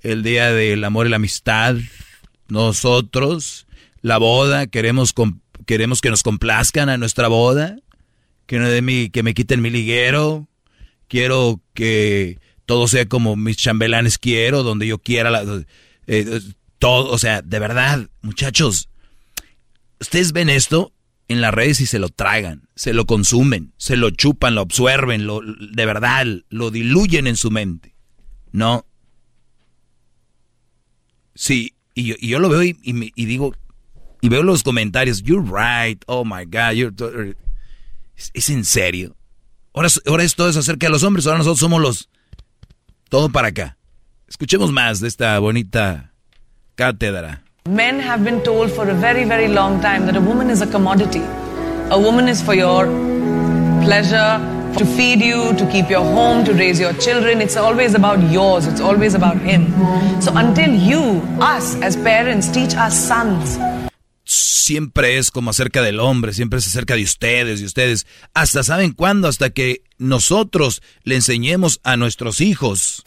[0.00, 1.76] El Día del Amor y la Amistad.
[2.48, 3.66] Nosotros.
[4.02, 5.12] La boda, queremos,
[5.66, 7.76] queremos que nos complazcan a nuestra boda.
[8.46, 10.48] Que, no de que me quiten mi liguero.
[11.08, 15.30] Quiero que todo sea como mis chambelanes quiero, donde yo quiera.
[15.30, 15.64] la-
[16.06, 16.40] eh,
[16.78, 18.88] todo, o sea, de verdad, muchachos,
[19.98, 20.92] ustedes ven esto
[21.28, 25.26] en las redes y se lo tragan, se lo consumen, se lo chupan, lo absorben,
[25.26, 27.94] lo, de verdad, lo diluyen en su mente.
[28.52, 28.86] No.
[31.34, 32.74] Sí, y yo, lo veo y,
[33.14, 33.54] digo,
[34.20, 37.36] y veo los comentarios, you're right, oh my God, you're...
[38.32, 39.16] ¿Es, en serio?
[39.74, 42.08] Ahora, ahora es acerca de los hombres, ahora nosotros somos los...
[43.08, 43.78] Todo para acá.
[44.26, 46.12] Escuchemos más de esta bonita
[46.74, 47.45] cátedra.
[47.68, 50.66] Men have been told for a very, very long time that a woman is a
[50.66, 51.22] commodity.
[51.90, 52.86] A woman is for your
[53.84, 54.38] pleasure,
[54.78, 57.40] to feed you, to keep your home, to raise your children.
[57.40, 58.66] It's always about yours.
[58.66, 59.66] It's always about him.
[60.20, 63.58] So until you, us as parents, teach our sons
[64.66, 68.04] siempre es como acerca del hombre, siempre es acerca de ustedes y ustedes.
[68.34, 73.02] Hasta saben cuándo, hasta que nosotros le enseñemos a nuestros hijos.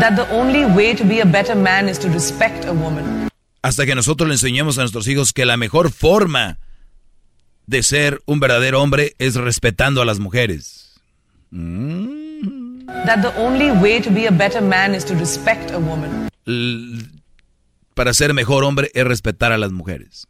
[0.00, 3.28] that the only way to be a better man is to respect a woman.
[3.64, 6.58] Hasta que nosotros le enseñemos a nuestros hijos que la mejor forma
[7.66, 11.00] de ser un verdadero hombre es respetando a las mujeres.
[11.50, 16.28] That the only way to be a better man is to respect a woman.
[17.94, 20.26] Para ser mejor hombre es respetar a las mujeres.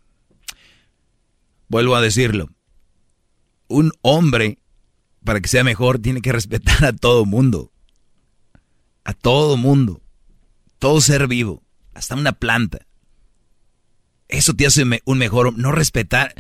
[1.67, 2.51] Vuelvo a decirlo.
[3.67, 4.61] Un hombre,
[5.25, 7.73] para que sea mejor, tiene que respetar a todo mundo.
[9.03, 10.03] A todo mundo.
[10.79, 11.65] Todo ser vivo.
[11.95, 12.87] Hasta una planta.
[14.35, 15.57] Eso te hace un mejor.
[15.57, 16.35] No respetar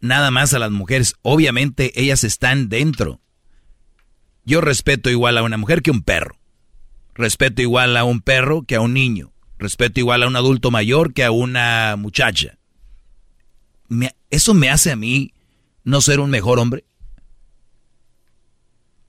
[0.00, 1.16] nada más a las mujeres.
[1.22, 3.20] Obviamente ellas están dentro.
[4.44, 6.38] Yo respeto igual a una mujer que a un perro.
[7.12, 9.32] Respeto igual a un perro que a un niño.
[9.58, 12.56] Respeto igual a un adulto mayor que a una muchacha.
[14.30, 15.34] ¿Eso me hace a mí
[15.82, 16.84] no ser un mejor hombre?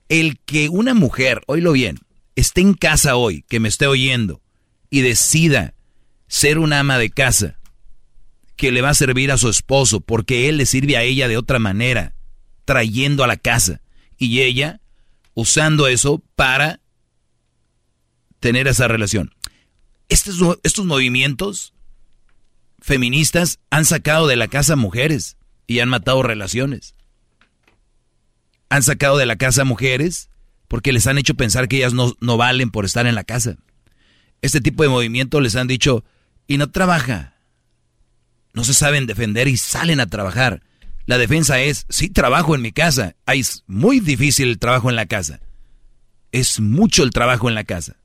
[0.08, 2.00] El que una mujer, oílo bien,
[2.34, 4.42] esté en casa hoy, que me esté oyendo,
[4.90, 5.74] y decida
[6.26, 7.60] ser una ama de casa,
[8.56, 11.36] que le va a servir a su esposo, porque él le sirve a ella de
[11.36, 12.14] otra manera,
[12.64, 13.80] trayendo a la casa,
[14.18, 14.80] y ella
[15.34, 16.80] usando eso para
[18.40, 19.34] tener esa relación.
[20.08, 21.72] Estos, estos movimientos
[22.80, 26.94] feministas han sacado de la casa mujeres y han matado relaciones.
[28.68, 30.28] Han sacado de la casa mujeres
[30.68, 33.56] porque les han hecho pensar que ellas no, no valen por estar en la casa.
[34.40, 36.04] Este tipo de movimientos les han dicho,
[36.46, 37.31] y no trabaja.
[38.52, 40.62] No se saben defender y salen a trabajar.
[41.06, 43.14] La defensa es, sí trabajo en mi casa.
[43.26, 45.40] Es muy difícil el trabajo en la casa.
[46.32, 47.96] Es mucho el trabajo en la casa.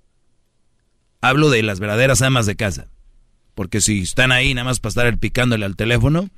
[1.22, 2.88] Hablo de las verdaderas amas de casa.
[3.56, 6.30] Porque si están ahí nada más para estar picándole al teléfono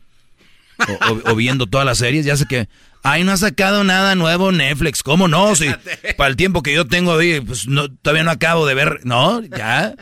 [0.87, 2.69] o, o- o viendo todas las series, ya sé que,
[3.03, 5.03] ay, no ha sacado nada nuevo Netflix.
[5.03, 5.53] ¿Cómo no?
[5.55, 5.67] Si
[6.17, 8.99] para el tiempo que yo tengo ahí, pues no, todavía no acabo de ver.
[9.03, 9.95] No, ya.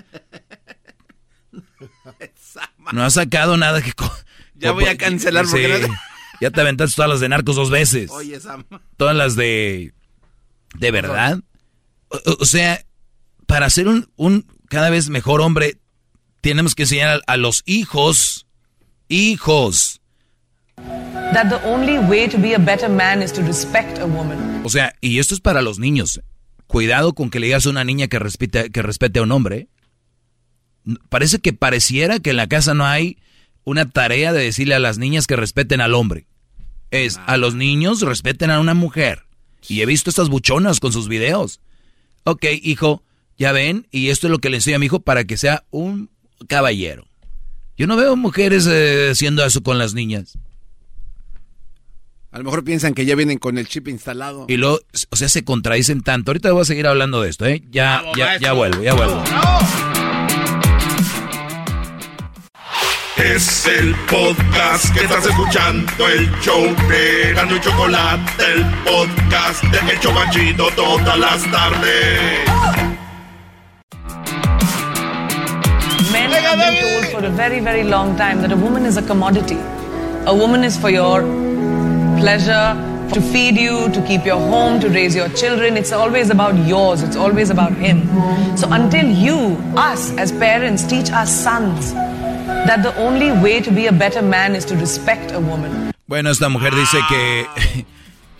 [2.93, 3.91] No ha sacado nada que...
[4.55, 5.87] Ya voy a cancelar porque Sí.
[5.87, 5.93] no-
[6.41, 8.09] Ya te aventaste todas las de narcos dos veces.
[8.11, 8.63] Oye, Sam.
[8.97, 9.93] Todas las de...
[10.75, 11.39] ¿De verdad?
[12.09, 12.83] O, o- o sea,
[13.47, 15.77] para ser un, un cada vez mejor hombre,
[16.41, 18.45] tenemos que enseñar a, a los hijos,
[19.09, 20.01] hijos.
[21.33, 24.61] That the only way to be a better man is to respect a woman.
[24.63, 26.21] O sea, y esto es para los niños.
[26.67, 29.67] Cuidado con que le digas a una niña que respete, que respete a un hombre.
[31.09, 33.17] Parece que pareciera que en la casa no hay
[33.63, 36.27] una tarea de decirle a las niñas que respeten al hombre.
[36.91, 39.23] Es, a los niños respeten a una mujer.
[39.67, 41.59] Y he visto estas buchonas con sus videos.
[42.23, 43.03] Ok, hijo,
[43.37, 45.65] ya ven, y esto es lo que le enseño a mi hijo para que sea
[45.69, 46.09] un
[46.47, 47.07] caballero.
[47.77, 50.37] Yo no veo mujeres eh, haciendo eso con las niñas.
[52.31, 54.45] A lo mejor piensan que ya vienen con el chip instalado.
[54.47, 56.31] Y luego, o sea, se contradicen tanto.
[56.31, 57.63] Ahorita voy a seguir hablando de esto, ¿eh?
[57.71, 58.47] Ya, Bravo, ya, maestro.
[58.47, 60.06] ya vuelvo, ya vuelvo.
[63.17, 69.91] Es el podcast que estás escuchando, el show de Gano y Chocolate, el podcast de
[69.91, 72.47] El Chobachito todas las tardes.
[76.11, 79.01] Men have been told for a very, very long time that a woman is a
[79.01, 79.57] commodity.
[80.27, 81.23] A woman is for your
[82.19, 82.75] pleasure,
[83.13, 85.75] to feed you, to keep your home, to raise your children.
[85.75, 88.07] It's always about yours, it's always about him.
[88.55, 91.95] So until you, us as parents, teach our sons
[92.67, 95.91] that the only way to be a better man is to respect a woman.
[96.05, 97.45] Bueno, esta mujer dice que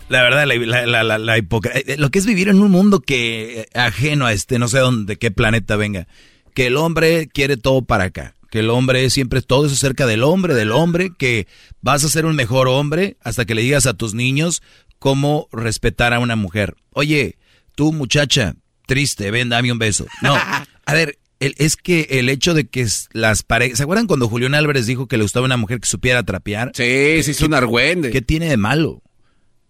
[0.10, 2.72] la verdad, la, la, la, la- la hipocr- eh, lo que es vivir en un
[2.72, 6.08] mundo que eh, ajeno a este, no sé dónde, qué planeta venga,
[6.54, 10.24] que el hombre quiere todo para acá, que el hombre siempre todo es acerca del
[10.24, 11.48] hombre, del hombre, que
[11.82, 14.62] vas a ser un mejor hombre hasta que le digas a tus niños
[15.00, 16.76] cómo respetar a una mujer.
[16.92, 17.38] Oye,
[17.76, 18.56] tú muchacha,
[18.88, 20.08] triste, ven, dame un beso.
[20.22, 20.36] No,
[20.86, 23.78] a ver, el- es que el hecho de que las parejas...
[23.78, 26.72] ¿Se acuerdan cuando Julián Álvarez dijo que le gustaba una mujer que supiera trapear?
[26.74, 28.12] Sí, sí, es un argüende.
[28.12, 29.02] ¿Qué tiene de malo?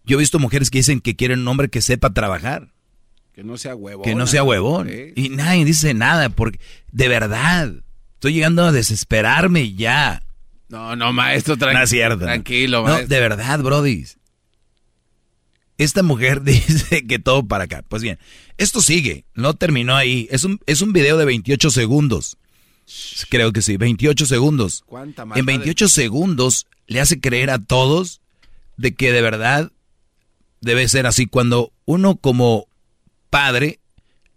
[0.06, 2.70] Yo he visto mujeres que dicen que quieren un hombre que sepa trabajar,
[3.34, 4.04] Que no sea huevo.
[4.04, 4.90] que no sea huevón.
[5.16, 6.60] Y nadie dice nada, porque
[6.92, 7.74] de verdad,
[8.14, 10.24] estoy llegando a desesperarme ya.
[10.70, 12.20] No, no, maestro, tran- No es cierto.
[12.20, 13.08] tranquilo, No, maestro.
[13.08, 14.06] de verdad, Brody.
[15.78, 17.84] Esta mujer dice que todo para acá.
[17.88, 18.18] Pues bien,
[18.58, 20.28] esto sigue, no terminó ahí.
[20.32, 22.38] Es un, es un video de 28 segundos.
[23.30, 24.84] Creo que sí, 28 segundos.
[24.86, 28.22] ¿Cuánta En maldad 28 segundos le hace creer a todos
[28.78, 29.72] de que de verdad
[30.62, 31.28] debe ser así.
[31.28, 32.68] Cuando uno como
[33.30, 33.80] padre,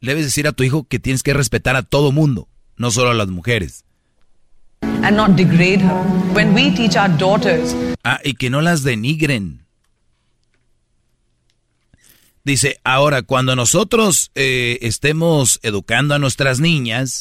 [0.00, 3.10] le debes decir a tu hijo que tienes que respetar a todo mundo, no solo
[3.10, 3.84] a las mujeres.
[5.02, 6.02] and not degrade her.
[6.34, 9.66] When we teach our daughters Ah, y que no las denigren.
[12.42, 17.20] Dice, ahora, cuando nosotros eh, estemos educando a nuestras niñas,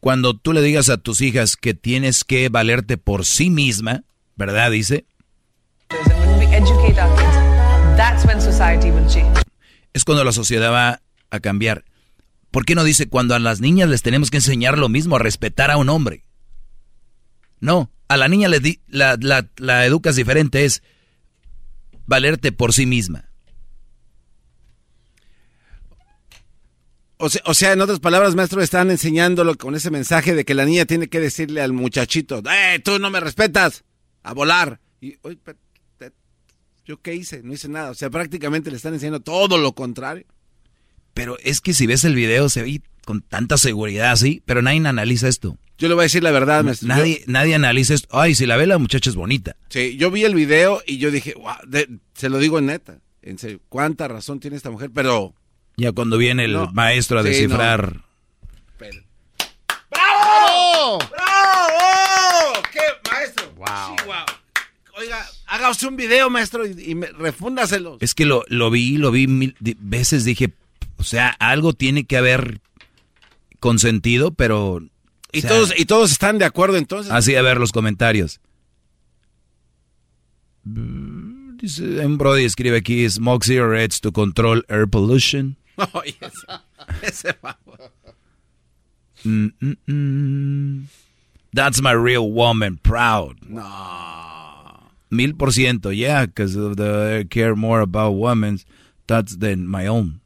[0.00, 4.04] cuando tú le digas a tus hijas que tienes que valerte por sí misma,
[4.36, 4.70] ¿verdad?
[4.70, 5.06] Dice,
[9.92, 11.84] es cuando la sociedad va a cambiar.
[12.50, 15.18] ¿Por qué no dice cuando a las niñas les tenemos que enseñar lo mismo, a
[15.18, 16.24] respetar a un hombre?
[17.60, 20.82] No, a la niña le di- la, la- la educas diferente, es
[22.06, 23.28] valerte por sí misma.
[27.18, 30.54] O sea, o sea, en otras palabras, maestro, están enseñándolo con ese mensaje de que
[30.54, 33.84] la niña tiene que decirle al muchachito, ¡eh, tú no me respetas!
[34.24, 34.80] A volar.
[35.00, 35.38] Y, oye,
[36.84, 37.42] ¿yo qué hice?
[37.44, 37.90] No hice nada.
[37.90, 40.26] O sea, prácticamente le están enseñando todo lo contrario.
[41.14, 44.84] Pero es que si ves el video se ve con tanta seguridad así, pero nadie
[44.86, 45.58] analiza esto.
[45.78, 46.88] Yo le voy a decir la verdad, maestro.
[46.88, 48.08] Nadie, nadie analiza esto.
[48.18, 49.56] Ay, si la ve la muchacha es bonita.
[49.68, 51.34] Sí, yo vi el video y yo dije,
[52.14, 55.34] se lo digo en neta, en serio, cuánta razón tiene esta mujer, pero...
[55.76, 56.70] Ya cuando viene el No.
[56.72, 58.02] maestro a Sí, descifrar.
[59.90, 60.98] ¡Bravo!
[61.10, 62.62] ¡Bravo!
[62.72, 62.80] ¡Qué
[63.10, 63.52] maestro!
[63.56, 63.96] Wow.
[64.98, 67.96] Oiga, haga usted un video, maestro, y, y me, refúndaselo.
[68.00, 70.52] Es que lo, lo vi, lo vi mil veces, dije,
[70.96, 72.60] o sea, algo tiene que haber
[73.60, 74.82] consentido, pero...
[75.34, 77.10] o Y, sea, todos, y todos están de acuerdo entonces.
[77.12, 78.40] Así a ver los comentarios.
[80.64, 85.56] Dice, un Brody escribe aquí, smoke cigarettes to control air pollution.
[85.94, 87.34] Oye, ese- ese.
[89.24, 90.84] Mm, mm, mm.
[91.52, 93.36] That's my real woman, proud.
[93.48, 93.62] No.
[95.10, 98.64] Mil por ciento, yeah, because I care more about women's
[99.06, 100.20] thoughts than my own.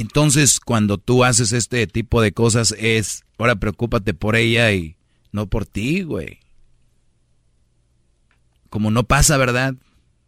[0.00, 4.96] Entonces, cuando tú haces este tipo de cosas, es, ahora preocúpate por ella y
[5.30, 6.40] no por ti, güey.
[8.70, 9.74] Como no pasa, ¿verdad?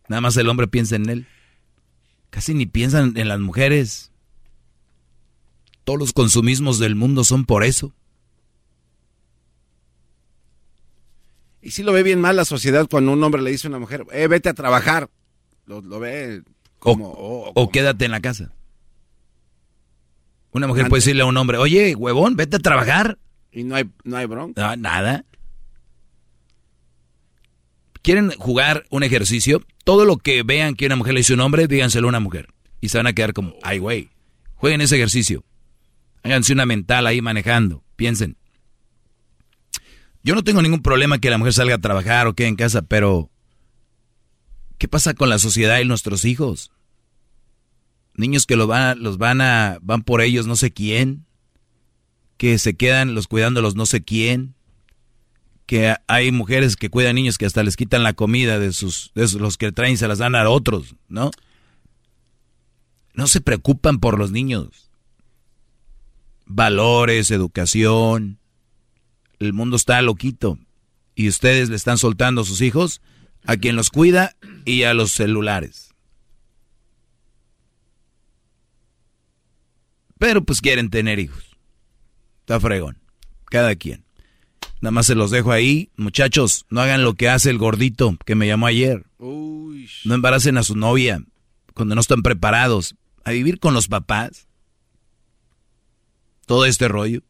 [0.09, 1.27] Nada más el hombre piensa en él.
[2.29, 4.13] Casi ni piensan en las mujeres.
[5.85, 7.95] Todos los consumismos del mundo son por eso.
[11.63, 13.79] Y sí lo ve bien mal la sociedad cuando un hombre le dice a una
[13.79, 15.09] mujer, eh, vete a trabajar.
[15.65, 16.43] Lo, lo ve
[16.79, 17.09] como...
[17.17, 18.53] oh, O quédate en la casa.
[20.53, 23.19] Una mujer Antes- puede decirle a un hombre, oye, huevón, vete a trabajar.
[23.51, 24.63] y no hay, no hay bronca.
[24.69, 25.25] No, nada.
[28.03, 29.63] ¿Quieren jugar un ejercicio?
[29.85, 32.21] Todo lo que vean que una mujer le dice a un hombre, díganselo a una
[32.21, 32.49] mujer.
[32.81, 34.11] Y se van a quedar como, ay, güey.
[34.55, 35.45] Jueguen ese ejercicio.
[36.25, 37.85] Háganse una mental ahí manejando.
[37.97, 38.37] Piensen.
[40.25, 42.83] Yo no tengo ningún problema que la mujer salga a trabajar o quede en casa,
[42.83, 43.31] pero
[44.79, 46.71] ¿qué pasa con la sociedad y nuestros hijos?
[48.15, 51.25] Niños que lo van, los van a, van por ellos no sé quién,
[52.37, 54.55] que se quedan los cuidando los no sé quién,
[55.67, 59.27] que hay mujeres que cuidan niños que hasta les quitan la comida de sus, de
[59.39, 61.31] los que traen y se las dan a otros, ¿no?
[63.15, 64.91] No se preocupan por los niños.
[66.47, 68.39] Valores, educación.
[69.39, 70.59] El mundo está loquito.
[71.15, 73.01] Y ustedes le están soltando a sus hijos
[73.45, 75.92] a quien los cuida y a los celulares.
[80.23, 81.43] Pero pues quieren tener hijos.
[82.43, 82.97] Está fregón.
[83.47, 84.05] Cada quien.
[84.81, 85.91] Nada más se los dejo ahí.
[85.97, 89.05] Muchachos, no hagan lo que hace el gordito que me llamó ayer.
[90.05, 91.25] No embaracen a su novia
[91.75, 92.95] cuando no están preparados.
[93.25, 94.47] A vivir con los papás.
[96.47, 97.23] Todo este rollo.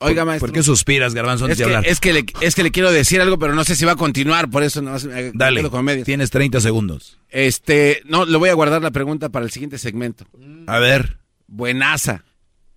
[0.00, 0.46] Oiga, ¿Por- maestro.
[0.48, 1.90] ¿Por qué suspiras, Garbanzo, antes Es de que, hablar?
[1.90, 3.96] es, que le, es que le quiero decir algo, pero no sé si va a
[3.96, 4.96] continuar, por eso no
[5.34, 7.18] Dale, con tienes 30 segundos.
[7.28, 10.24] Este, no, le voy a guardar la pregunta para el siguiente segmento.
[10.66, 11.18] A ver.
[11.48, 12.24] Buenaza.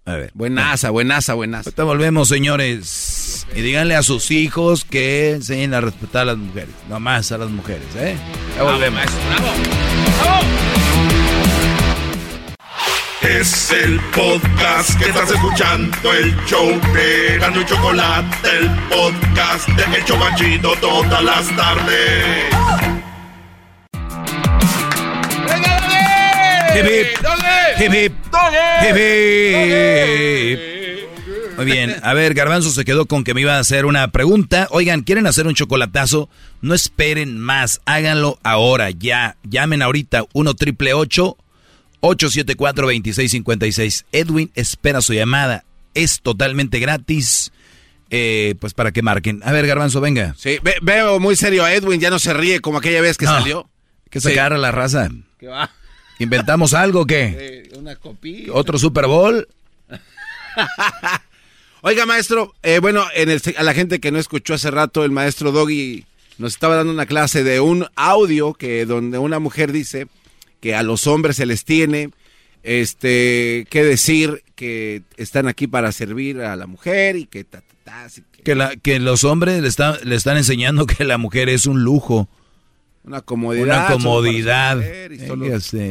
[0.06, 0.32] A ver.
[0.34, 1.70] Buenaza, buenaza, buenaza.
[1.70, 3.46] Ahorita volvemos, señores.
[3.56, 6.74] Y díganle a sus hijos que enseñen a respetar a las mujeres.
[6.90, 8.16] No más a las mujeres, ¿eh?
[8.58, 9.02] Ya volvemos.
[13.22, 19.98] Es el podcast que estás escuchando, el show de Gano y Chocolate, el podcast de
[19.98, 22.52] El Chocachito todas las tardes.
[26.76, 27.08] Hip, hip.
[27.80, 28.14] Hip, hip.
[28.82, 30.60] Hip, hip.
[31.58, 34.68] Muy bien, a ver, Garbanzo se quedó con que me iba a hacer una pregunta.
[34.72, 36.28] Oigan, ¿quieren hacer un chocolatazo?
[36.62, 39.38] No esperen más, háganlo ahora, ya.
[39.44, 40.94] Llamen ahorita 1 triple
[42.02, 44.06] 874-2656.
[44.12, 45.64] Edwin espera su llamada.
[45.94, 47.52] Es totalmente gratis.
[48.10, 49.42] Eh, pues para que marquen.
[49.44, 50.36] A ver, Garbanzo, venga.
[50.38, 53.26] Sí, ve- veo muy serio a Edwin, ya no se ríe como aquella vez que
[53.26, 53.70] No, salió.
[54.10, 55.10] Que sacar a la raza.
[55.40, 55.72] ¿Qué va?
[56.20, 57.38] ¿Inventamos algo o qué?
[57.40, 58.52] Eh, una copia.
[58.54, 59.48] ¿Otro Super Bowl?
[61.84, 65.10] Oiga, maestro, eh, bueno, en el, a la gente que no escuchó hace rato, el
[65.12, 66.06] maestro Doggy
[66.38, 70.08] nos estaba dando una clase de un audio que donde una mujer dice
[70.62, 72.12] que a los hombres se les tiene
[72.64, 77.76] este que decir que están aquí para servir a la mujer y que ta, ta,
[77.84, 81.18] ta, así que Que, la, que los hombres le, están le están enseñando que la
[81.18, 82.30] mujer es un lujo.
[83.04, 83.64] una comodidad.
[83.66, 84.76] Una comodidad.
[84.78, 85.46] mujer y, solo-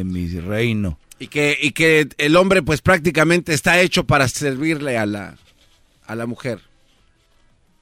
[0.05, 0.99] mi reino.
[1.19, 5.37] y que y que el hombre pues prácticamente está hecho para servirle a la
[6.07, 6.61] a la mujer.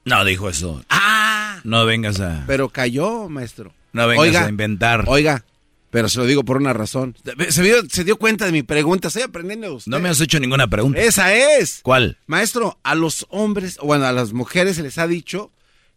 [0.05, 0.83] No dijo eso.
[0.89, 2.43] Ah, No vengas a...
[2.47, 3.71] pero cayó, maestro.
[3.93, 5.03] No vengas Oiga, a inventar.
[5.07, 5.43] Oiga,
[5.89, 7.15] pero se lo digo por una razón.
[7.49, 9.91] Se dio, se dio cuenta de mi pregunta, estoy aprendiendo de usted.
[9.91, 10.99] No me has hecho ninguna pregunta.
[11.01, 11.79] Esa es.
[11.83, 12.17] ¿Cuál?
[12.27, 15.51] Maestro, a los hombres, bueno, a las mujeres se les ha dicho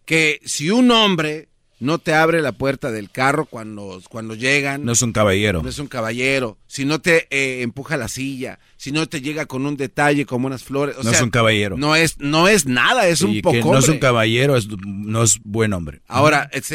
[0.05, 1.49] que si un hombre
[1.79, 5.63] no te abre la puerta del carro cuando, cuando llegan, No es un caballero.
[5.65, 9.47] no es un caballero, si no te eh, empuja la silla, si no te llega
[9.47, 11.77] con un detalle como unas flores, o No sea, es un caballero.
[11.77, 15.25] No es, no es nada, es un que poco no es un caballero, es- no
[15.25, 16.03] es buen hombre.
[16.07, 16.71] Ahora, es-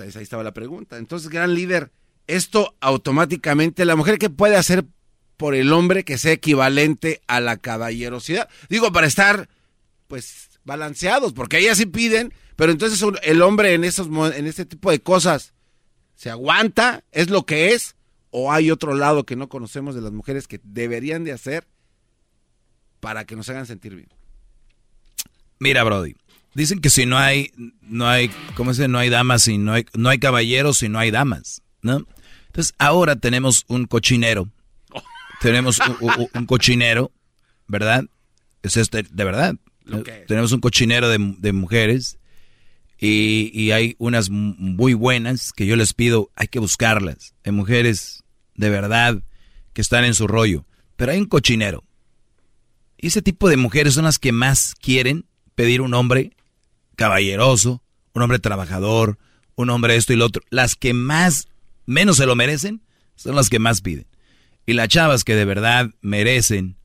[0.00, 0.98] ahí estaba la pregunta.
[0.98, 1.90] Entonces, gran líder,
[2.26, 4.84] esto automáticamente, la mujer, ¿qué puede hacer
[5.36, 8.48] por el hombre que sea equivalente a la caballerosidad?
[8.68, 9.48] Digo, para estar,
[10.08, 14.90] pues, balanceados, porque ellas sí piden, pero entonces el hombre en, esos, en este tipo
[14.90, 15.52] de cosas
[16.14, 17.96] se aguanta, es lo que es,
[18.30, 21.66] o hay otro lado que no conocemos de las mujeres que deberían de hacer
[23.00, 24.08] para que nos hagan sentir bien.
[25.58, 26.14] Mira, Brody.
[26.54, 27.50] Dicen que si no hay,
[27.80, 28.88] no hay, ¿cómo se dice?
[28.88, 32.06] No hay damas y no hay, no hay caballeros si no hay damas, ¿no?
[32.46, 34.48] Entonces ahora tenemos un cochinero.
[35.40, 37.10] Tenemos un, un- un cochinero,
[37.66, 38.04] ¿verdad?
[38.62, 39.56] Es este, de verdad.
[40.28, 42.18] Tenemos un cochinero de, de mujeres
[42.98, 47.34] y, y hay unas muy buenas que yo les pido, hay que buscarlas.
[47.44, 48.22] Hay mujeres
[48.54, 49.20] de verdad
[49.72, 50.64] que están en su rollo.
[50.96, 51.82] Pero hay un cochinero.
[52.96, 55.24] Y ese tipo de mujeres son las que más quieren
[55.56, 56.30] pedir un hombre
[56.94, 57.82] caballeroso,
[58.12, 59.18] un hombre trabajador,
[59.56, 60.42] un hombre esto y lo otro.
[60.50, 61.48] Las que más,
[61.86, 62.82] menos se lo merecen,
[63.16, 64.06] son las que más piden.
[64.66, 66.76] Y las chavas que de verdad merecen,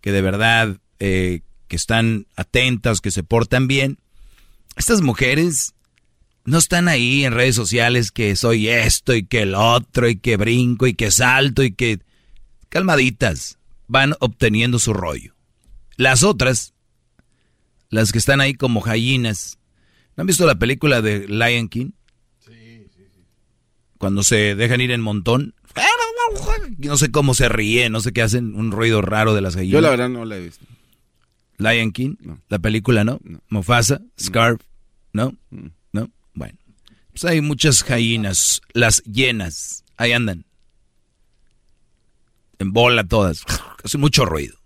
[0.00, 3.98] que de verdad eh, que están atentas, que se portan bien,
[4.76, 5.74] estas mujeres
[6.44, 10.36] no están ahí en redes sociales que soy esto y que el otro y que
[10.36, 12.00] brinco y que salto y que
[12.68, 13.58] calmaditas
[13.88, 15.34] van obteniendo su rollo.
[15.96, 16.74] Las otras,
[17.90, 19.58] las que están ahí como gallinas,
[20.16, 21.90] ¿no han visto la película de Lion King?
[23.98, 25.54] Cuando se dejan ir en montón.
[26.78, 29.74] No sé cómo se ríen, no sé qué hacen, un ruido raro de las gallinas.
[29.74, 30.64] Yo la verdad no la he visto.
[31.58, 32.16] Lion King,
[32.48, 33.20] la película, ¿no?
[33.48, 34.60] Mufasa, Scarf,
[35.12, 35.34] ¿no?
[35.92, 36.10] ¿No?
[36.34, 36.58] Bueno.
[37.12, 40.44] Pues hay muchas gallinas, las llenas, ahí andan.
[42.58, 43.44] En bola todas,
[43.84, 44.56] hace mucho ruido.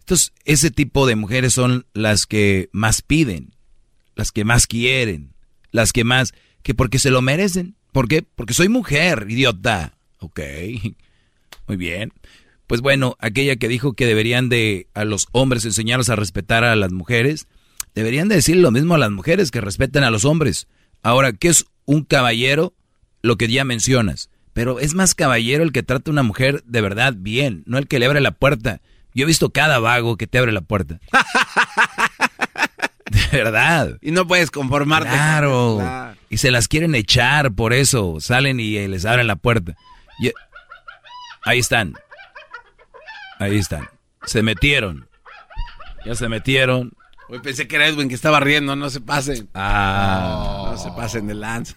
[0.00, 3.54] Entonces, ese tipo de mujeres son las que más piden,
[4.14, 5.32] las que más quieren,
[5.70, 7.76] las que más, que porque se lo merecen.
[7.92, 8.22] ¿Por qué?
[8.22, 9.92] Porque soy mujer, idiota.
[10.18, 10.40] Ok,
[11.66, 12.12] muy bien.
[12.66, 16.74] Pues bueno, aquella que dijo que deberían de a los hombres enseñarlos a respetar a
[16.74, 17.46] las mujeres,
[17.94, 20.68] deberían de decir lo mismo a las mujeres que respeten a los hombres.
[21.02, 22.72] Ahora, ¿qué es un caballero?
[23.20, 24.30] Lo que ya mencionas.
[24.54, 27.88] Pero es más caballero el que trata a una mujer de verdad bien, no el
[27.88, 28.80] que le abre la puerta.
[29.14, 30.98] Yo he visto cada vago que te abre la puerta.
[33.10, 33.98] De verdad.
[34.00, 35.08] Y no puedes conformarte.
[35.10, 35.76] con Claro.
[35.78, 36.11] claro.
[36.32, 38.16] Y se las quieren echar por eso.
[38.18, 39.74] Salen y eh, les abren la puerta.
[40.18, 40.32] Y-
[41.44, 41.92] ahí están.
[43.38, 43.86] Ahí están.
[44.24, 45.06] Se metieron.
[46.06, 46.92] Ya se metieron.
[47.28, 49.50] Hoy pensé que era Edwin que estaba riendo, no se pasen.
[49.52, 50.70] Ah.
[50.72, 51.74] No se pasen de lanza.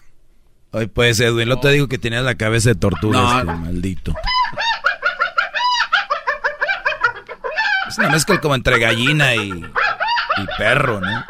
[0.70, 3.38] Hoy pues, Edwin, lo te digo que tenías la cabeza de tortuga, No.
[3.40, 4.14] este maldito.
[7.88, 11.24] Es una mezcla como entre gallina y, y perro, ¿no?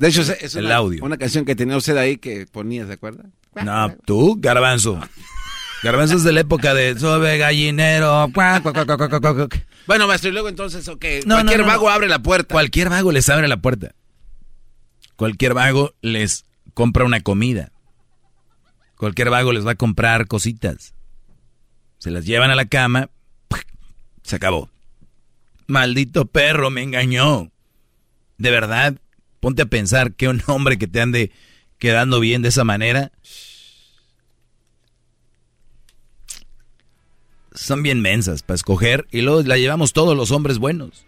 [0.00, 1.04] De hecho, es, El una, audio.
[1.04, 3.24] una canción que tenía usted ahí que ponía, ¿se acuerda?
[3.62, 4.98] No, tú, garbanzo.
[5.82, 8.30] Garbanzo es de la época de sobe gallinero.
[8.32, 9.66] cuac, cuac, cuac, cuac, cuac, cuac, cuac.
[9.86, 11.72] Bueno, maestro, y luego entonces, ok, no, cualquier no, no.
[11.72, 12.54] vago abre la puerta.
[12.54, 13.94] Cualquier vago les abre la puerta.
[15.16, 17.70] Cualquier vago les compra una comida.
[18.96, 20.94] Cualquier vago les va a comprar cositas.
[21.98, 23.10] Se las llevan a la cama.
[24.22, 24.70] Se acabó.
[25.66, 27.50] Maldito perro, me engañó.
[28.38, 28.96] De verdad,
[29.40, 31.32] ponte a pensar que un hombre que te ande
[31.78, 33.10] quedando bien de esa manera.
[37.52, 41.04] son bien mensas para escoger y luego la llevamos todos los hombres buenos.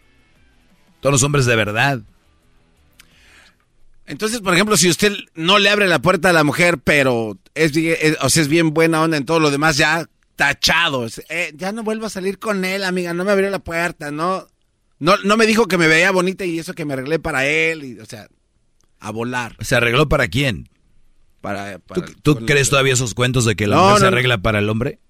[1.01, 2.01] Todos los hombres de verdad.
[4.07, 7.77] Entonces, por ejemplo, si usted no le abre la puerta a la mujer, pero es,
[7.77, 11.07] es- o es bien buena onda en todo lo demás, ya tachado.
[11.07, 14.11] Es, eh, ya no vuelvo a salir con él, amiga, no me abrió la puerta,
[14.11, 14.49] no,
[15.03, 17.85] no, no me dijo que me veía bonita y eso que me arreglé para él,
[17.85, 18.29] y, o sea,
[19.01, 19.57] a volar.
[19.61, 20.69] ¿Se arregló para quién?
[21.41, 24.39] Para, ¿Tú, para- tú crees todavía esos cuentos de que la No, mujer se arregla
[24.39, 25.01] para el hombre?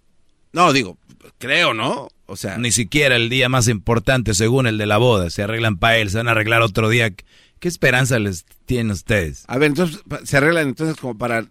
[0.53, 0.97] No, digo,
[1.39, 2.09] creo, ¿no?
[2.25, 5.77] O sea, Ni siquiera el día más importante, según el de la boda, se arreglan
[5.77, 7.13] para él, se van a arreglar otro día.
[7.59, 9.45] ¿Qué esperanza les tienen ustedes?
[9.47, 11.47] a ver, entonces, ¿se arreglan entonces como para,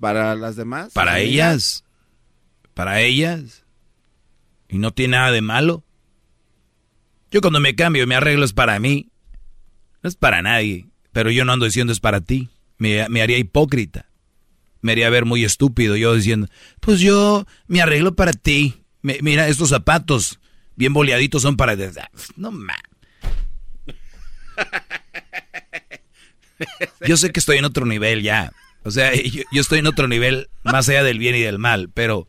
[0.00, 0.92] para las demás?
[0.92, 1.84] Para ellas.
[2.74, 3.64] Para ellas.
[4.68, 5.84] Y no tiene nada de malo.
[7.30, 9.10] Yo cuando me cambio me arreglo es para mí.
[10.02, 10.86] No es para nadie.
[11.12, 12.48] Pero yo no ando diciendo es para ti.
[12.78, 14.06] Me, me haría hipócrita.
[14.80, 16.46] Me haría ver muy estúpido yo diciendo,
[16.80, 18.82] pues yo me arreglo para ti.
[19.02, 20.38] Mira, estos zapatos
[20.76, 21.76] bien boleaditos son para...
[22.36, 22.76] No ma.
[27.06, 28.52] Yo sé que estoy en otro nivel ya.
[28.84, 31.90] O sea, yo, yo estoy en otro nivel más allá del bien y del mal.
[31.92, 32.28] Pero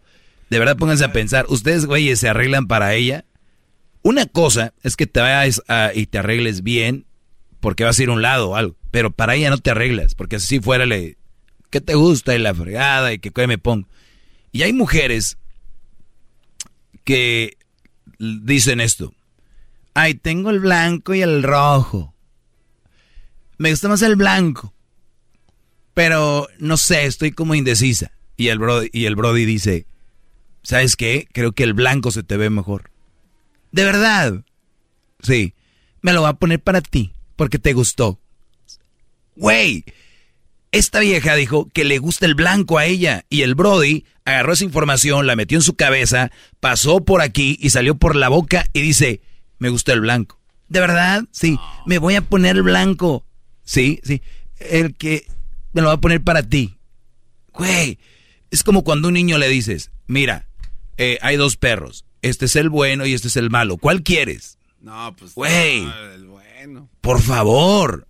[0.50, 3.26] de verdad pónganse a pensar, ¿ustedes, güeyes, se arreglan para ella?
[4.02, 7.06] Una cosa es que te vayas a- y te arregles bien
[7.60, 8.76] porque vas a ir a un lado o algo.
[8.92, 10.16] Pero para ella no te arreglas.
[10.16, 11.18] Porque si fuera le...
[11.70, 12.36] ¿Qué te gusta?
[12.36, 13.88] Y la fregada y que me pongo.
[14.52, 15.38] Y hay mujeres
[17.04, 17.58] que
[18.18, 19.14] dicen esto.
[19.94, 22.16] Ay, tengo el blanco y el rojo.
[23.58, 24.74] Me gusta más el blanco.
[25.94, 28.12] Pero no sé, estoy como indecisa.
[28.38, 29.86] Y el Brody, y el Brody dice,
[30.64, 31.28] ¿sabes qué?
[31.34, 32.89] Creo que el blanco se te ve mejor.
[33.72, 34.44] ¿De verdad?
[35.22, 35.54] Sí.
[36.02, 38.20] Me lo voy a poner para ti, porque te gustó.
[39.36, 39.86] Güey,
[40.72, 43.26] esta vieja dijo que le gusta el blanco a ella.
[43.30, 47.72] Y el Brody agarró esa información, la metió en su cabeza, pasó por aquí y
[47.72, 49.22] salió por la boca y dice,
[49.58, 50.40] me gusta el blanco.
[50.68, 51.24] ¿De verdad?
[51.32, 51.58] Sí.
[51.86, 53.26] Me voy a poner el blanco.
[53.64, 54.22] Sí, sí.
[54.60, 55.26] El que
[55.74, 56.78] me lo va a poner para ti.
[57.54, 57.98] Güey,
[58.52, 60.48] es como cuando un niño le dices, mira,
[60.98, 62.06] eh, hay dos perros.
[62.22, 63.78] Este es el bueno y este es el malo.
[63.78, 64.58] ¿Cuál quieres?
[64.82, 65.36] No, pues.
[65.36, 65.82] Güey.
[65.82, 66.90] no, el bueno.
[67.02, 68.08] Por favor.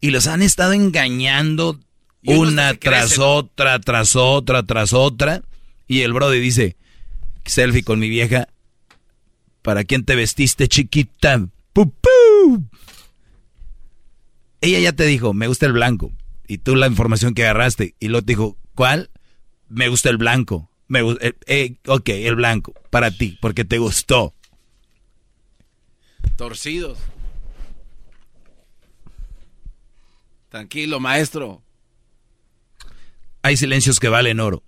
[0.00, 1.80] Y los han estado engañando
[2.26, 5.42] una tras otra, tras otra, tras otra.
[5.86, 6.76] Y el brother dice,
[7.44, 8.48] selfie con mi vieja.
[9.62, 11.46] ¿Para quién te vestiste, chiquita?
[11.72, 12.68] ¡Pu, pu!
[14.60, 16.12] Ella ya te dijo, me gusta el blanco.
[16.46, 17.94] Y tú la información que agarraste.
[17.98, 19.10] Y luego te dijo, ¿cuál?
[19.68, 20.70] Me gusta el blanco.
[20.94, 22.72] Me eh, eh, ok, el blanco.
[22.90, 24.32] Para ti, porque te gustó.
[26.36, 26.98] Torcidos.
[30.50, 31.62] Tranquilo, maestro.
[33.42, 34.62] Hay silencios que valen oro.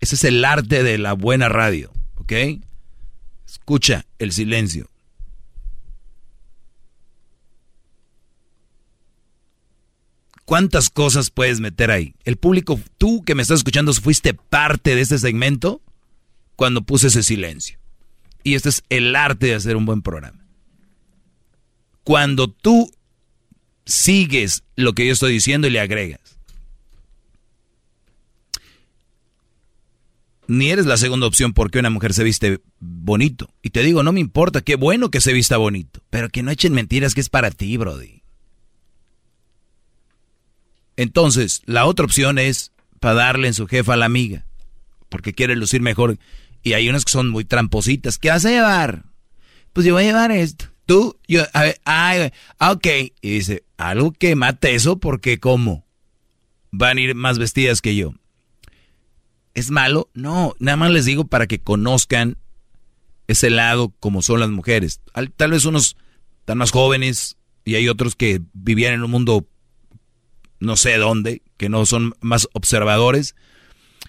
[0.00, 2.32] Ese es el arte de la buena radio, ¿ok?
[3.46, 4.88] Escucha el silencio.
[10.46, 12.14] ¿Cuántas cosas puedes meter ahí?
[12.24, 15.82] El público, tú que me estás escuchando, fuiste parte de este segmento
[16.54, 17.80] cuando puse ese silencio.
[18.44, 20.46] Y este es el arte de hacer un buen programa.
[22.04, 22.92] Cuando tú
[23.84, 26.38] sigues lo que yo estoy diciendo y le agregas.
[30.46, 33.52] Ni eres la segunda opción porque una mujer se viste bonito.
[33.62, 36.02] Y te digo, no me importa, qué bueno que se vista bonito.
[36.08, 38.15] Pero que no echen mentiras que es para ti, Brody.
[40.96, 44.46] Entonces, la otra opción es para darle en su jefa a la amiga.
[45.08, 46.18] Porque quiere lucir mejor.
[46.62, 48.18] Y hay unas que son muy trampositas.
[48.18, 49.04] ¿Qué vas a llevar?
[49.72, 50.66] Pues yo voy a llevar esto.
[50.86, 52.86] Tú, yo, a ver, ay, ah, ok.
[53.20, 55.84] Y dice, algo que mate eso porque ¿cómo?
[56.70, 58.14] Van a ir más vestidas que yo.
[59.54, 60.10] ¿Es malo?
[60.14, 62.36] No, nada más les digo para que conozcan
[63.26, 65.00] ese lado como son las mujeres.
[65.14, 65.96] Al- Tal vez unos
[66.40, 69.48] están más jóvenes y hay otros que vivían en un mundo
[70.60, 73.34] no sé dónde, que no son más observadores.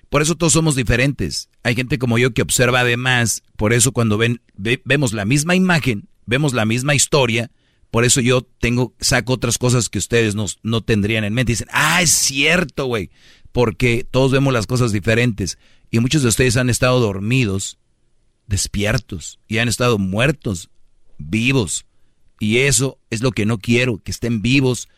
[0.10, 1.50] Por eso todos somos diferentes.
[1.64, 5.56] Hay gente como yo que observa además, por eso cuando ven, ve- vemos la misma
[5.56, 7.52] imagen, vemos la misma historia,
[7.92, 11.54] por eso yo tengo, saco otras cosas que ustedes no, no tendrían en mente.
[11.54, 13.10] Dicen, ah, es cierto, güey,
[13.52, 15.58] porque todos vemos las cosas diferentes.
[15.90, 17.78] Y muchos de ustedes han estado dormidos,
[18.48, 20.70] despiertos, y han estado muertos,
[21.18, 21.86] vivos.
[22.40, 24.90] Y eso es lo que no quiero, que estén vivos,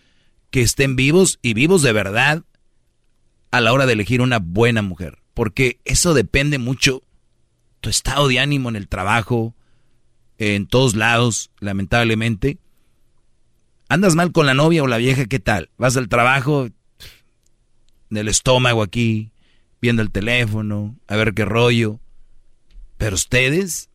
[0.52, 2.44] que estén vivos y vivos de verdad
[3.52, 5.20] a la hora de elegir una buena mujer.
[5.34, 7.04] Porque eso depende mucho
[7.82, 9.56] tu estado de ánimo en el trabajo,
[10.38, 12.58] en todos lados, lamentablemente.
[13.88, 15.70] Andas mal con la novia o la vieja, ¿qué tal?
[15.78, 16.70] Vas al trabajo,
[18.10, 19.32] del estómago aquí,
[19.82, 22.00] viendo el teléfono, a ver qué rollo.
[22.98, 23.90] Pero ustedes,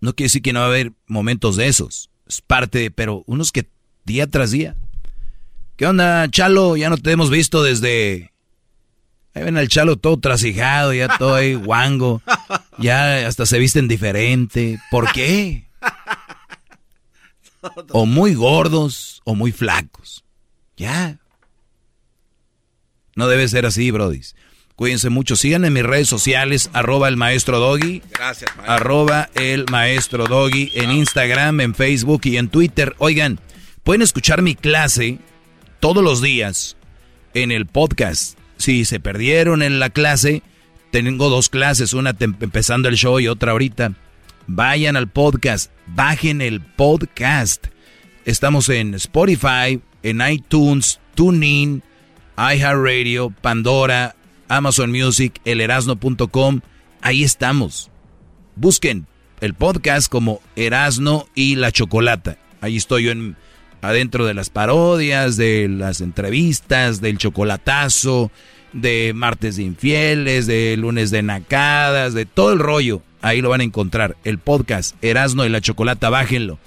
[0.00, 2.10] no quiere decir que no va a haber momentos de esos.
[2.26, 3.68] Es parte, pero unos que
[4.04, 4.76] día tras día.
[5.76, 6.76] ¿Qué onda, Chalo?
[6.76, 8.32] Ya no te hemos visto desde...
[9.34, 12.22] Ahí ven al Chalo todo trasijado, ya todo ahí guango.
[12.78, 14.78] Ya hasta se visten diferente.
[14.92, 15.66] ¿Por qué?
[17.90, 20.24] O muy gordos o muy flacos.
[20.76, 21.18] Ya.
[23.16, 24.36] No debe ser así, brodis.
[24.76, 25.34] Cuídense mucho.
[25.34, 28.02] Síganme en mis redes sociales, arroba el maestro Doggy.
[28.12, 28.72] Gracias, maestro.
[28.72, 32.94] Arroba el maestro Doggy en Instagram, en Facebook y en Twitter.
[32.98, 33.40] Oigan,
[33.82, 35.18] pueden escuchar mi clase
[35.84, 36.78] todos los días
[37.34, 38.38] en el podcast.
[38.56, 40.42] Si se perdieron en la clase,
[40.90, 43.92] tengo dos clases, una empezando el show y otra ahorita.
[44.46, 47.66] Vayan al podcast, bajen el podcast.
[48.24, 51.82] Estamos en Spotify, en iTunes, TuneIn,
[52.38, 54.16] iHeartRadio, Pandora,
[54.48, 56.62] Amazon Music, elerasno.com.
[57.02, 57.90] Ahí estamos.
[58.56, 59.06] Busquen
[59.42, 62.38] el podcast como Erasno y la Chocolata.
[62.62, 63.36] Ahí estoy yo en,
[63.84, 68.30] adentro de las parodias, de las entrevistas, del chocolatazo,
[68.72, 73.02] de martes de infieles, de lunes de nacadas, de todo el rollo.
[73.20, 74.16] Ahí lo van a encontrar.
[74.24, 76.58] El podcast Erasno y la Chocolata, bájenlo.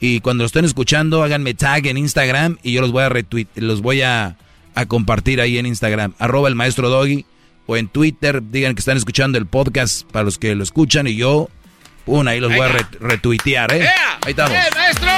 [0.00, 3.48] Y cuando lo estén escuchando, háganme tag en Instagram y yo los voy a retweet,
[3.56, 4.36] los voy a,
[4.74, 6.12] a compartir ahí en Instagram.
[6.18, 7.24] Arroba el maestro Doggy
[7.66, 8.42] o en Twitter.
[8.50, 11.48] Digan que están escuchando el podcast para los que lo escuchan y yo,
[12.06, 13.86] una, ahí los voy a re- retuitear, ¿eh?
[14.24, 14.56] Ahí estamos.
[14.74, 15.10] maestro!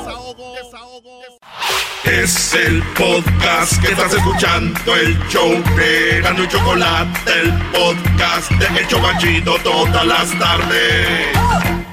[0.09, 1.21] desahogo.
[2.03, 8.79] Es el podcast que estás escuchando, el show de Gano y Chocolate, el podcast de
[8.79, 11.88] El Chocachito todas las tardes.